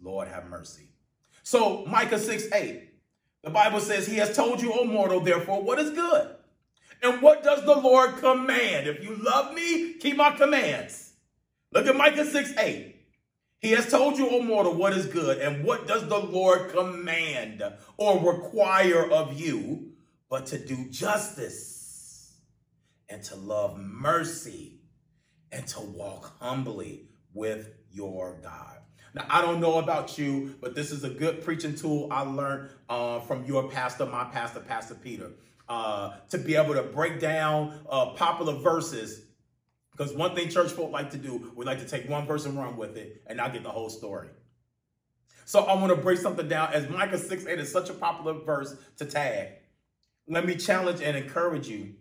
Lord, 0.00 0.28
have 0.28 0.48
mercy. 0.48 0.88
So, 1.42 1.84
Micah 1.86 2.18
6 2.18 2.52
8, 2.52 2.90
the 3.44 3.50
Bible 3.50 3.80
says, 3.80 4.06
He 4.06 4.16
has 4.16 4.34
told 4.34 4.60
you, 4.60 4.72
O 4.72 4.84
mortal, 4.84 5.20
therefore, 5.20 5.62
what 5.62 5.78
is 5.78 5.90
good? 5.90 6.34
And 7.02 7.22
what 7.22 7.42
does 7.42 7.64
the 7.64 7.74
Lord 7.74 8.16
command? 8.16 8.86
If 8.86 9.02
you 9.02 9.16
love 9.16 9.54
me, 9.54 9.94
keep 9.94 10.16
my 10.16 10.32
commands. 10.32 11.12
Look 11.72 11.86
at 11.86 11.96
Micah 11.96 12.24
6 12.24 12.54
8. 12.58 12.96
He 13.60 13.70
has 13.72 13.90
told 13.90 14.18
you, 14.18 14.28
O 14.30 14.42
mortal, 14.42 14.74
what 14.74 14.94
is 14.94 15.06
good, 15.06 15.38
and 15.38 15.64
what 15.64 15.86
does 15.86 16.08
the 16.08 16.18
Lord 16.18 16.70
command 16.70 17.62
or 17.98 18.32
require 18.32 19.08
of 19.08 19.38
you, 19.38 19.92
but 20.28 20.46
to 20.46 20.58
do 20.58 20.88
justice 20.88 22.34
and 23.08 23.22
to 23.24 23.36
love 23.36 23.78
mercy 23.78 24.79
and 25.52 25.66
to 25.68 25.80
walk 25.80 26.36
humbly 26.40 27.06
with 27.34 27.70
your 27.90 28.38
God. 28.42 28.78
Now, 29.14 29.26
I 29.28 29.40
don't 29.40 29.60
know 29.60 29.78
about 29.78 30.18
you, 30.18 30.54
but 30.60 30.74
this 30.74 30.92
is 30.92 31.02
a 31.02 31.10
good 31.10 31.42
preaching 31.42 31.74
tool 31.74 32.08
I 32.10 32.22
learned 32.22 32.70
uh, 32.88 33.20
from 33.20 33.44
your 33.44 33.68
pastor, 33.68 34.06
my 34.06 34.24
pastor, 34.24 34.60
Pastor 34.60 34.94
Peter, 34.94 35.32
uh, 35.68 36.12
to 36.28 36.38
be 36.38 36.54
able 36.54 36.74
to 36.74 36.82
break 36.82 37.18
down 37.18 37.80
uh, 37.88 38.06
popular 38.10 38.54
verses. 38.54 39.22
Because 39.90 40.14
one 40.14 40.34
thing 40.36 40.48
church 40.48 40.70
folk 40.70 40.92
like 40.92 41.10
to 41.10 41.18
do, 41.18 41.52
we 41.56 41.64
like 41.64 41.80
to 41.80 41.86
take 41.86 42.08
one 42.08 42.26
verse 42.26 42.46
and 42.46 42.56
run 42.56 42.76
with 42.76 42.96
it 42.96 43.22
and 43.26 43.36
not 43.36 43.52
get 43.52 43.64
the 43.64 43.70
whole 43.70 43.90
story. 43.90 44.28
So 45.44 45.64
I 45.64 45.74
want 45.74 45.88
to 45.88 45.96
break 45.96 46.18
something 46.18 46.46
down 46.46 46.72
as 46.72 46.88
Micah 46.88 47.18
6 47.18 47.46
8 47.46 47.58
is 47.58 47.72
such 47.72 47.90
a 47.90 47.94
popular 47.94 48.34
verse 48.34 48.76
to 48.98 49.04
tag. 49.04 49.48
Let 50.28 50.46
me 50.46 50.54
challenge 50.54 51.00
and 51.02 51.16
encourage 51.16 51.66
you 51.66 51.94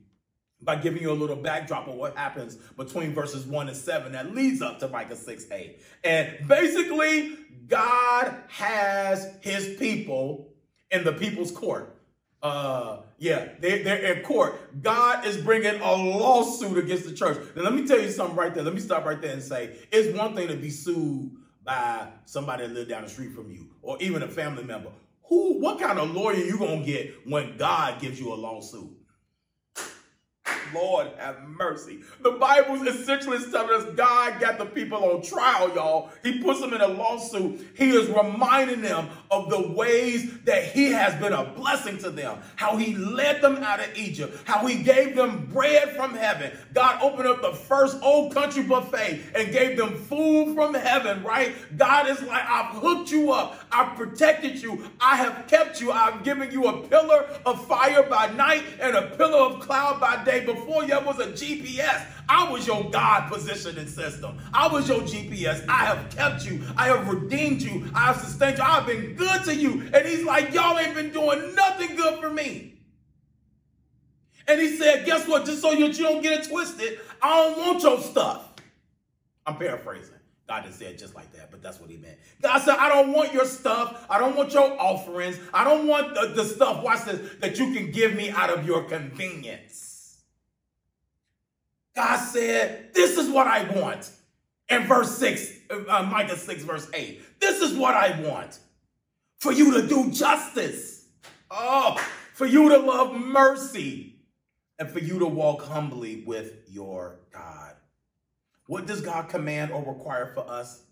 by 0.61 0.75
giving 0.75 1.01
you 1.01 1.11
a 1.11 1.13
little 1.13 1.35
backdrop 1.35 1.87
of 1.87 1.95
what 1.95 2.15
happens 2.15 2.55
between 2.77 3.13
verses 3.13 3.45
1 3.45 3.67
and 3.67 3.77
7 3.77 4.11
that 4.11 4.35
leads 4.35 4.61
up 4.61 4.79
to 4.79 4.87
Micah 4.87 5.15
6 5.15 5.45
8. 5.51 5.79
And 6.03 6.47
basically, 6.47 7.37
God 7.67 8.35
has 8.49 9.35
his 9.41 9.77
people 9.77 10.49
in 10.91 11.03
the 11.03 11.13
people's 11.13 11.51
court. 11.51 11.95
Uh, 12.41 13.01
yeah, 13.17 13.49
they, 13.59 13.83
they're 13.83 14.13
in 14.13 14.23
court. 14.23 14.81
God 14.81 15.25
is 15.25 15.37
bringing 15.37 15.79
a 15.81 15.91
lawsuit 15.91 16.77
against 16.77 17.05
the 17.05 17.13
church. 17.13 17.37
Now, 17.55 17.63
let 17.63 17.73
me 17.73 17.85
tell 17.85 17.99
you 17.99 18.09
something 18.09 18.35
right 18.35 18.53
there. 18.53 18.63
Let 18.63 18.73
me 18.73 18.79
stop 18.79 19.05
right 19.05 19.21
there 19.21 19.33
and 19.33 19.43
say 19.43 19.75
it's 19.91 20.17
one 20.17 20.35
thing 20.35 20.47
to 20.47 20.55
be 20.55 20.69
sued 20.69 21.31
by 21.63 22.07
somebody 22.25 22.65
that 22.65 22.73
live 22.73 22.87
down 22.87 23.03
the 23.03 23.09
street 23.09 23.33
from 23.33 23.51
you 23.51 23.67
or 23.81 23.97
even 23.99 24.23
a 24.23 24.27
family 24.27 24.63
member. 24.63 24.89
Who, 25.23 25.59
what 25.59 25.79
kind 25.79 25.99
of 25.99 26.11
lawyer 26.11 26.37
you 26.37 26.57
gonna 26.57 26.83
get 26.83 27.13
when 27.27 27.57
God 27.57 28.01
gives 28.01 28.19
you 28.19 28.33
a 28.33 28.35
lawsuit? 28.35 28.89
Lord 30.73 31.07
have 31.17 31.47
mercy. 31.47 31.99
The 32.21 32.31
Bible 32.31 32.87
essentially 32.87 33.37
telling 33.51 33.81
us 33.81 33.95
God 33.95 34.39
got 34.39 34.57
the 34.57 34.65
people 34.65 34.97
on 35.03 35.21
trial, 35.21 35.73
y'all. 35.75 36.09
He 36.23 36.41
puts 36.41 36.59
them 36.61 36.73
in 36.73 36.81
a 36.81 36.87
lawsuit. 36.87 37.67
He 37.75 37.89
is 37.91 38.09
reminding 38.09 38.81
them 38.81 39.09
of 39.31 39.49
the 39.49 39.73
ways 39.73 40.39
that 40.41 40.65
He 40.65 40.91
has 40.91 41.13
been 41.15 41.33
a 41.33 41.45
blessing 41.45 41.97
to 41.99 42.09
them, 42.09 42.39
how 42.55 42.77
He 42.77 42.95
led 42.95 43.41
them 43.41 43.57
out 43.57 43.79
of 43.79 43.97
Egypt, 43.97 44.37
how 44.45 44.65
He 44.65 44.83
gave 44.83 45.15
them 45.15 45.47
bread 45.51 45.95
from 45.95 46.15
heaven. 46.15 46.51
God 46.73 47.01
opened 47.01 47.27
up 47.27 47.41
the 47.41 47.53
first 47.53 47.97
old 48.01 48.33
country 48.33 48.63
buffet 48.63 49.21
and 49.35 49.51
gave 49.51 49.77
them 49.77 49.95
food 49.95 50.55
from 50.55 50.73
heaven, 50.73 51.23
right? 51.23 51.53
God 51.77 52.07
is 52.07 52.21
like, 52.23 52.43
I've 52.47 52.75
hooked 52.75 53.11
you 53.11 53.31
up, 53.31 53.59
I've 53.71 53.95
protected 53.95 54.61
you, 54.61 54.85
I 54.99 55.15
have 55.17 55.47
kept 55.47 55.81
you, 55.81 55.91
I've 55.91 56.23
given 56.23 56.51
you 56.51 56.65
a 56.65 56.87
pillar 56.87 57.25
of 57.45 57.65
fire 57.67 58.03
by 58.03 58.27
night 58.31 58.63
and 58.79 58.95
a 58.95 59.15
pillar 59.17 59.39
of 59.39 59.59
cloud 59.59 59.99
by 59.99 60.23
day 60.23 60.45
before 60.45 60.58
you 60.67 60.99
was 61.05 61.19
a 61.19 61.27
GPS. 61.27 62.05
I 62.27 62.49
was 62.51 62.67
your 62.67 62.89
God 62.89 63.31
positioning 63.31 63.87
system. 63.87 64.37
I 64.53 64.67
was 64.67 64.87
your 64.87 65.01
GPS. 65.01 65.65
I 65.67 65.85
have 65.85 66.09
kept 66.09 66.45
you. 66.45 66.61
I 66.77 66.87
have 66.87 67.07
redeemed 67.07 67.61
you. 67.61 67.89
I 67.93 68.07
have 68.07 68.17
sustained 68.17 68.57
you. 68.57 68.63
I've 68.63 68.85
been 68.85 69.15
good 69.15 69.43
to 69.45 69.55
you. 69.55 69.89
And 69.93 70.07
he's 70.07 70.23
like, 70.23 70.53
y'all 70.53 70.77
ain't 70.77 70.95
been 70.95 71.11
doing 71.11 71.55
nothing 71.55 71.95
good 71.95 72.19
for 72.19 72.29
me. 72.29 72.75
And 74.47 74.59
he 74.59 74.75
said, 74.77 75.05
guess 75.05 75.27
what? 75.27 75.45
Just 75.45 75.61
so 75.61 75.71
you 75.71 75.93
don't 75.93 76.21
get 76.21 76.39
it 76.39 76.49
twisted, 76.49 76.99
I 77.21 77.37
don't 77.37 77.57
want 77.59 77.83
your 77.83 78.01
stuff. 78.01 78.53
I'm 79.45 79.57
paraphrasing. 79.57 80.15
God 80.49 80.63
didn't 80.63 80.75
say 80.75 80.85
it 80.87 80.97
just 80.97 81.13
like 81.13 81.31
that, 81.33 81.51
but 81.51 81.61
that's 81.61 81.79
what 81.79 81.91
he 81.91 81.97
meant. 81.97 82.17
God 82.41 82.57
said, 82.59 82.75
I 82.79 82.89
don't 82.89 83.13
want 83.13 83.31
your 83.33 83.45
stuff. 83.45 84.07
I 84.09 84.17
don't 84.17 84.35
want 84.35 84.51
your 84.51 84.81
offerings. 84.81 85.39
I 85.53 85.63
don't 85.63 85.87
want 85.87 86.15
the, 86.15 86.33
the 86.35 86.43
stuff, 86.43 86.83
watch 86.83 87.05
this, 87.05 87.35
that 87.39 87.59
you 87.59 87.71
can 87.71 87.91
give 87.91 88.15
me 88.15 88.31
out 88.31 88.49
of 88.49 88.65
your 88.65 88.83
convenience. 88.85 89.88
God 91.95 92.17
said, 92.17 92.93
This 92.93 93.17
is 93.17 93.29
what 93.29 93.47
I 93.47 93.63
want. 93.79 94.09
In 94.69 94.85
verse 94.85 95.17
6, 95.17 95.51
uh, 95.89 96.03
Micah 96.03 96.37
6, 96.37 96.63
verse 96.63 96.89
8. 96.93 97.39
This 97.39 97.61
is 97.61 97.75
what 97.75 97.95
I 97.95 98.21
want 98.21 98.59
for 99.39 99.51
you 99.51 99.73
to 99.73 99.87
do 99.87 100.11
justice. 100.11 101.07
Oh, 101.49 101.97
for 102.33 102.45
you 102.45 102.69
to 102.69 102.77
love 102.77 103.15
mercy 103.15 104.15
and 104.77 104.89
for 104.89 104.99
you 104.99 105.19
to 105.19 105.25
walk 105.25 105.63
humbly 105.63 106.23
with 106.25 106.53
your 106.67 107.19
God. 107.33 107.73
What 108.67 108.85
does 108.85 109.01
God 109.01 109.29
command 109.29 109.71
or 109.71 109.83
require 109.83 110.27
for 110.27 110.47
us? 110.47 110.83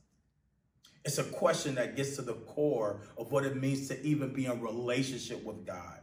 It's 1.05 1.19
a 1.19 1.23
question 1.23 1.75
that 1.75 1.95
gets 1.95 2.15
to 2.15 2.21
the 2.21 2.33
core 2.33 3.01
of 3.17 3.31
what 3.31 3.45
it 3.45 3.55
means 3.55 3.87
to 3.87 4.01
even 4.05 4.33
be 4.33 4.47
in 4.47 4.59
relationship 4.59 5.43
with 5.43 5.65
God. 5.65 5.96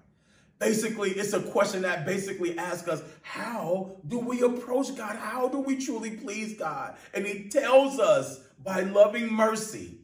Basically, 0.59 1.11
it's 1.11 1.33
a 1.33 1.41
question 1.41 1.83
that 1.83 2.07
basically 2.07 2.57
asks 2.57 2.89
us, 2.89 3.03
how 3.23 3.97
do 4.07 4.19
we 4.19 4.41
approach 4.43 4.95
God? 4.97 5.17
How 5.17 5.49
do 5.49 5.59
we 5.59 5.77
truly 5.85 6.13
please 6.17 6.57
God? 6.57 6.97
And 7.13 7.27
he 7.27 7.49
tells 7.49 7.99
us 7.99 8.41
by 8.63 8.83
loving 8.83 9.33
mercy, 9.33 9.99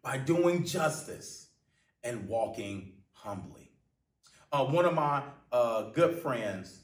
by 0.00 0.18
doing 0.18 0.64
justice, 0.64 1.48
and 2.04 2.28
walking 2.28 2.92
humbly. 3.12 3.70
Uh, 4.52 4.64
one 4.64 4.84
of 4.84 4.94
my 4.94 5.22
uh, 5.50 5.90
good 5.90 6.18
friends 6.18 6.80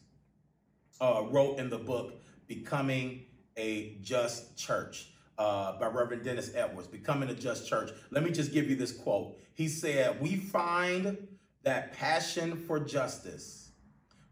uh, 1.01 1.23
wrote 1.31 1.59
in 1.59 1.71
the 1.71 1.79
book, 1.79 2.21
Becoming 2.47 3.27
a 3.57 3.97
Just 4.01 4.57
Church. 4.57 5.11
Uh, 5.37 5.79
by 5.79 5.87
Reverend 5.87 6.25
Dennis 6.25 6.51
Edwards, 6.53 6.89
Becoming 6.89 7.29
a 7.29 7.35
Just 7.35 7.69
Church. 7.69 7.91
Let 8.11 8.25
me 8.25 8.33
just 8.33 8.53
give 8.53 8.69
you 8.69 8.75
this 8.75 8.91
quote. 8.91 9.37
He 9.55 9.69
said, 9.69 10.21
We 10.21 10.35
find 10.35 11.28
that 11.69 11.93
passion 11.93 12.57
for 12.57 12.81
justice 12.81 13.73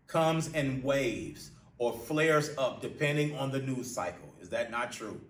comes 0.06 0.48
in 0.54 0.82
waves 0.82 1.50
or 1.76 1.92
flares 1.92 2.48
up 2.56 2.80
depending 2.80 3.36
on 3.36 3.50
the 3.50 3.60
news 3.60 3.94
cycle. 3.94 4.32
Is 4.40 4.48
that 4.48 4.70
not 4.70 4.90
true? 4.90 5.20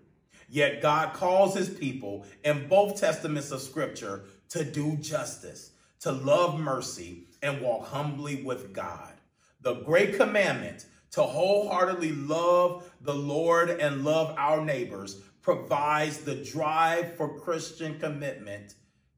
Yet 0.47 0.81
God 0.81 1.13
calls 1.13 1.53
his 1.53 1.67
people 1.67 2.25
in 2.45 2.69
both 2.69 2.97
testaments 2.97 3.51
of 3.51 3.61
scripture 3.61 4.23
to 4.47 4.63
do 4.63 4.95
justice, 4.95 5.71
to 5.99 6.13
love 6.13 6.57
mercy, 6.57 7.25
and 7.43 7.59
walk 7.59 7.87
humbly 7.87 8.41
with 8.41 8.71
God. 8.71 9.11
The 9.59 9.81
great 9.81 10.15
commandment 10.15 10.85
to 11.11 11.23
wholeheartedly 11.23 12.13
love 12.13 12.89
the 13.01 13.15
Lord 13.15 13.69
and 13.69 14.05
love 14.05 14.33
our 14.37 14.63
neighbors 14.63 15.19
provides 15.41 16.19
the 16.19 16.35
drive 16.35 17.17
for 17.17 17.37
Christian 17.37 17.99
commitment 17.99 18.75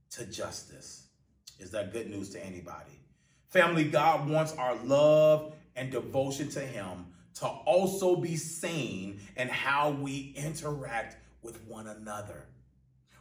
to 0.10 0.26
justice. 0.26 1.09
Is 1.60 1.72
that 1.72 1.93
good 1.93 2.10
news 2.10 2.30
to 2.32 2.45
anybody? 2.45 2.99
Family, 3.47 3.84
God 3.84 4.30
wants 4.30 4.53
our 4.53 4.76
love 4.84 5.53
and 5.76 5.91
devotion 5.91 6.49
to 6.49 6.60
Him 6.60 7.05
to 7.36 7.47
also 7.47 8.16
be 8.16 8.36
seen 8.36 9.22
in 9.38 9.47
how 9.47 9.91
we 9.91 10.34
interact 10.36 11.18
with 11.41 11.62
one 11.66 11.88
another. 11.88 12.45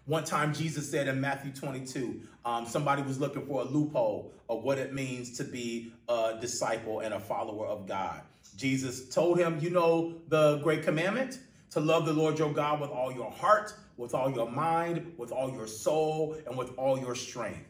One 0.07 0.24
time, 0.24 0.55
Jesus 0.55 0.91
said 0.91 1.07
in 1.07 1.20
Matthew 1.20 1.53
22, 1.53 2.20
um, 2.45 2.66
somebody 2.66 3.03
was 3.03 3.20
looking 3.20 3.47
for 3.47 3.61
a 3.61 3.64
loophole 3.64 4.32
of 4.49 4.62
what 4.62 4.78
it 4.78 4.95
means 4.95 5.36
to 5.36 5.45
be 5.45 5.93
a 6.09 6.39
disciple 6.41 7.01
and 7.01 7.12
a 7.12 7.20
follower 7.20 7.66
of 7.66 7.86
God. 7.86 8.22
Jesus 8.57 9.09
told 9.11 9.39
him, 9.39 9.59
You 9.61 9.70
know, 9.70 10.14
the 10.28 10.59
great 10.59 10.82
commandment 10.82 11.39
to 11.70 11.80
love 11.80 12.07
the 12.07 12.14
Lord 12.14 12.39
your 12.39 12.53
God 12.53 12.80
with 12.80 12.91
all 12.91 13.12
your 13.12 13.30
heart, 13.30 13.74
with 13.99 14.14
all 14.14 14.30
your 14.30 14.51
mind, 14.51 15.12
with 15.18 15.30
all 15.30 15.53
your 15.53 15.66
soul, 15.66 16.36
and 16.47 16.57
with 16.57 16.70
all 16.78 16.99
your 16.99 17.14
strength. 17.14 17.68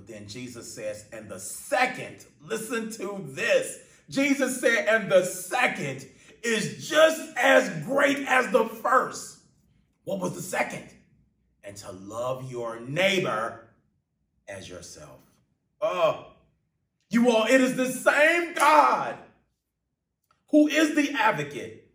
But 0.00 0.14
then 0.14 0.26
Jesus 0.26 0.74
says, 0.74 1.04
and 1.12 1.28
the 1.28 1.38
second, 1.38 2.24
listen 2.42 2.90
to 2.92 3.22
this. 3.22 3.80
Jesus 4.08 4.58
said, 4.58 4.88
and 4.88 5.12
the 5.12 5.26
second 5.26 6.06
is 6.42 6.88
just 6.88 7.20
as 7.36 7.68
great 7.84 8.26
as 8.26 8.50
the 8.50 8.64
first. 8.64 9.40
What 10.04 10.18
was 10.20 10.32
the 10.32 10.40
second? 10.40 10.88
And 11.62 11.76
to 11.76 11.92
love 11.92 12.50
your 12.50 12.80
neighbor 12.80 13.68
as 14.48 14.70
yourself. 14.70 15.20
Oh, 15.82 16.28
you 17.10 17.30
all, 17.30 17.44
it 17.44 17.60
is 17.60 17.76
the 17.76 17.92
same 17.92 18.54
God 18.54 19.16
who 20.48 20.66
is 20.68 20.94
the 20.94 21.10
advocate 21.12 21.90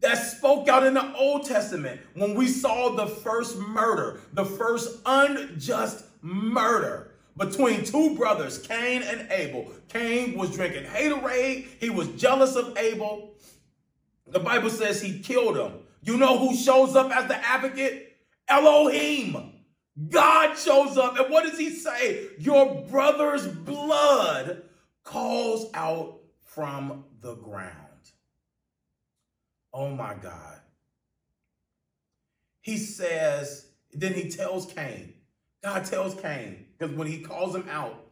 that 0.00 0.14
spoke 0.14 0.66
out 0.66 0.86
in 0.86 0.94
the 0.94 1.14
Old 1.14 1.44
Testament 1.44 2.00
when 2.14 2.34
we 2.34 2.48
saw 2.48 2.96
the 2.96 3.06
first 3.06 3.58
murder, 3.58 4.18
the 4.32 4.46
first 4.46 4.98
unjust 5.04 6.06
murder 6.22 7.09
between 7.40 7.84
two 7.84 8.14
brothers, 8.16 8.58
Cain 8.58 9.02
and 9.02 9.26
Abel. 9.32 9.72
Cain 9.88 10.36
was 10.36 10.54
drinking 10.54 10.84
haterade. 10.84 11.66
He 11.80 11.88
was 11.88 12.06
jealous 12.08 12.54
of 12.54 12.76
Abel. 12.76 13.34
The 14.26 14.40
Bible 14.40 14.68
says 14.68 15.00
he 15.00 15.20
killed 15.20 15.56
him. 15.56 15.72
You 16.02 16.18
know 16.18 16.38
who 16.38 16.54
shows 16.54 16.94
up 16.94 17.10
as 17.10 17.28
the 17.28 17.36
advocate? 17.36 18.14
Elohim. 18.46 19.54
God 20.10 20.54
shows 20.54 20.98
up. 20.98 21.18
And 21.18 21.30
what 21.30 21.44
does 21.44 21.58
he 21.58 21.70
say? 21.70 22.28
Your 22.38 22.82
brother's 22.82 23.48
blood 23.48 24.62
calls 25.02 25.70
out 25.72 26.18
from 26.44 27.04
the 27.22 27.36
ground. 27.36 27.74
Oh 29.72 29.88
my 29.88 30.14
God. 30.14 30.60
He 32.60 32.76
says, 32.76 33.66
then 33.92 34.12
he 34.12 34.28
tells 34.28 34.70
Cain, 34.70 35.14
God 35.62 35.86
tells 35.86 36.14
Cain, 36.20 36.66
because 36.80 36.96
when 36.96 37.06
he 37.06 37.18
calls 37.18 37.54
him 37.54 37.68
out, 37.70 38.06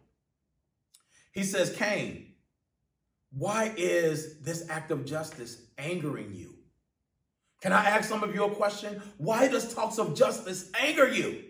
he 1.33 1.43
says, 1.43 1.75
Cain, 1.75 2.35
why 3.33 3.73
is 3.77 4.41
this 4.41 4.69
act 4.69 4.91
of 4.91 5.07
justice 5.07 5.63
angering 5.79 6.35
you? 6.35 6.55
Can 7.63 7.73
I 7.73 7.85
ask 7.87 8.09
some 8.09 8.23
of 8.23 8.35
you 8.35 8.45
a 8.45 8.51
question? 8.51 9.03
Why 9.17 9.49
does 9.49 9.75
talks 9.75 9.99
of 9.99 10.15
justice 10.15 10.71
anger 10.79 11.09
you? 11.09 11.45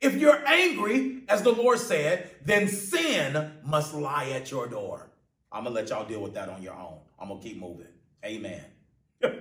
If 0.00 0.16
you're 0.16 0.46
angry, 0.46 1.22
as 1.28 1.42
the 1.42 1.52
Lord 1.52 1.78
said, 1.78 2.28
then 2.44 2.68
sin 2.68 3.52
must 3.64 3.94
lie 3.94 4.30
at 4.30 4.50
your 4.50 4.66
door. 4.66 5.10
I'm 5.50 5.64
to 5.64 5.70
let 5.70 5.88
y'all 5.90 6.04
deal 6.04 6.20
with 6.20 6.34
that 6.34 6.48
on 6.48 6.62
your 6.62 6.74
own. 6.74 6.98
I'm 7.18 7.28
to 7.28 7.36
keep 7.36 7.58
moving. 7.58 7.86
Amen. 8.24 8.64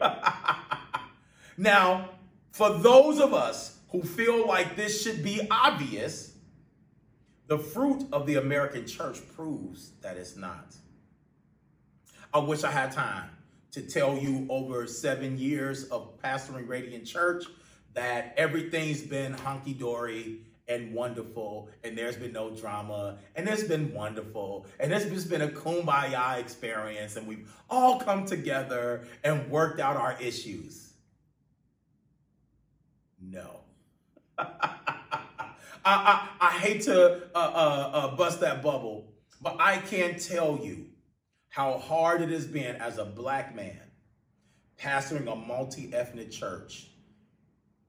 now, 1.58 2.10
for 2.52 2.78
those 2.78 3.20
of 3.20 3.34
us 3.34 3.80
who 3.90 4.04
feel 4.04 4.48
like 4.48 4.76
this 4.76 5.02
should 5.02 5.24
be 5.24 5.48
obvious, 5.50 6.33
the 7.48 7.58
fruit 7.58 8.06
of 8.12 8.26
the 8.26 8.36
American 8.36 8.86
church 8.86 9.20
proves 9.36 9.92
that 10.02 10.18
it's 10.18 10.36
not. 10.36 10.76
I 12.34 12.40
wish 12.40 12.64
I 12.64 12.72
had 12.72 12.92
time 12.92 13.30
to 13.72 13.82
tell 13.82 14.18
you 14.18 14.46
over 14.50 14.88
seven 14.88 15.38
years 15.38 15.86
of 15.86 16.20
pastoring 16.22 16.68
Radiant 16.68 17.06
Church 17.06 17.46
that 17.94 18.34
everything's 18.38 19.02
been 19.02 19.34
hunky 19.34 19.74
dory 19.74 20.40
and 20.68 20.94
wonderful, 20.94 21.70
and 21.84 21.98
there's 21.98 22.16
been 22.16 22.32
no 22.32 22.56
drama, 22.56 23.18
and 23.36 23.48
it's 23.48 23.64
been 23.64 23.94
wonderful, 23.94 24.66
and 24.80 24.94
it's 24.94 25.06
just 25.06 25.30
been 25.30 25.42
a 25.42 25.50
kumbaya 25.50 26.40
experience, 26.40 27.18
and 27.18 27.28
we've 27.28 27.52
all 27.70 28.00
come 28.00 28.26
together 28.26 29.06
and 29.24 29.50
worked 29.50 29.80
out 29.80 29.98
our 29.98 30.18
issues. 30.22 30.94
No. 33.22 33.60
I, 35.86 36.30
I, 36.40 36.48
I, 36.48 36.52
hate 36.52 36.82
to 36.84 37.24
uh, 37.36 37.38
uh, 37.38 37.92
uh, 37.94 38.16
bust 38.16 38.40
that 38.42 38.62
bubble, 38.62 39.14
but 39.42 39.58
I 39.60 39.78
can't 39.78 40.22
tell 40.22 40.60
you 40.62 40.88
how 41.50 41.78
hard 41.78 42.22
it 42.22 42.30
has 42.30 42.46
been 42.46 42.78
as 42.78 42.98
a 42.98 43.06
black 43.06 43.56
man 43.56 43.80
pastoring 44.80 45.32
a 45.32 45.36
multi 45.36 45.94
ethnic 45.94 46.32
church 46.32 46.88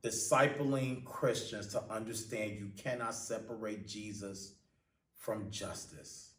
discipling 0.05 1.03
Christians 1.05 1.69
to 1.69 1.83
understand 1.91 2.59
you 2.59 2.71
cannot 2.77 3.15
separate 3.15 3.89
Jesus 3.89 4.55
from 5.19 5.51
justice. 5.51 6.35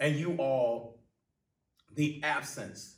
And 0.00 0.16
you 0.16 0.36
all, 0.38 1.00
the 1.94 2.20
absence 2.22 2.96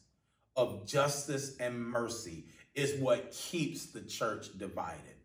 of 0.54 0.86
justice 0.86 1.56
and 1.58 1.78
mercy 1.78 2.44
is 2.74 3.00
what 3.00 3.32
keeps 3.32 3.86
the 3.86 4.02
church 4.02 4.56
divided. 4.56 5.15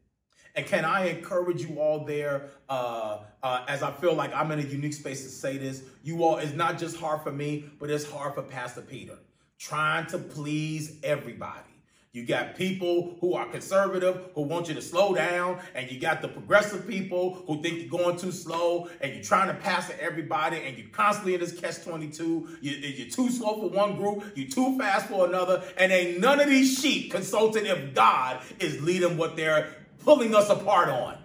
And 0.55 0.65
can 0.65 0.85
I 0.85 1.07
encourage 1.09 1.61
you 1.61 1.79
all 1.79 2.05
there, 2.05 2.49
uh, 2.69 3.19
uh, 3.41 3.65
as 3.67 3.83
I 3.83 3.91
feel 3.91 4.13
like 4.13 4.33
I'm 4.33 4.51
in 4.51 4.59
a 4.59 4.63
unique 4.63 4.93
space 4.93 5.23
to 5.23 5.29
say 5.29 5.57
this, 5.57 5.83
you 6.03 6.23
all, 6.23 6.37
it's 6.37 6.53
not 6.53 6.77
just 6.77 6.97
hard 6.97 7.21
for 7.21 7.31
me, 7.31 7.65
but 7.79 7.89
it's 7.89 8.09
hard 8.09 8.35
for 8.35 8.41
Pastor 8.41 8.81
Peter, 8.81 9.17
trying 9.57 10.07
to 10.07 10.17
please 10.17 10.97
everybody. 11.03 11.71
You 12.13 12.25
got 12.25 12.57
people 12.57 13.15
who 13.21 13.35
are 13.35 13.45
conservative 13.47 14.31
who 14.35 14.41
want 14.41 14.67
you 14.67 14.73
to 14.73 14.81
slow 14.81 15.15
down, 15.15 15.61
and 15.73 15.89
you 15.89 15.97
got 15.97 16.21
the 16.21 16.27
progressive 16.27 16.85
people 16.85 17.35
who 17.47 17.61
think 17.61 17.79
you're 17.79 17.89
going 17.89 18.17
too 18.17 18.33
slow, 18.33 18.89
and 18.99 19.13
you're 19.13 19.23
trying 19.23 19.47
to 19.47 19.53
pass 19.53 19.87
to 19.87 20.03
everybody, 20.03 20.57
and 20.57 20.77
you're 20.77 20.89
constantly 20.89 21.35
in 21.35 21.39
this 21.39 21.57
catch 21.57 21.81
22. 21.85 22.57
You're 22.59 23.09
too 23.09 23.29
slow 23.29 23.61
for 23.61 23.69
one 23.69 23.95
group, 23.95 24.25
you're 24.35 24.49
too 24.49 24.77
fast 24.77 25.07
for 25.07 25.25
another, 25.25 25.63
and 25.77 25.89
ain't 25.93 26.19
none 26.19 26.41
of 26.41 26.49
these 26.49 26.77
sheep 26.77 27.11
consulting 27.11 27.65
if 27.65 27.93
God 27.93 28.41
is 28.59 28.81
leading 28.81 29.15
what 29.15 29.37
they're 29.37 29.73
pulling 30.03 30.35
us 30.35 30.49
apart 30.49 30.89
on. 30.89 31.17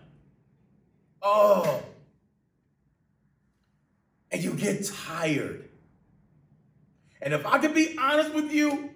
Oh. 1.22 1.82
And 4.30 4.42
you 4.42 4.52
get 4.52 4.84
tired. 4.84 5.68
And 7.20 7.34
if 7.34 7.46
I 7.46 7.58
could 7.58 7.74
be 7.74 7.96
honest 7.98 8.34
with 8.34 8.52
you, 8.52 8.90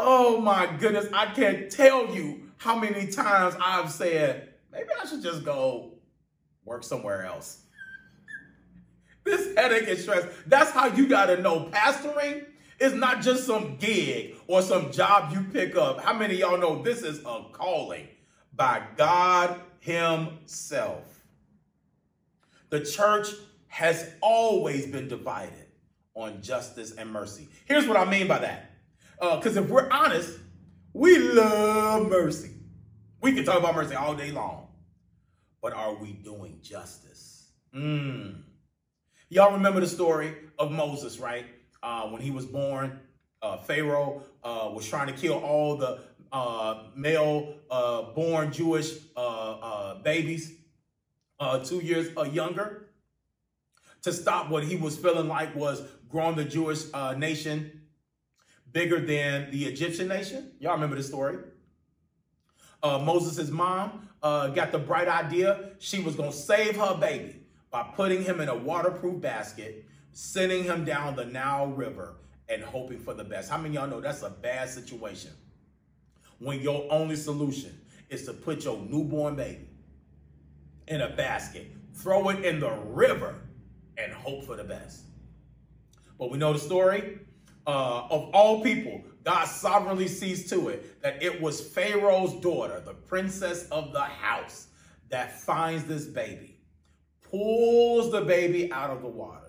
Oh 0.00 0.40
my 0.40 0.72
goodness, 0.78 1.08
I 1.12 1.26
can't 1.26 1.68
tell 1.68 2.14
you 2.14 2.52
how 2.58 2.78
many 2.78 3.08
times 3.08 3.56
I've 3.60 3.90
said, 3.90 4.54
maybe 4.72 4.90
I 4.96 5.04
should 5.04 5.24
just 5.24 5.44
go 5.44 5.94
work 6.64 6.84
somewhere 6.84 7.24
else. 7.24 7.64
this 9.24 9.56
headache 9.56 9.88
and 9.88 9.98
stress, 9.98 10.24
that's 10.46 10.70
how 10.70 10.86
you 10.86 11.08
got 11.08 11.26
to 11.26 11.42
know 11.42 11.68
pastoring 11.72 12.44
is 12.78 12.94
not 12.94 13.22
just 13.22 13.46
some 13.46 13.76
gig 13.76 14.36
or 14.46 14.62
some 14.62 14.92
job 14.92 15.32
you 15.32 15.44
pick 15.52 15.76
up. 15.76 16.00
How 16.00 16.12
many 16.12 16.36
y'all 16.36 16.58
know 16.58 16.82
this 16.82 17.02
is 17.02 17.20
a 17.20 17.44
calling 17.52 18.08
by 18.54 18.82
God 18.96 19.60
Himself? 19.80 21.24
The 22.70 22.84
church 22.84 23.28
has 23.68 24.10
always 24.20 24.86
been 24.86 25.08
divided 25.08 25.66
on 26.14 26.42
justice 26.42 26.92
and 26.92 27.10
mercy. 27.10 27.48
Here's 27.64 27.86
what 27.86 27.96
I 27.96 28.04
mean 28.04 28.28
by 28.28 28.38
that 28.38 28.70
because 29.18 29.56
uh, 29.56 29.62
if 29.62 29.70
we're 29.70 29.88
honest, 29.90 30.38
we 30.92 31.18
love 31.18 32.08
mercy. 32.08 32.50
We 33.20 33.32
can 33.32 33.44
talk 33.44 33.58
about 33.58 33.74
mercy 33.74 33.94
all 33.94 34.14
day 34.14 34.30
long. 34.30 34.68
But 35.60 35.72
are 35.72 35.94
we 35.94 36.12
doing 36.12 36.60
justice? 36.62 37.50
Mm. 37.74 38.42
Y'all 39.28 39.52
remember 39.52 39.80
the 39.80 39.88
story 39.88 40.34
of 40.58 40.70
Moses, 40.70 41.18
right? 41.18 41.44
Uh, 41.82 42.08
when 42.08 42.20
he 42.20 42.30
was 42.30 42.44
born, 42.46 42.98
uh, 43.42 43.56
Pharaoh 43.58 44.22
uh, 44.42 44.70
was 44.72 44.86
trying 44.86 45.06
to 45.06 45.12
kill 45.12 45.34
all 45.34 45.76
the 45.76 46.00
uh, 46.32 46.84
male 46.96 47.54
uh, 47.70 48.02
born 48.02 48.52
Jewish 48.52 48.92
babies 50.02 50.54
two 51.64 51.78
years 51.78 52.08
younger 52.32 52.88
to 54.02 54.12
stop 54.12 54.50
what 54.50 54.64
he 54.64 54.76
was 54.76 54.96
feeling 54.96 55.28
like 55.28 55.54
was 55.54 55.82
growing 56.08 56.36
the 56.36 56.44
Jewish 56.44 56.84
nation 57.16 57.82
bigger 58.72 59.00
than 59.00 59.50
the 59.50 59.64
Egyptian 59.64 60.08
nation. 60.08 60.52
Y'all 60.58 60.74
remember 60.74 60.96
the 60.96 61.02
story? 61.02 61.38
Uh, 62.82 62.98
Moses' 62.98 63.50
mom 63.50 64.08
uh, 64.22 64.48
got 64.48 64.72
the 64.72 64.78
bright 64.78 65.08
idea 65.08 65.70
she 65.78 66.00
was 66.00 66.14
going 66.14 66.30
to 66.30 66.36
save 66.36 66.76
her 66.76 66.96
baby 66.96 67.40
by 67.70 67.82
putting 67.82 68.22
him 68.22 68.40
in 68.40 68.48
a 68.48 68.54
waterproof 68.54 69.20
basket, 69.20 69.84
sending 70.12 70.64
him 70.64 70.84
down 70.84 71.16
the 71.16 71.24
Nile 71.24 71.68
River, 71.68 72.16
and 72.48 72.62
hoping 72.62 72.98
for 72.98 73.14
the 73.14 73.24
best. 73.24 73.50
How 73.50 73.58
many 73.58 73.74
y'all 73.74 73.86
know 73.86 74.00
that's 74.00 74.22
a 74.22 74.30
bad 74.30 74.70
situation? 74.70 75.32
When 76.38 76.60
your 76.60 76.86
only 76.90 77.16
solution 77.16 77.78
is 78.08 78.24
to 78.24 78.32
put 78.32 78.64
your 78.64 78.78
newborn 78.78 79.36
baby 79.36 79.68
in 80.86 81.02
a 81.02 81.10
basket, 81.10 81.66
throw 81.94 82.30
it 82.30 82.44
in 82.44 82.60
the 82.60 82.70
river, 82.70 83.34
and 83.98 84.12
hope 84.12 84.44
for 84.44 84.56
the 84.56 84.64
best. 84.64 85.02
But 86.18 86.30
we 86.30 86.38
know 86.38 86.52
the 86.52 86.58
story 86.58 87.18
uh, 87.68 88.06
of 88.10 88.30
all 88.32 88.62
people, 88.62 89.02
God 89.24 89.44
sovereignly 89.44 90.08
sees 90.08 90.48
to 90.48 90.70
it 90.70 91.02
that 91.02 91.22
it 91.22 91.40
was 91.40 91.60
Pharaoh's 91.60 92.40
daughter, 92.40 92.80
the 92.84 92.94
princess 92.94 93.68
of 93.68 93.92
the 93.92 94.00
house, 94.00 94.68
that 95.10 95.38
finds 95.38 95.84
this 95.84 96.06
baby, 96.06 96.58
pulls 97.22 98.10
the 98.10 98.22
baby 98.22 98.72
out 98.72 98.90
of 98.90 99.02
the 99.02 99.08
water, 99.08 99.47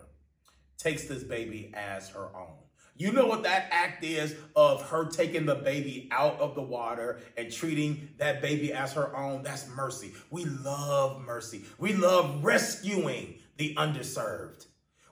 takes 0.80 1.03
this 1.03 1.23
baby 1.23 1.71
as 1.75 2.09
her 2.09 2.30
own. 2.36 2.55
You 2.95 3.13
know 3.13 3.27
what 3.27 3.43
that 3.43 3.67
act 3.71 4.03
is 4.03 4.36
of 4.55 4.82
her 4.89 5.05
taking 5.05 5.45
the 5.45 5.55
baby 5.55 6.09
out 6.11 6.39
of 6.39 6.55
the 6.55 6.61
water 6.61 7.19
and 7.38 7.51
treating 7.51 8.09
that 8.17 8.41
baby 8.41 8.73
as 8.73 8.93
her 8.93 9.15
own? 9.15 9.43
That's 9.43 9.69
mercy. 9.69 10.13
We 10.32 10.45
love 10.45 11.21
mercy. 11.21 11.63
We 11.77 11.93
love 11.93 12.43
rescuing 12.43 13.36
the 13.55 13.75
underserved. 13.75 14.65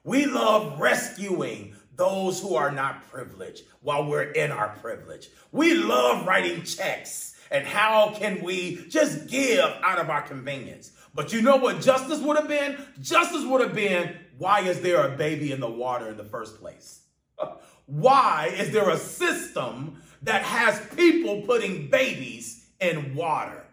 We 0.03 0.25
love 0.25 0.79
rescuing 0.79 1.75
those 1.95 2.41
who 2.41 2.55
are 2.55 2.71
not 2.71 3.07
privileged 3.09 3.63
while 3.81 4.05
we're 4.05 4.31
in 4.31 4.51
our 4.51 4.69
privilege. 4.81 5.29
We 5.51 5.73
love 5.73 6.27
writing 6.27 6.63
checks 6.63 7.35
and 7.51 7.65
how 7.65 8.13
can 8.15 8.43
we 8.43 8.85
just 8.89 9.27
give 9.27 9.65
out 9.81 9.97
of 9.97 10.09
our 10.09 10.21
convenience. 10.21 10.91
But 11.15 11.33
you 11.33 11.41
know 11.41 11.55
what 11.55 11.81
justice 11.81 12.19
would 12.19 12.37
have 12.37 12.47
been? 12.47 12.77
Justice 13.01 13.45
would 13.45 13.61
have 13.61 13.73
been 13.73 14.15
why 14.37 14.61
is 14.61 14.81
there 14.81 15.05
a 15.05 15.17
baby 15.17 15.51
in 15.51 15.59
the 15.59 15.69
water 15.69 16.09
in 16.09 16.17
the 16.17 16.23
first 16.23 16.59
place? 16.59 17.01
Why 17.85 18.51
is 18.53 18.71
there 18.71 18.89
a 18.89 18.97
system 18.97 20.01
that 20.21 20.41
has 20.41 20.79
people 20.95 21.43
putting 21.43 21.89
babies 21.89 22.67
in 22.81 23.15
water? 23.15 23.65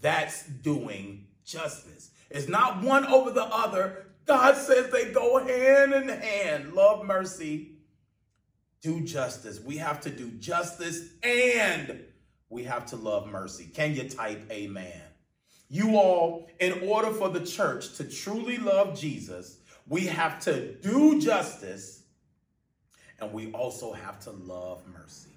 That's 0.00 0.44
doing 0.46 1.26
justice. 1.44 2.10
It's 2.30 2.48
not 2.48 2.82
one 2.82 3.06
over 3.06 3.30
the 3.30 3.44
other. 3.44 4.06
God 4.26 4.56
says 4.56 4.90
they 4.90 5.12
go 5.12 5.38
hand 5.38 5.92
in 5.92 6.08
hand. 6.08 6.72
Love, 6.72 7.04
mercy, 7.04 7.72
do 8.82 9.00
justice. 9.02 9.60
We 9.60 9.76
have 9.76 10.00
to 10.02 10.10
do 10.10 10.30
justice 10.32 11.10
and 11.22 12.00
we 12.48 12.64
have 12.64 12.86
to 12.86 12.96
love 12.96 13.28
mercy. 13.28 13.66
Can 13.66 13.94
you 13.94 14.08
type 14.08 14.50
amen? 14.50 15.02
You 15.68 15.96
all, 15.96 16.48
in 16.58 16.88
order 16.88 17.10
for 17.12 17.28
the 17.28 17.46
church 17.46 17.96
to 17.96 18.04
truly 18.04 18.58
love 18.58 18.98
Jesus, 18.98 19.58
we 19.90 20.06
have 20.06 20.38
to 20.38 20.72
do 20.76 21.20
justice 21.20 22.04
and 23.18 23.32
we 23.32 23.50
also 23.52 23.92
have 23.92 24.20
to 24.20 24.30
love 24.30 24.82
mercy. 24.86 25.36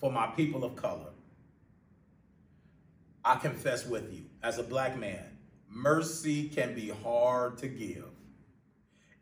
For 0.00 0.10
my 0.10 0.28
people 0.28 0.64
of 0.64 0.74
color, 0.74 1.12
I 3.22 3.36
confess 3.36 3.86
with 3.86 4.10
you, 4.10 4.24
as 4.42 4.58
a 4.58 4.62
black 4.62 4.98
man, 4.98 5.36
mercy 5.68 6.48
can 6.48 6.74
be 6.74 6.88
hard 6.88 7.58
to 7.58 7.68
give, 7.68 8.08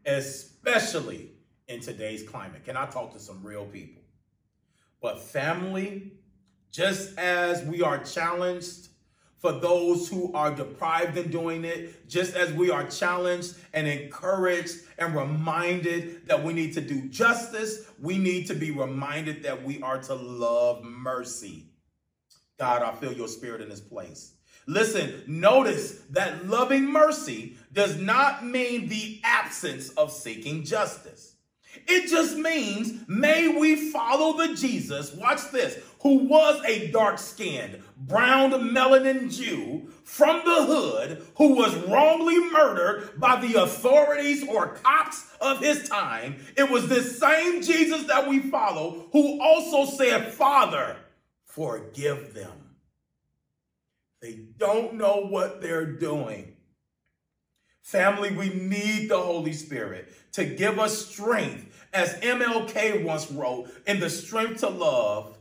especially 0.07 1.32
in 1.66 1.80
today's 1.80 2.22
climate. 2.22 2.64
Can 2.64 2.76
I 2.76 2.86
talk 2.86 3.12
to 3.14 3.18
some 3.18 3.42
real 3.42 3.66
people? 3.66 4.03
But 5.03 5.20
family, 5.20 6.12
just 6.70 7.18
as 7.18 7.64
we 7.64 7.82
are 7.82 7.99
challenged 7.99 8.88
for 9.39 9.53
those 9.53 10.09
who 10.09 10.32
are 10.34 10.55
deprived 10.55 11.16
in 11.16 11.30
doing 11.30 11.64
it, 11.64 12.09
just 12.09 12.34
as 12.34 12.53
we 12.53 12.70
are 12.70 12.86
challenged 12.89 13.55
and 13.72 13.86
encouraged 13.86 14.76
and 14.99 15.14
reminded 15.14 16.26
that 16.26 16.43
we 16.43 16.53
need 16.53 16.74
to 16.74 16.80
do 16.80 17.09
justice, 17.09 17.89
we 18.01 18.18
need 18.18 18.47
to 18.49 18.55
be 18.55 18.70
reminded 18.70 19.45
that 19.45 19.62
we 19.62 19.80
are 19.80 20.03
to 20.03 20.14
love 20.14 20.84
mercy. 20.84 21.66
God, 22.59 22.82
I 22.82 22.93
feel 22.97 23.12
your 23.12 23.28
spirit 23.28 23.61
in 23.61 23.68
this 23.68 23.80
place. 23.80 24.32
Listen, 24.66 25.22
notice 25.26 25.93
that 26.11 26.47
loving 26.47 26.84
mercy 26.93 27.57
does 27.72 27.97
not 27.97 28.45
mean 28.45 28.89
the 28.89 29.20
absence 29.24 29.91
of 29.91 30.12
seeking 30.12 30.64
justice. 30.64 31.28
It 31.91 32.11
just 32.11 32.36
means, 32.36 33.09
may 33.09 33.49
we 33.49 33.91
follow 33.91 34.36
the 34.36 34.55
Jesus, 34.55 35.14
watch 35.14 35.51
this, 35.51 35.78
who 36.03 36.28
was 36.28 36.62
a 36.66 36.91
dark 36.91 37.18
skinned, 37.18 37.82
brown 37.97 38.51
melanin 38.51 39.34
Jew 39.34 39.89
from 40.05 40.43
the 40.45 40.64
hood 40.64 41.26
who 41.39 41.55
was 41.55 41.74
wrongly 41.86 42.39
murdered 42.51 43.18
by 43.18 43.41
the 43.41 43.62
authorities 43.62 44.47
or 44.47 44.74
cops 44.74 45.24
of 45.41 45.61
his 45.61 45.89
time. 45.89 46.36
It 46.57 46.70
was 46.70 46.89
this 46.89 47.18
same 47.18 47.62
Jesus 47.62 48.05
that 48.05 48.28
we 48.28 48.41
follow 48.41 49.09
who 49.12 49.41
also 49.41 49.91
said, 49.91 50.32
Father, 50.32 50.97
forgive 51.45 52.34
them. 52.34 52.76
They 54.20 54.41
don't 54.59 54.95
know 54.95 55.26
what 55.28 55.62
they're 55.62 55.86
doing. 55.86 56.55
Family, 57.82 58.30
we 58.30 58.51
need 58.51 59.09
the 59.09 59.18
Holy 59.18 59.55
Spirit 59.55 60.12
to 60.32 60.45
give 60.45 60.78
us 60.78 61.07
strength, 61.07 61.68
as 61.93 62.14
MLK 62.20 63.03
once 63.03 63.30
wrote, 63.30 63.70
in 63.86 64.01
the 64.01 64.11
strength 64.11 64.61
to 64.61 64.68
love 64.68 65.39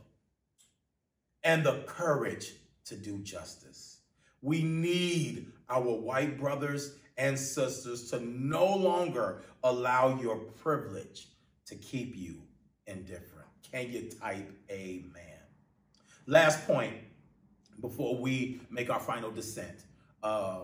and 1.44 1.64
the 1.64 1.82
courage 1.86 2.52
to 2.86 2.96
do 2.96 3.18
justice. 3.18 3.98
We 4.42 4.62
need 4.62 5.46
our 5.68 5.82
white 5.82 6.38
brothers 6.38 6.94
and 7.16 7.38
sisters 7.38 8.10
to 8.10 8.20
no 8.20 8.74
longer 8.74 9.42
allow 9.64 10.18
your 10.20 10.36
privilege 10.36 11.28
to 11.66 11.74
keep 11.74 12.16
you 12.16 12.42
indifferent. 12.86 13.48
Can 13.70 13.90
you 13.90 14.08
type 14.20 14.50
amen? 14.70 15.38
Last 16.26 16.66
point 16.66 16.94
before 17.80 18.16
we 18.16 18.60
make 18.70 18.90
our 18.90 19.00
final 19.00 19.30
descent. 19.30 19.84
Uh, 20.22 20.60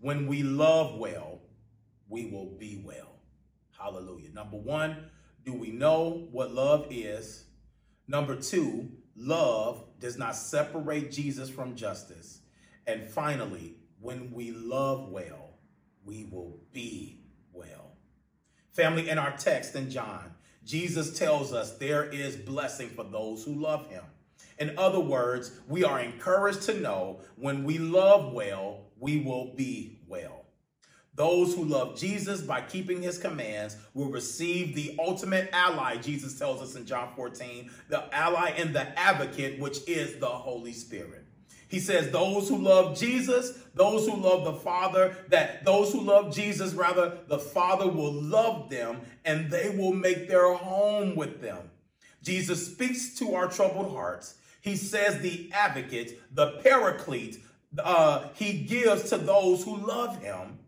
when 0.00 0.26
we 0.26 0.42
love 0.42 0.98
well, 0.98 1.40
we 2.08 2.26
will 2.30 2.56
be 2.58 2.82
well. 2.84 3.16
Hallelujah. 3.78 4.30
Number 4.30 4.56
one, 4.56 5.10
do 5.48 5.54
we 5.54 5.70
know 5.70 6.28
what 6.30 6.52
love 6.52 6.88
is? 6.90 7.46
Number 8.06 8.36
two, 8.36 8.90
love 9.16 9.82
does 9.98 10.18
not 10.18 10.36
separate 10.36 11.10
Jesus 11.10 11.48
from 11.48 11.74
justice. 11.74 12.40
And 12.86 13.08
finally, 13.08 13.76
when 13.98 14.30
we 14.30 14.50
love 14.50 15.08
well, 15.08 15.54
we 16.04 16.28
will 16.30 16.60
be 16.74 17.22
well. 17.54 17.96
Family, 18.72 19.08
in 19.08 19.16
our 19.16 19.38
text 19.38 19.74
in 19.74 19.90
John, 19.90 20.34
Jesus 20.66 21.18
tells 21.18 21.54
us 21.54 21.78
there 21.78 22.04
is 22.04 22.36
blessing 22.36 22.90
for 22.90 23.04
those 23.04 23.42
who 23.42 23.54
love 23.54 23.88
him. 23.88 24.04
In 24.58 24.78
other 24.78 25.00
words, 25.00 25.52
we 25.66 25.82
are 25.82 25.98
encouraged 25.98 26.60
to 26.64 26.78
know 26.78 27.20
when 27.36 27.64
we 27.64 27.78
love 27.78 28.34
well, 28.34 28.82
we 29.00 29.22
will 29.22 29.54
be 29.54 30.00
well. 30.06 30.37
Those 31.18 31.52
who 31.52 31.64
love 31.64 31.98
Jesus 31.98 32.42
by 32.42 32.60
keeping 32.60 33.02
his 33.02 33.18
commands 33.18 33.76
will 33.92 34.08
receive 34.08 34.76
the 34.76 34.94
ultimate 35.00 35.50
ally, 35.52 35.96
Jesus 35.96 36.38
tells 36.38 36.62
us 36.62 36.76
in 36.76 36.86
John 36.86 37.08
14, 37.16 37.72
the 37.88 38.14
ally 38.14 38.50
and 38.50 38.72
the 38.72 38.96
advocate, 38.96 39.58
which 39.58 39.80
is 39.88 40.20
the 40.20 40.28
Holy 40.28 40.72
Spirit. 40.72 41.24
He 41.66 41.80
says, 41.80 42.12
those 42.12 42.48
who 42.48 42.56
love 42.56 42.96
Jesus, 42.96 43.58
those 43.74 44.06
who 44.06 44.14
love 44.14 44.44
the 44.44 44.52
Father, 44.52 45.16
that 45.28 45.64
those 45.64 45.92
who 45.92 46.02
love 46.02 46.32
Jesus, 46.32 46.72
rather, 46.72 47.18
the 47.26 47.40
Father 47.40 47.88
will 47.88 48.12
love 48.12 48.70
them 48.70 49.00
and 49.24 49.50
they 49.50 49.70
will 49.70 49.92
make 49.92 50.28
their 50.28 50.54
home 50.54 51.16
with 51.16 51.42
them. 51.42 51.68
Jesus 52.22 52.64
speaks 52.64 53.18
to 53.18 53.34
our 53.34 53.48
troubled 53.48 53.90
hearts. 53.90 54.36
He 54.60 54.76
says, 54.76 55.18
the 55.18 55.50
advocate, 55.52 56.22
the 56.32 56.60
paraclete, 56.62 57.42
uh, 57.76 58.28
he 58.34 58.60
gives 58.60 59.10
to 59.10 59.18
those 59.18 59.64
who 59.64 59.76
love 59.78 60.22
him 60.22 60.60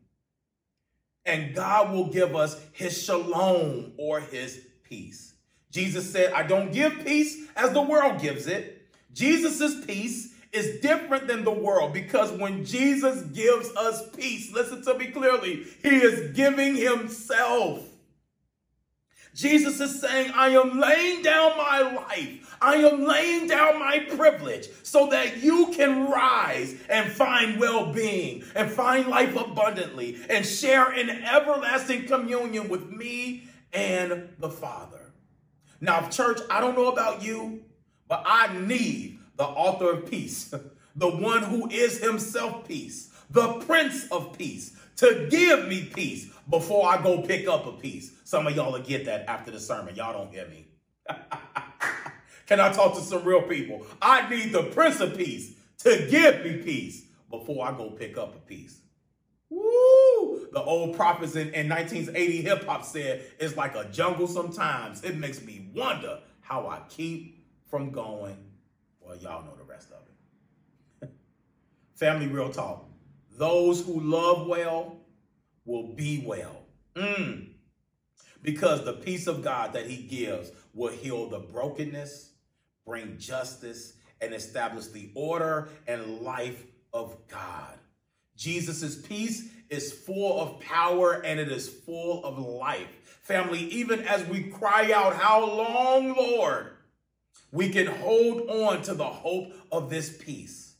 and 1.27 1.55
God 1.55 1.93
will 1.93 2.07
give 2.07 2.35
us 2.35 2.61
his 2.73 3.01
shalom 3.03 3.93
or 3.97 4.21
his 4.21 4.61
peace. 4.85 5.35
Jesus 5.71 6.11
said, 6.11 6.33
I 6.33 6.43
don't 6.43 6.73
give 6.73 7.05
peace 7.05 7.47
as 7.57 7.73
the 7.73 7.83
world 7.83 8.21
gives 8.21 8.47
it. 8.47 8.89
Jesus' 9.13 9.85
peace 9.85 10.35
is 10.53 10.81
different 10.81 11.29
than 11.29 11.45
the 11.45 11.51
world 11.51 11.93
because 11.93 12.33
when 12.33 12.65
Jesus 12.65 13.23
gives 13.27 13.75
us 13.77 14.09
peace, 14.11 14.53
listen 14.53 14.83
to 14.83 14.99
me 14.99 15.09
clearly, 15.09 15.65
he 15.83 15.97
is 15.97 16.35
giving 16.35 16.75
himself. 16.75 17.85
Jesus 19.35 19.81
is 19.81 20.01
saying, 20.01 20.33
I 20.35 20.51
am 20.51 20.79
laying 20.79 21.23
down 21.23 21.57
my 21.57 21.81
life 21.81 22.41
I 22.63 22.75
am 22.77 23.05
laying 23.05 23.47
down 23.47 23.79
my 23.79 24.01
privilege 24.01 24.69
so 24.83 25.09
that 25.09 25.39
you 25.43 25.69
can 25.75 26.11
rise 26.11 26.75
and 26.91 27.11
find 27.11 27.59
well 27.59 27.93
being 27.93 28.45
and 28.55 28.71
find 28.71 29.07
life 29.07 29.35
abundantly 29.35 30.19
and 30.29 30.45
share 30.45 30.93
in 30.93 31.09
everlasting 31.09 32.07
communion 32.07 32.69
with 32.69 32.91
me 32.91 33.45
and 33.73 34.29
the 34.39 34.51
Father. 34.51 35.13
Now, 35.81 36.09
church, 36.09 36.41
I 36.51 36.61
don't 36.61 36.77
know 36.77 36.89
about 36.89 37.23
you, 37.23 37.63
but 38.09 38.25
I 38.27 38.53
need 38.59 39.19
the 39.37 39.45
author 39.45 39.93
of 39.93 40.11
peace, 40.11 40.55
the 40.97 41.09
one 41.09 41.43
who 41.43 41.67
is 41.71 42.03
himself 42.03 42.69
peace, 42.69 43.11
the 43.31 43.55
Prince 43.61 44.07
of 44.09 44.37
Peace, 44.37 44.77
to 45.01 45.27
give 45.31 45.67
me 45.67 45.85
peace 45.85 46.27
before 46.51 46.87
I 46.87 47.03
go 47.03 47.23
pick 47.23 47.49
up 47.49 47.67
a 47.67 47.73
piece. 47.73 48.13
Some 48.25 48.47
of 48.47 48.55
y'all 48.55 48.73
will 48.73 48.81
get 48.81 49.07
that 49.07 49.27
after 49.29 49.51
the 49.51 49.59
sermon. 49.59 49.95
Y'all 49.95 50.13
don't 50.13 50.31
hear 50.31 50.47
me. 50.47 50.67
Can 52.47 52.61
I 52.61 52.71
talk 52.71 52.95
to 52.97 53.01
some 53.01 53.25
real 53.25 53.43
people? 53.43 53.87
I 54.03 54.29
need 54.29 54.53
the 54.53 54.65
Prince 54.65 55.01
of 55.01 55.17
Peace 55.17 55.55
to 55.79 56.07
give 56.11 56.45
me 56.45 56.59
peace 56.59 57.07
before 57.31 57.67
I 57.67 57.75
go 57.75 57.91
pick 57.91 58.19
up 58.19 58.37
a 58.37 58.41
piece. 58.41 58.81
Woo! 59.49 60.49
The 60.53 60.63
old 60.63 60.95
prophets 60.97 61.35
in, 61.35 61.49
in 61.55 61.71
1980 61.71 62.43
hip 62.43 62.65
hop 62.67 62.85
said 62.85 63.23
it's 63.39 63.57
like 63.57 63.77
a 63.77 63.85
jungle 63.87 64.27
sometimes. 64.27 65.03
It 65.03 65.17
makes 65.17 65.41
me 65.41 65.71
wonder 65.75 66.19
how 66.43 66.67
I 66.67 66.83
keep 66.91 67.47
from 67.71 67.91
going. 67.91 68.37
Well, 69.01 69.17
y'all 69.17 69.45
know 69.45 69.57
the 69.57 69.65
rest 69.65 69.89
of 69.93 70.03
it. 71.03 71.11
Family 71.95 72.27
real 72.27 72.51
talk. 72.51 72.90
Those 73.41 73.85
who 73.85 73.99
love 73.99 74.47
well 74.47 74.99
will 75.65 75.95
be 75.95 76.23
well. 76.25 76.63
Mm. 76.95 77.49
Because 78.43 78.85
the 78.85 78.93
peace 78.93 79.27
of 79.27 79.43
God 79.43 79.73
that 79.73 79.87
he 79.87 79.97
gives 79.97 80.53
will 80.75 80.93
heal 80.93 81.29
the 81.29 81.39
brokenness 81.39 82.31
bring 82.91 83.17
justice, 83.19 83.95
and 84.21 84.35
establish 84.35 84.87
the 84.87 85.11
order 85.15 85.69
and 85.87 86.23
life 86.23 86.67
of 86.93 87.17
God. 87.29 87.79
Jesus' 88.37 88.97
peace 88.97 89.49
is 89.69 89.93
full 89.93 90.41
of 90.41 90.61
power 90.61 91.23
and 91.25 91.39
it 91.39 91.53
is 91.53 91.69
full 91.69 92.25
of 92.25 92.37
life. 92.39 92.89
Family, 93.23 93.61
even 93.61 94.01
as 94.01 94.27
we 94.27 94.43
cry 94.43 94.93
out, 94.93 95.15
How 95.15 95.45
long, 95.45 96.17
Lord? 96.17 96.73
we 97.53 97.69
can 97.69 97.87
hold 97.87 98.51
on 98.51 98.83
to 98.83 98.95
the 98.95 99.05
hope 99.05 99.53
of 99.71 99.89
this 99.89 100.17
peace. 100.17 100.75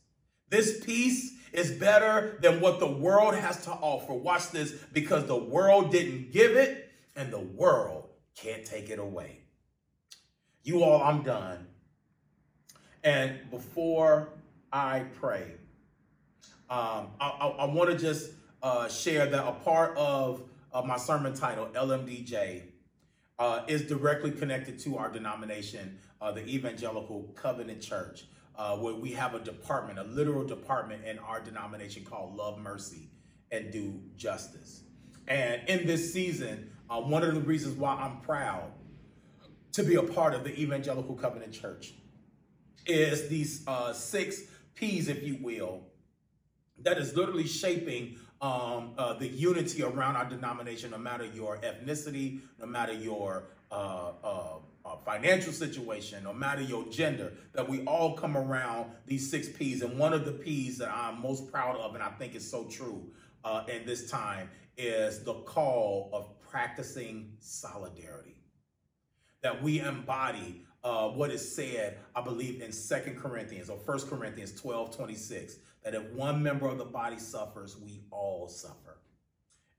This 0.49 0.83
peace 0.83 1.31
is 1.53 1.71
better 1.71 2.37
than 2.41 2.61
what 2.61 2.79
the 2.79 2.87
world 2.87 3.35
has 3.35 3.63
to 3.65 3.71
offer. 3.71 4.13
Watch 4.13 4.51
this 4.51 4.71
because 4.93 5.25
the 5.25 5.35
world 5.35 5.91
didn't 5.91 6.31
give 6.31 6.55
it 6.55 6.89
and 7.15 7.31
the 7.31 7.39
world 7.39 8.09
can't 8.35 8.65
take 8.65 8.89
it 8.89 8.99
away. 8.99 9.39
You 10.63 10.83
all, 10.83 11.01
I'm 11.01 11.23
done. 11.23 11.67
And 13.03 13.49
before 13.49 14.29
I 14.71 15.05
pray, 15.19 15.53
um, 16.69 17.07
I, 17.19 17.27
I, 17.27 17.47
I 17.47 17.65
want 17.65 17.89
to 17.89 17.97
just 17.97 18.31
uh, 18.63 18.87
share 18.87 19.25
that 19.25 19.45
a 19.45 19.51
part 19.51 19.97
of, 19.97 20.43
of 20.71 20.85
my 20.85 20.97
sermon 20.97 21.33
title, 21.33 21.67
LMDJ, 21.73 22.63
uh, 23.39 23.63
is 23.67 23.81
directly 23.81 24.31
connected 24.31 24.77
to 24.79 24.97
our 24.97 25.11
denomination, 25.11 25.97
uh, 26.21 26.31
the 26.31 26.45
Evangelical 26.47 27.23
Covenant 27.35 27.81
Church, 27.81 28.25
uh, 28.61 28.77
where 28.77 28.93
we 28.93 29.11
have 29.11 29.33
a 29.33 29.39
department, 29.39 29.97
a 29.97 30.03
literal 30.03 30.45
department 30.45 31.03
in 31.03 31.17
our 31.17 31.41
denomination 31.41 32.05
called 32.05 32.35
Love 32.35 32.59
Mercy 32.59 33.09
and 33.51 33.71
Do 33.71 33.99
Justice. 34.15 34.83
And 35.27 35.67
in 35.67 35.87
this 35.87 36.13
season, 36.13 36.69
uh, 36.87 37.01
one 37.01 37.23
of 37.23 37.33
the 37.33 37.41
reasons 37.41 37.75
why 37.75 37.95
I'm 37.95 38.21
proud 38.21 38.71
to 39.71 39.83
be 39.83 39.95
a 39.95 40.03
part 40.03 40.35
of 40.35 40.43
the 40.43 40.53
Evangelical 40.61 41.15
Covenant 41.15 41.53
Church 41.53 41.93
is 42.85 43.27
these 43.29 43.63
uh, 43.65 43.93
six 43.93 44.43
P's, 44.75 45.07
if 45.07 45.23
you 45.23 45.39
will, 45.41 45.81
that 46.83 46.99
is 46.99 47.15
literally 47.15 47.47
shaping 47.47 48.17
um, 48.41 48.91
uh, 48.95 49.13
the 49.13 49.27
unity 49.27 49.81
around 49.81 50.17
our 50.17 50.29
denomination, 50.29 50.91
no 50.91 50.99
matter 50.99 51.25
your 51.25 51.57
ethnicity, 51.57 52.41
no 52.59 52.67
matter 52.67 52.93
your 52.93 53.45
uh, 53.71 54.11
financial 55.05 55.53
situation, 55.53 56.23
no 56.23 56.33
matter 56.33 56.61
your 56.61 56.85
gender, 56.89 57.33
that 57.53 57.67
we 57.67 57.83
all 57.85 58.15
come 58.15 58.37
around 58.37 58.91
these 59.05 59.29
six 59.29 59.49
P's. 59.49 59.81
And 59.81 59.97
one 59.97 60.13
of 60.13 60.25
the 60.25 60.31
P's 60.31 60.77
that 60.77 60.89
I'm 60.89 61.21
most 61.21 61.51
proud 61.51 61.77
of, 61.77 61.93
and 61.93 62.03
I 62.03 62.09
think 62.09 62.35
is 62.35 62.49
so 62.49 62.65
true 62.65 63.11
uh, 63.43 63.63
in 63.67 63.85
this 63.85 64.09
time, 64.09 64.49
is 64.77 65.23
the 65.23 65.33
call 65.33 66.09
of 66.13 66.39
practicing 66.39 67.33
solidarity. 67.39 68.35
That 69.41 69.61
we 69.61 69.79
embody 69.79 70.63
uh, 70.83 71.09
what 71.09 71.31
is 71.31 71.55
said, 71.55 71.97
I 72.15 72.21
believe, 72.21 72.61
in 72.61 72.71
Second 72.71 73.19
Corinthians 73.19 73.69
or 73.69 73.77
First 73.77 74.09
Corinthians 74.09 74.59
12 74.59 74.95
26, 74.95 75.57
that 75.83 75.93
if 75.93 76.03
one 76.11 76.41
member 76.41 76.67
of 76.67 76.77
the 76.77 76.85
body 76.85 77.19
suffers, 77.19 77.77
we 77.77 78.01
all 78.11 78.47
suffer. 78.47 78.99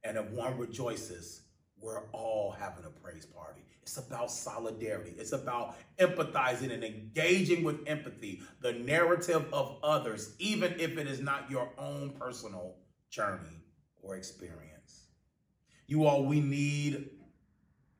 And 0.04 0.16
if 0.16 0.28
one 0.30 0.58
rejoices, 0.58 1.42
we're 1.80 2.04
all 2.12 2.52
having 2.52 2.84
a 2.84 2.90
praise 2.90 3.26
party. 3.26 3.62
It's 3.82 3.96
about 3.96 4.30
solidarity. 4.30 5.14
It's 5.18 5.32
about 5.32 5.76
empathizing 5.98 6.72
and 6.72 6.84
engaging 6.84 7.64
with 7.64 7.80
empathy, 7.86 8.42
the 8.60 8.72
narrative 8.72 9.52
of 9.52 9.76
others, 9.82 10.34
even 10.38 10.74
if 10.78 10.98
it 10.98 11.08
is 11.08 11.20
not 11.20 11.50
your 11.50 11.68
own 11.78 12.10
personal 12.10 12.76
journey 13.10 13.64
or 14.00 14.16
experience. 14.16 15.08
You 15.86 16.06
all, 16.06 16.24
we 16.24 16.40
need 16.40 17.10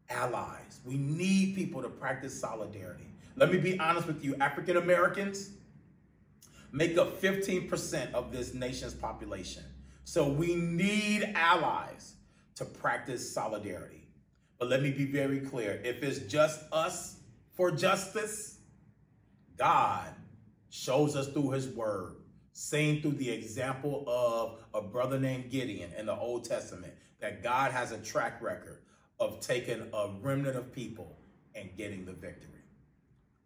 allies. 0.09 0.81
We 0.85 0.97
need 0.97 1.57
people 1.57 1.83
to 1.83 1.89
practice 1.89 2.39
solidarity. 2.39 3.09
Let 3.37 3.51
me 3.51 3.59
be 3.59 3.79
honest 3.79 4.07
with 4.07 4.25
you 4.25 4.37
African 4.37 4.77
Americans 4.77 5.51
make 6.71 6.97
up 6.97 7.21
15% 7.21 8.13
of 8.15 8.33
this 8.33 8.55
nation's 8.55 8.95
population. 8.95 9.65
So 10.05 10.27
we 10.27 10.55
need 10.55 11.33
allies 11.35 12.15
to 12.57 12.65
practice 12.65 13.33
solidarity. 13.33 14.02
But 14.63 14.71
let 14.71 14.81
me 14.81 14.93
be 14.93 15.07
very 15.07 15.41
clear 15.41 15.81
if 15.83 16.05
it's 16.05 16.21
just 16.21 16.61
us 16.71 17.17
for 17.51 17.73
justice, 17.73 18.61
God 19.59 20.15
shows 20.71 21.17
us 21.17 21.27
through 21.27 21.51
his 21.51 21.67
word, 21.67 22.15
seen 22.53 23.03
through 23.03 23.15
the 23.15 23.29
example 23.29 24.05
of 24.07 24.61
a 24.73 24.81
brother 24.81 25.19
named 25.19 25.51
Gideon 25.51 25.93
in 25.99 26.07
the 26.07 26.15
Old 26.15 26.45
Testament, 26.45 26.93
that 27.19 27.43
God 27.43 27.73
has 27.73 27.91
a 27.91 27.99
track 27.99 28.41
record 28.41 28.85
of 29.19 29.41
taking 29.41 29.83
a 29.93 30.11
remnant 30.21 30.55
of 30.55 30.73
people 30.73 31.19
and 31.57 31.77
getting 31.77 32.05
the 32.05 32.13
victory. 32.13 32.63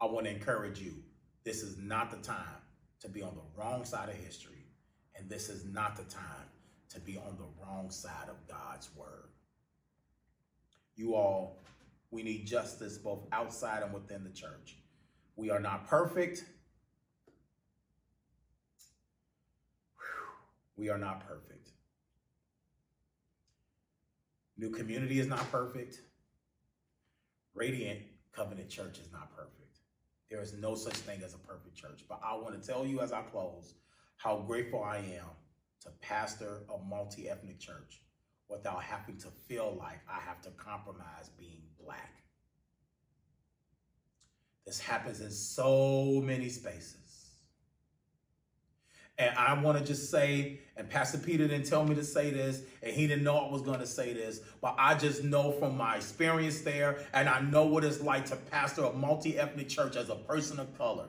I 0.03 0.05
want 0.05 0.27
to 0.27 0.33
encourage 0.33 0.81
you 0.81 0.97
this 1.45 1.63
is 1.63 1.79
not 1.79 2.11
the 2.11 2.19
time 2.19 2.61
to 3.01 3.09
be 3.09 3.23
on 3.23 3.35
the 3.35 3.59
wrong 3.59 3.87
side 3.87 4.11
of 4.11 4.17
history, 4.17 4.67
and 5.15 5.31
this 5.31 5.49
is 5.49 5.65
not 5.65 5.97
the 5.97 6.05
time 6.05 6.51
to 6.91 7.01
be 7.01 7.17
on 7.17 7.39
the 7.39 7.49
wrong 7.59 7.91
side 7.91 8.29
of 8.29 8.47
God's 8.47 8.91
word. 8.95 9.31
You 10.97 11.15
all, 11.15 11.59
we 12.11 12.23
need 12.23 12.47
justice 12.47 12.97
both 12.97 13.27
outside 13.31 13.83
and 13.83 13.93
within 13.93 14.25
the 14.25 14.31
church. 14.31 14.79
We 15.37 15.51
are 15.51 15.61
not 15.61 15.87
perfect. 15.87 16.45
We 20.77 20.89
are 20.89 20.99
not 20.99 21.27
perfect. 21.27 21.71
New 24.57 24.71
Community 24.71 25.21
is 25.21 25.27
not 25.27 25.51
perfect. 25.53 26.01
Radiant 27.55 28.01
Covenant 28.33 28.71
Church 28.71 28.99
is 28.99 29.13
not 29.13 29.35
perfect. 29.37 29.53
There 30.31 30.41
is 30.41 30.55
no 30.55 30.75
such 30.75 30.95
thing 30.95 31.23
as 31.23 31.35
a 31.35 31.39
perfect 31.39 31.77
church. 31.77 32.05
But 32.09 32.21
I 32.25 32.35
want 32.37 32.61
to 32.61 32.67
tell 32.67 32.87
you 32.87 33.01
as 33.01 33.13
I 33.13 33.23
close 33.23 33.75
how 34.17 34.39
grateful 34.39 34.83
I 34.83 34.97
am 34.97 35.29
to 35.83 35.91
pastor 36.01 36.63
a 36.75 36.79
multi 36.83 37.29
ethnic 37.29 37.61
church 37.61 38.01
without 38.49 38.83
having 38.83 39.17
to 39.19 39.29
feel 39.49 39.77
like 39.79 40.01
I 40.09 40.21
have 40.21 40.41
to 40.43 40.51
compromise 40.51 41.31
being 41.39 41.63
black. 41.83 42.23
This 44.65 44.81
happens 44.81 45.21
in 45.21 45.31
so 45.31 46.21
many 46.25 46.49
spaces. 46.49 46.97
And 49.19 49.35
I 49.37 49.55
want 49.55 49.79
to 49.79 49.85
just 49.85 50.11
say, 50.11 50.61
and 50.77 50.91
Pastor 50.91 51.17
Peter 51.17 51.49
didn't 51.49 51.65
tell 51.65 51.85
me 51.85 51.95
to 51.95 52.05
say 52.05 52.31
this, 52.31 52.63
and 52.83 52.93
he 52.93 53.07
didn't 53.07 53.25
know 53.25 53.39
I 53.39 53.51
was 53.51 53.63
going 53.63 53.79
to 53.81 53.87
say 53.87 54.13
this, 54.13 54.41
but 54.61 54.75
I 54.79 54.95
just 54.95 55.25
know 55.25 55.53
from 55.53 55.77
my 55.77 55.97
experience 55.97 56.61
there, 56.61 56.99
and 57.15 57.29
I 57.29 57.41
know 57.41 57.65
what 57.65 57.83
it's 57.83 58.03
like 58.03 58.27
to 58.27 58.37
pastor 58.37 58.85
a 58.85 58.93
multi 58.93 59.39
ethnic 59.39 59.71
church 59.71 59.97
as 59.97 60.11
a 60.11 60.17
person 60.17 60.61
of 60.61 60.77
color. 60.77 61.09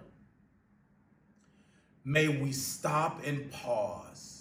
May 2.06 2.30
we 2.30 2.54
stop 2.54 3.26
and 3.26 3.52
pause 3.52 4.37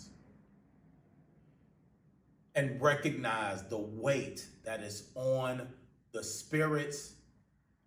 and 2.56 2.80
recognize 2.80 3.62
the 3.68 3.78
weight 3.78 4.46
that 4.64 4.80
is 4.80 5.10
on 5.14 5.68
the 6.12 6.24
spirits 6.24 7.12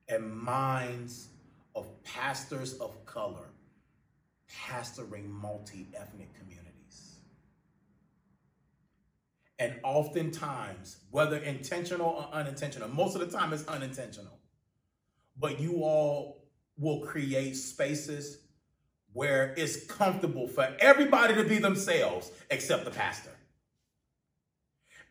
and 0.07 0.31
minds 0.31 1.29
of 1.75 2.03
pastors 2.03 2.75
of 2.75 3.03
color 3.05 3.49
pastoring 4.67 5.27
multi 5.29 5.87
ethnic 5.95 6.33
communities. 6.35 7.17
And 9.57 9.75
oftentimes, 9.83 10.97
whether 11.11 11.37
intentional 11.37 12.07
or 12.07 12.29
unintentional, 12.31 12.87
most 12.89 13.15
of 13.15 13.21
the 13.21 13.37
time 13.37 13.51
it's 13.51 13.67
unintentional, 13.67 14.39
but 15.37 15.59
you 15.59 15.83
all 15.83 16.43
will 16.77 17.01
create 17.01 17.55
spaces 17.57 18.37
where 19.13 19.53
it's 19.57 19.85
comfortable 19.85 20.47
for 20.47 20.75
everybody 20.79 21.33
to 21.33 21.43
be 21.43 21.57
themselves 21.57 22.31
except 22.51 22.85
the 22.85 22.91
pastor. 22.91 23.31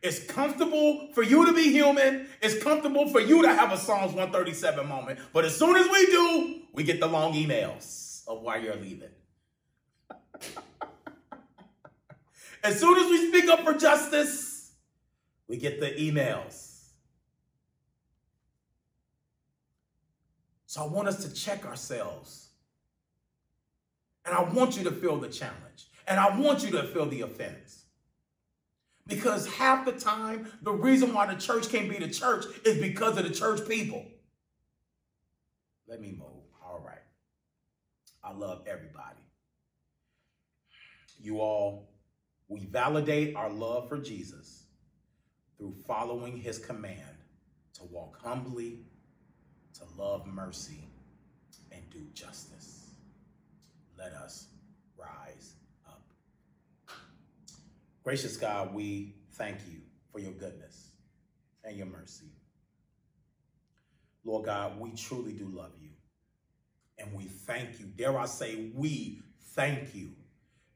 It's 0.01 0.23
comfortable 0.23 1.09
for 1.13 1.23
you 1.23 1.45
to 1.45 1.53
be 1.53 1.71
human. 1.71 2.27
It's 2.41 2.61
comfortable 2.63 3.09
for 3.09 3.19
you 3.19 3.41
to 3.41 3.49
have 3.49 3.73
a 3.73 3.77
Psalms 3.77 4.13
137 4.13 4.87
moment. 4.87 5.19
But 5.33 5.43
as 5.43 5.57
soon 5.57 5.75
as 5.75 5.89
we 5.89 6.05
do, 6.05 6.61
we 6.73 6.83
get 6.83 7.01
the 7.01 7.07
long 7.07 7.33
emails 7.33 8.25
of 8.27 8.41
why 8.41 8.57
you're 8.57 8.77
leaving. 8.77 9.09
as 12.63 12.79
soon 12.79 12.97
as 12.97 13.09
we 13.09 13.27
speak 13.27 13.49
up 13.49 13.65
for 13.65 13.73
justice, 13.73 14.71
we 15.47 15.57
get 15.57 15.81
the 15.81 15.87
emails. 15.87 16.69
So 20.65 20.83
I 20.83 20.87
want 20.87 21.07
us 21.09 21.25
to 21.25 21.33
check 21.33 21.65
ourselves. 21.65 22.49
And 24.23 24.33
I 24.33 24.43
want 24.43 24.77
you 24.77 24.83
to 24.83 24.91
feel 24.91 25.17
the 25.17 25.27
challenge. 25.27 25.87
And 26.07 26.19
I 26.19 26.37
want 26.37 26.63
you 26.63 26.71
to 26.71 26.83
feel 26.83 27.07
the 27.07 27.21
offense. 27.21 27.78
Because 29.09 29.47
half 29.47 29.85
the 29.85 29.91
time, 29.91 30.51
the 30.61 30.71
reason 30.71 31.13
why 31.13 31.25
the 31.33 31.39
church 31.39 31.69
can't 31.69 31.89
be 31.89 31.97
the 31.97 32.09
church 32.09 32.45
is 32.63 32.79
because 32.79 33.17
of 33.17 33.27
the 33.27 33.33
church 33.33 33.67
people. 33.67 34.05
Let 35.87 35.99
me 35.99 36.11
move. 36.11 36.43
All 36.63 36.79
right. 36.85 37.01
I 38.23 38.31
love 38.31 38.63
everybody 38.67 39.19
you 41.19 41.39
all, 41.39 41.89
we 42.47 42.65
validate 42.65 43.35
our 43.35 43.49
love 43.49 43.89
for 43.89 43.97
Jesus 43.97 44.63
through 45.57 45.75
following 45.85 46.37
his 46.37 46.57
command 46.57 47.17
to 47.73 47.83
walk 47.83 48.19
humbly, 48.23 48.79
to 49.73 49.83
love 50.01 50.25
mercy, 50.25 50.87
and 51.71 51.81
do 51.91 51.99
justice. 52.13 52.91
Let 53.97 54.13
us 54.13 54.47
rise 54.97 55.55
up. 55.87 56.01
Gracious 58.09 58.37
God, 58.37 58.73
we 58.73 59.13
thank 59.33 59.59
you 59.69 59.81
for 60.11 60.17
your 60.17 60.31
goodness 60.31 60.93
and 61.63 61.77
your 61.77 61.85
mercy. 61.85 62.25
Lord 64.25 64.45
God, 64.45 64.79
we 64.79 64.93
truly 64.93 65.33
do 65.33 65.47
love 65.47 65.73
you. 65.79 65.89
And 66.97 67.13
we 67.13 67.25
thank 67.25 67.79
you. 67.79 67.85
Dare 67.85 68.17
I 68.17 68.25
say, 68.25 68.71
we 68.73 69.21
thank 69.53 69.93
you 69.93 70.09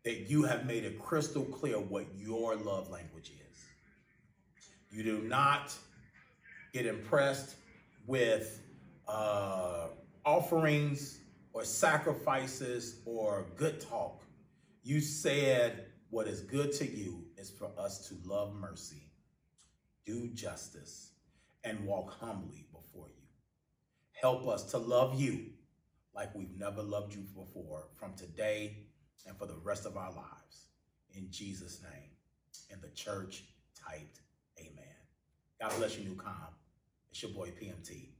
that 0.03 0.29
you 0.29 0.43
have 0.43 0.67
made 0.67 0.83
it 0.83 0.99
crystal 0.99 1.43
clear 1.45 1.77
what 1.77 2.05
your 2.15 2.55
love 2.55 2.91
language 2.91 3.31
is. 3.49 3.65
You 4.91 5.01
do 5.01 5.23
not 5.23 5.73
get 6.71 6.85
impressed 6.85 7.55
with 8.05 8.61
uh, 9.07 9.87
offerings 10.23 11.17
or 11.51 11.65
sacrifices 11.65 13.01
or 13.07 13.47
good 13.55 13.81
talk. 13.81 14.21
You 14.83 15.01
said 15.01 15.87
what 16.11 16.27
is 16.27 16.41
good 16.41 16.71
to 16.73 16.85
you 16.85 17.22
is 17.43 17.49
for 17.49 17.69
us 17.77 18.07
to 18.07 18.15
love 18.25 18.55
mercy, 18.55 19.11
do 20.05 20.29
justice, 20.29 21.11
and 21.65 21.85
walk 21.85 22.17
humbly 22.21 22.65
before 22.71 23.07
you. 23.09 23.23
Help 24.13 24.47
us 24.47 24.63
to 24.71 24.77
love 24.77 25.19
you 25.19 25.47
like 26.15 26.33
we've 26.33 26.57
never 26.57 26.81
loved 26.81 27.13
you 27.13 27.23
before 27.35 27.89
from 27.99 28.13
today 28.13 28.77
and 29.27 29.37
for 29.37 29.45
the 29.45 29.57
rest 29.61 29.85
of 29.85 29.97
our 29.97 30.13
lives. 30.13 30.67
In 31.13 31.27
Jesus' 31.31 31.81
name. 31.81 32.11
And 32.71 32.81
the 32.81 32.95
church 32.95 33.43
typed, 33.75 34.21
Amen. 34.57 34.95
God 35.59 35.77
bless 35.77 35.97
you, 35.97 36.05
New. 36.05 36.17
It's 37.11 37.21
your 37.21 37.31
boy 37.31 37.49
PMT. 37.49 38.12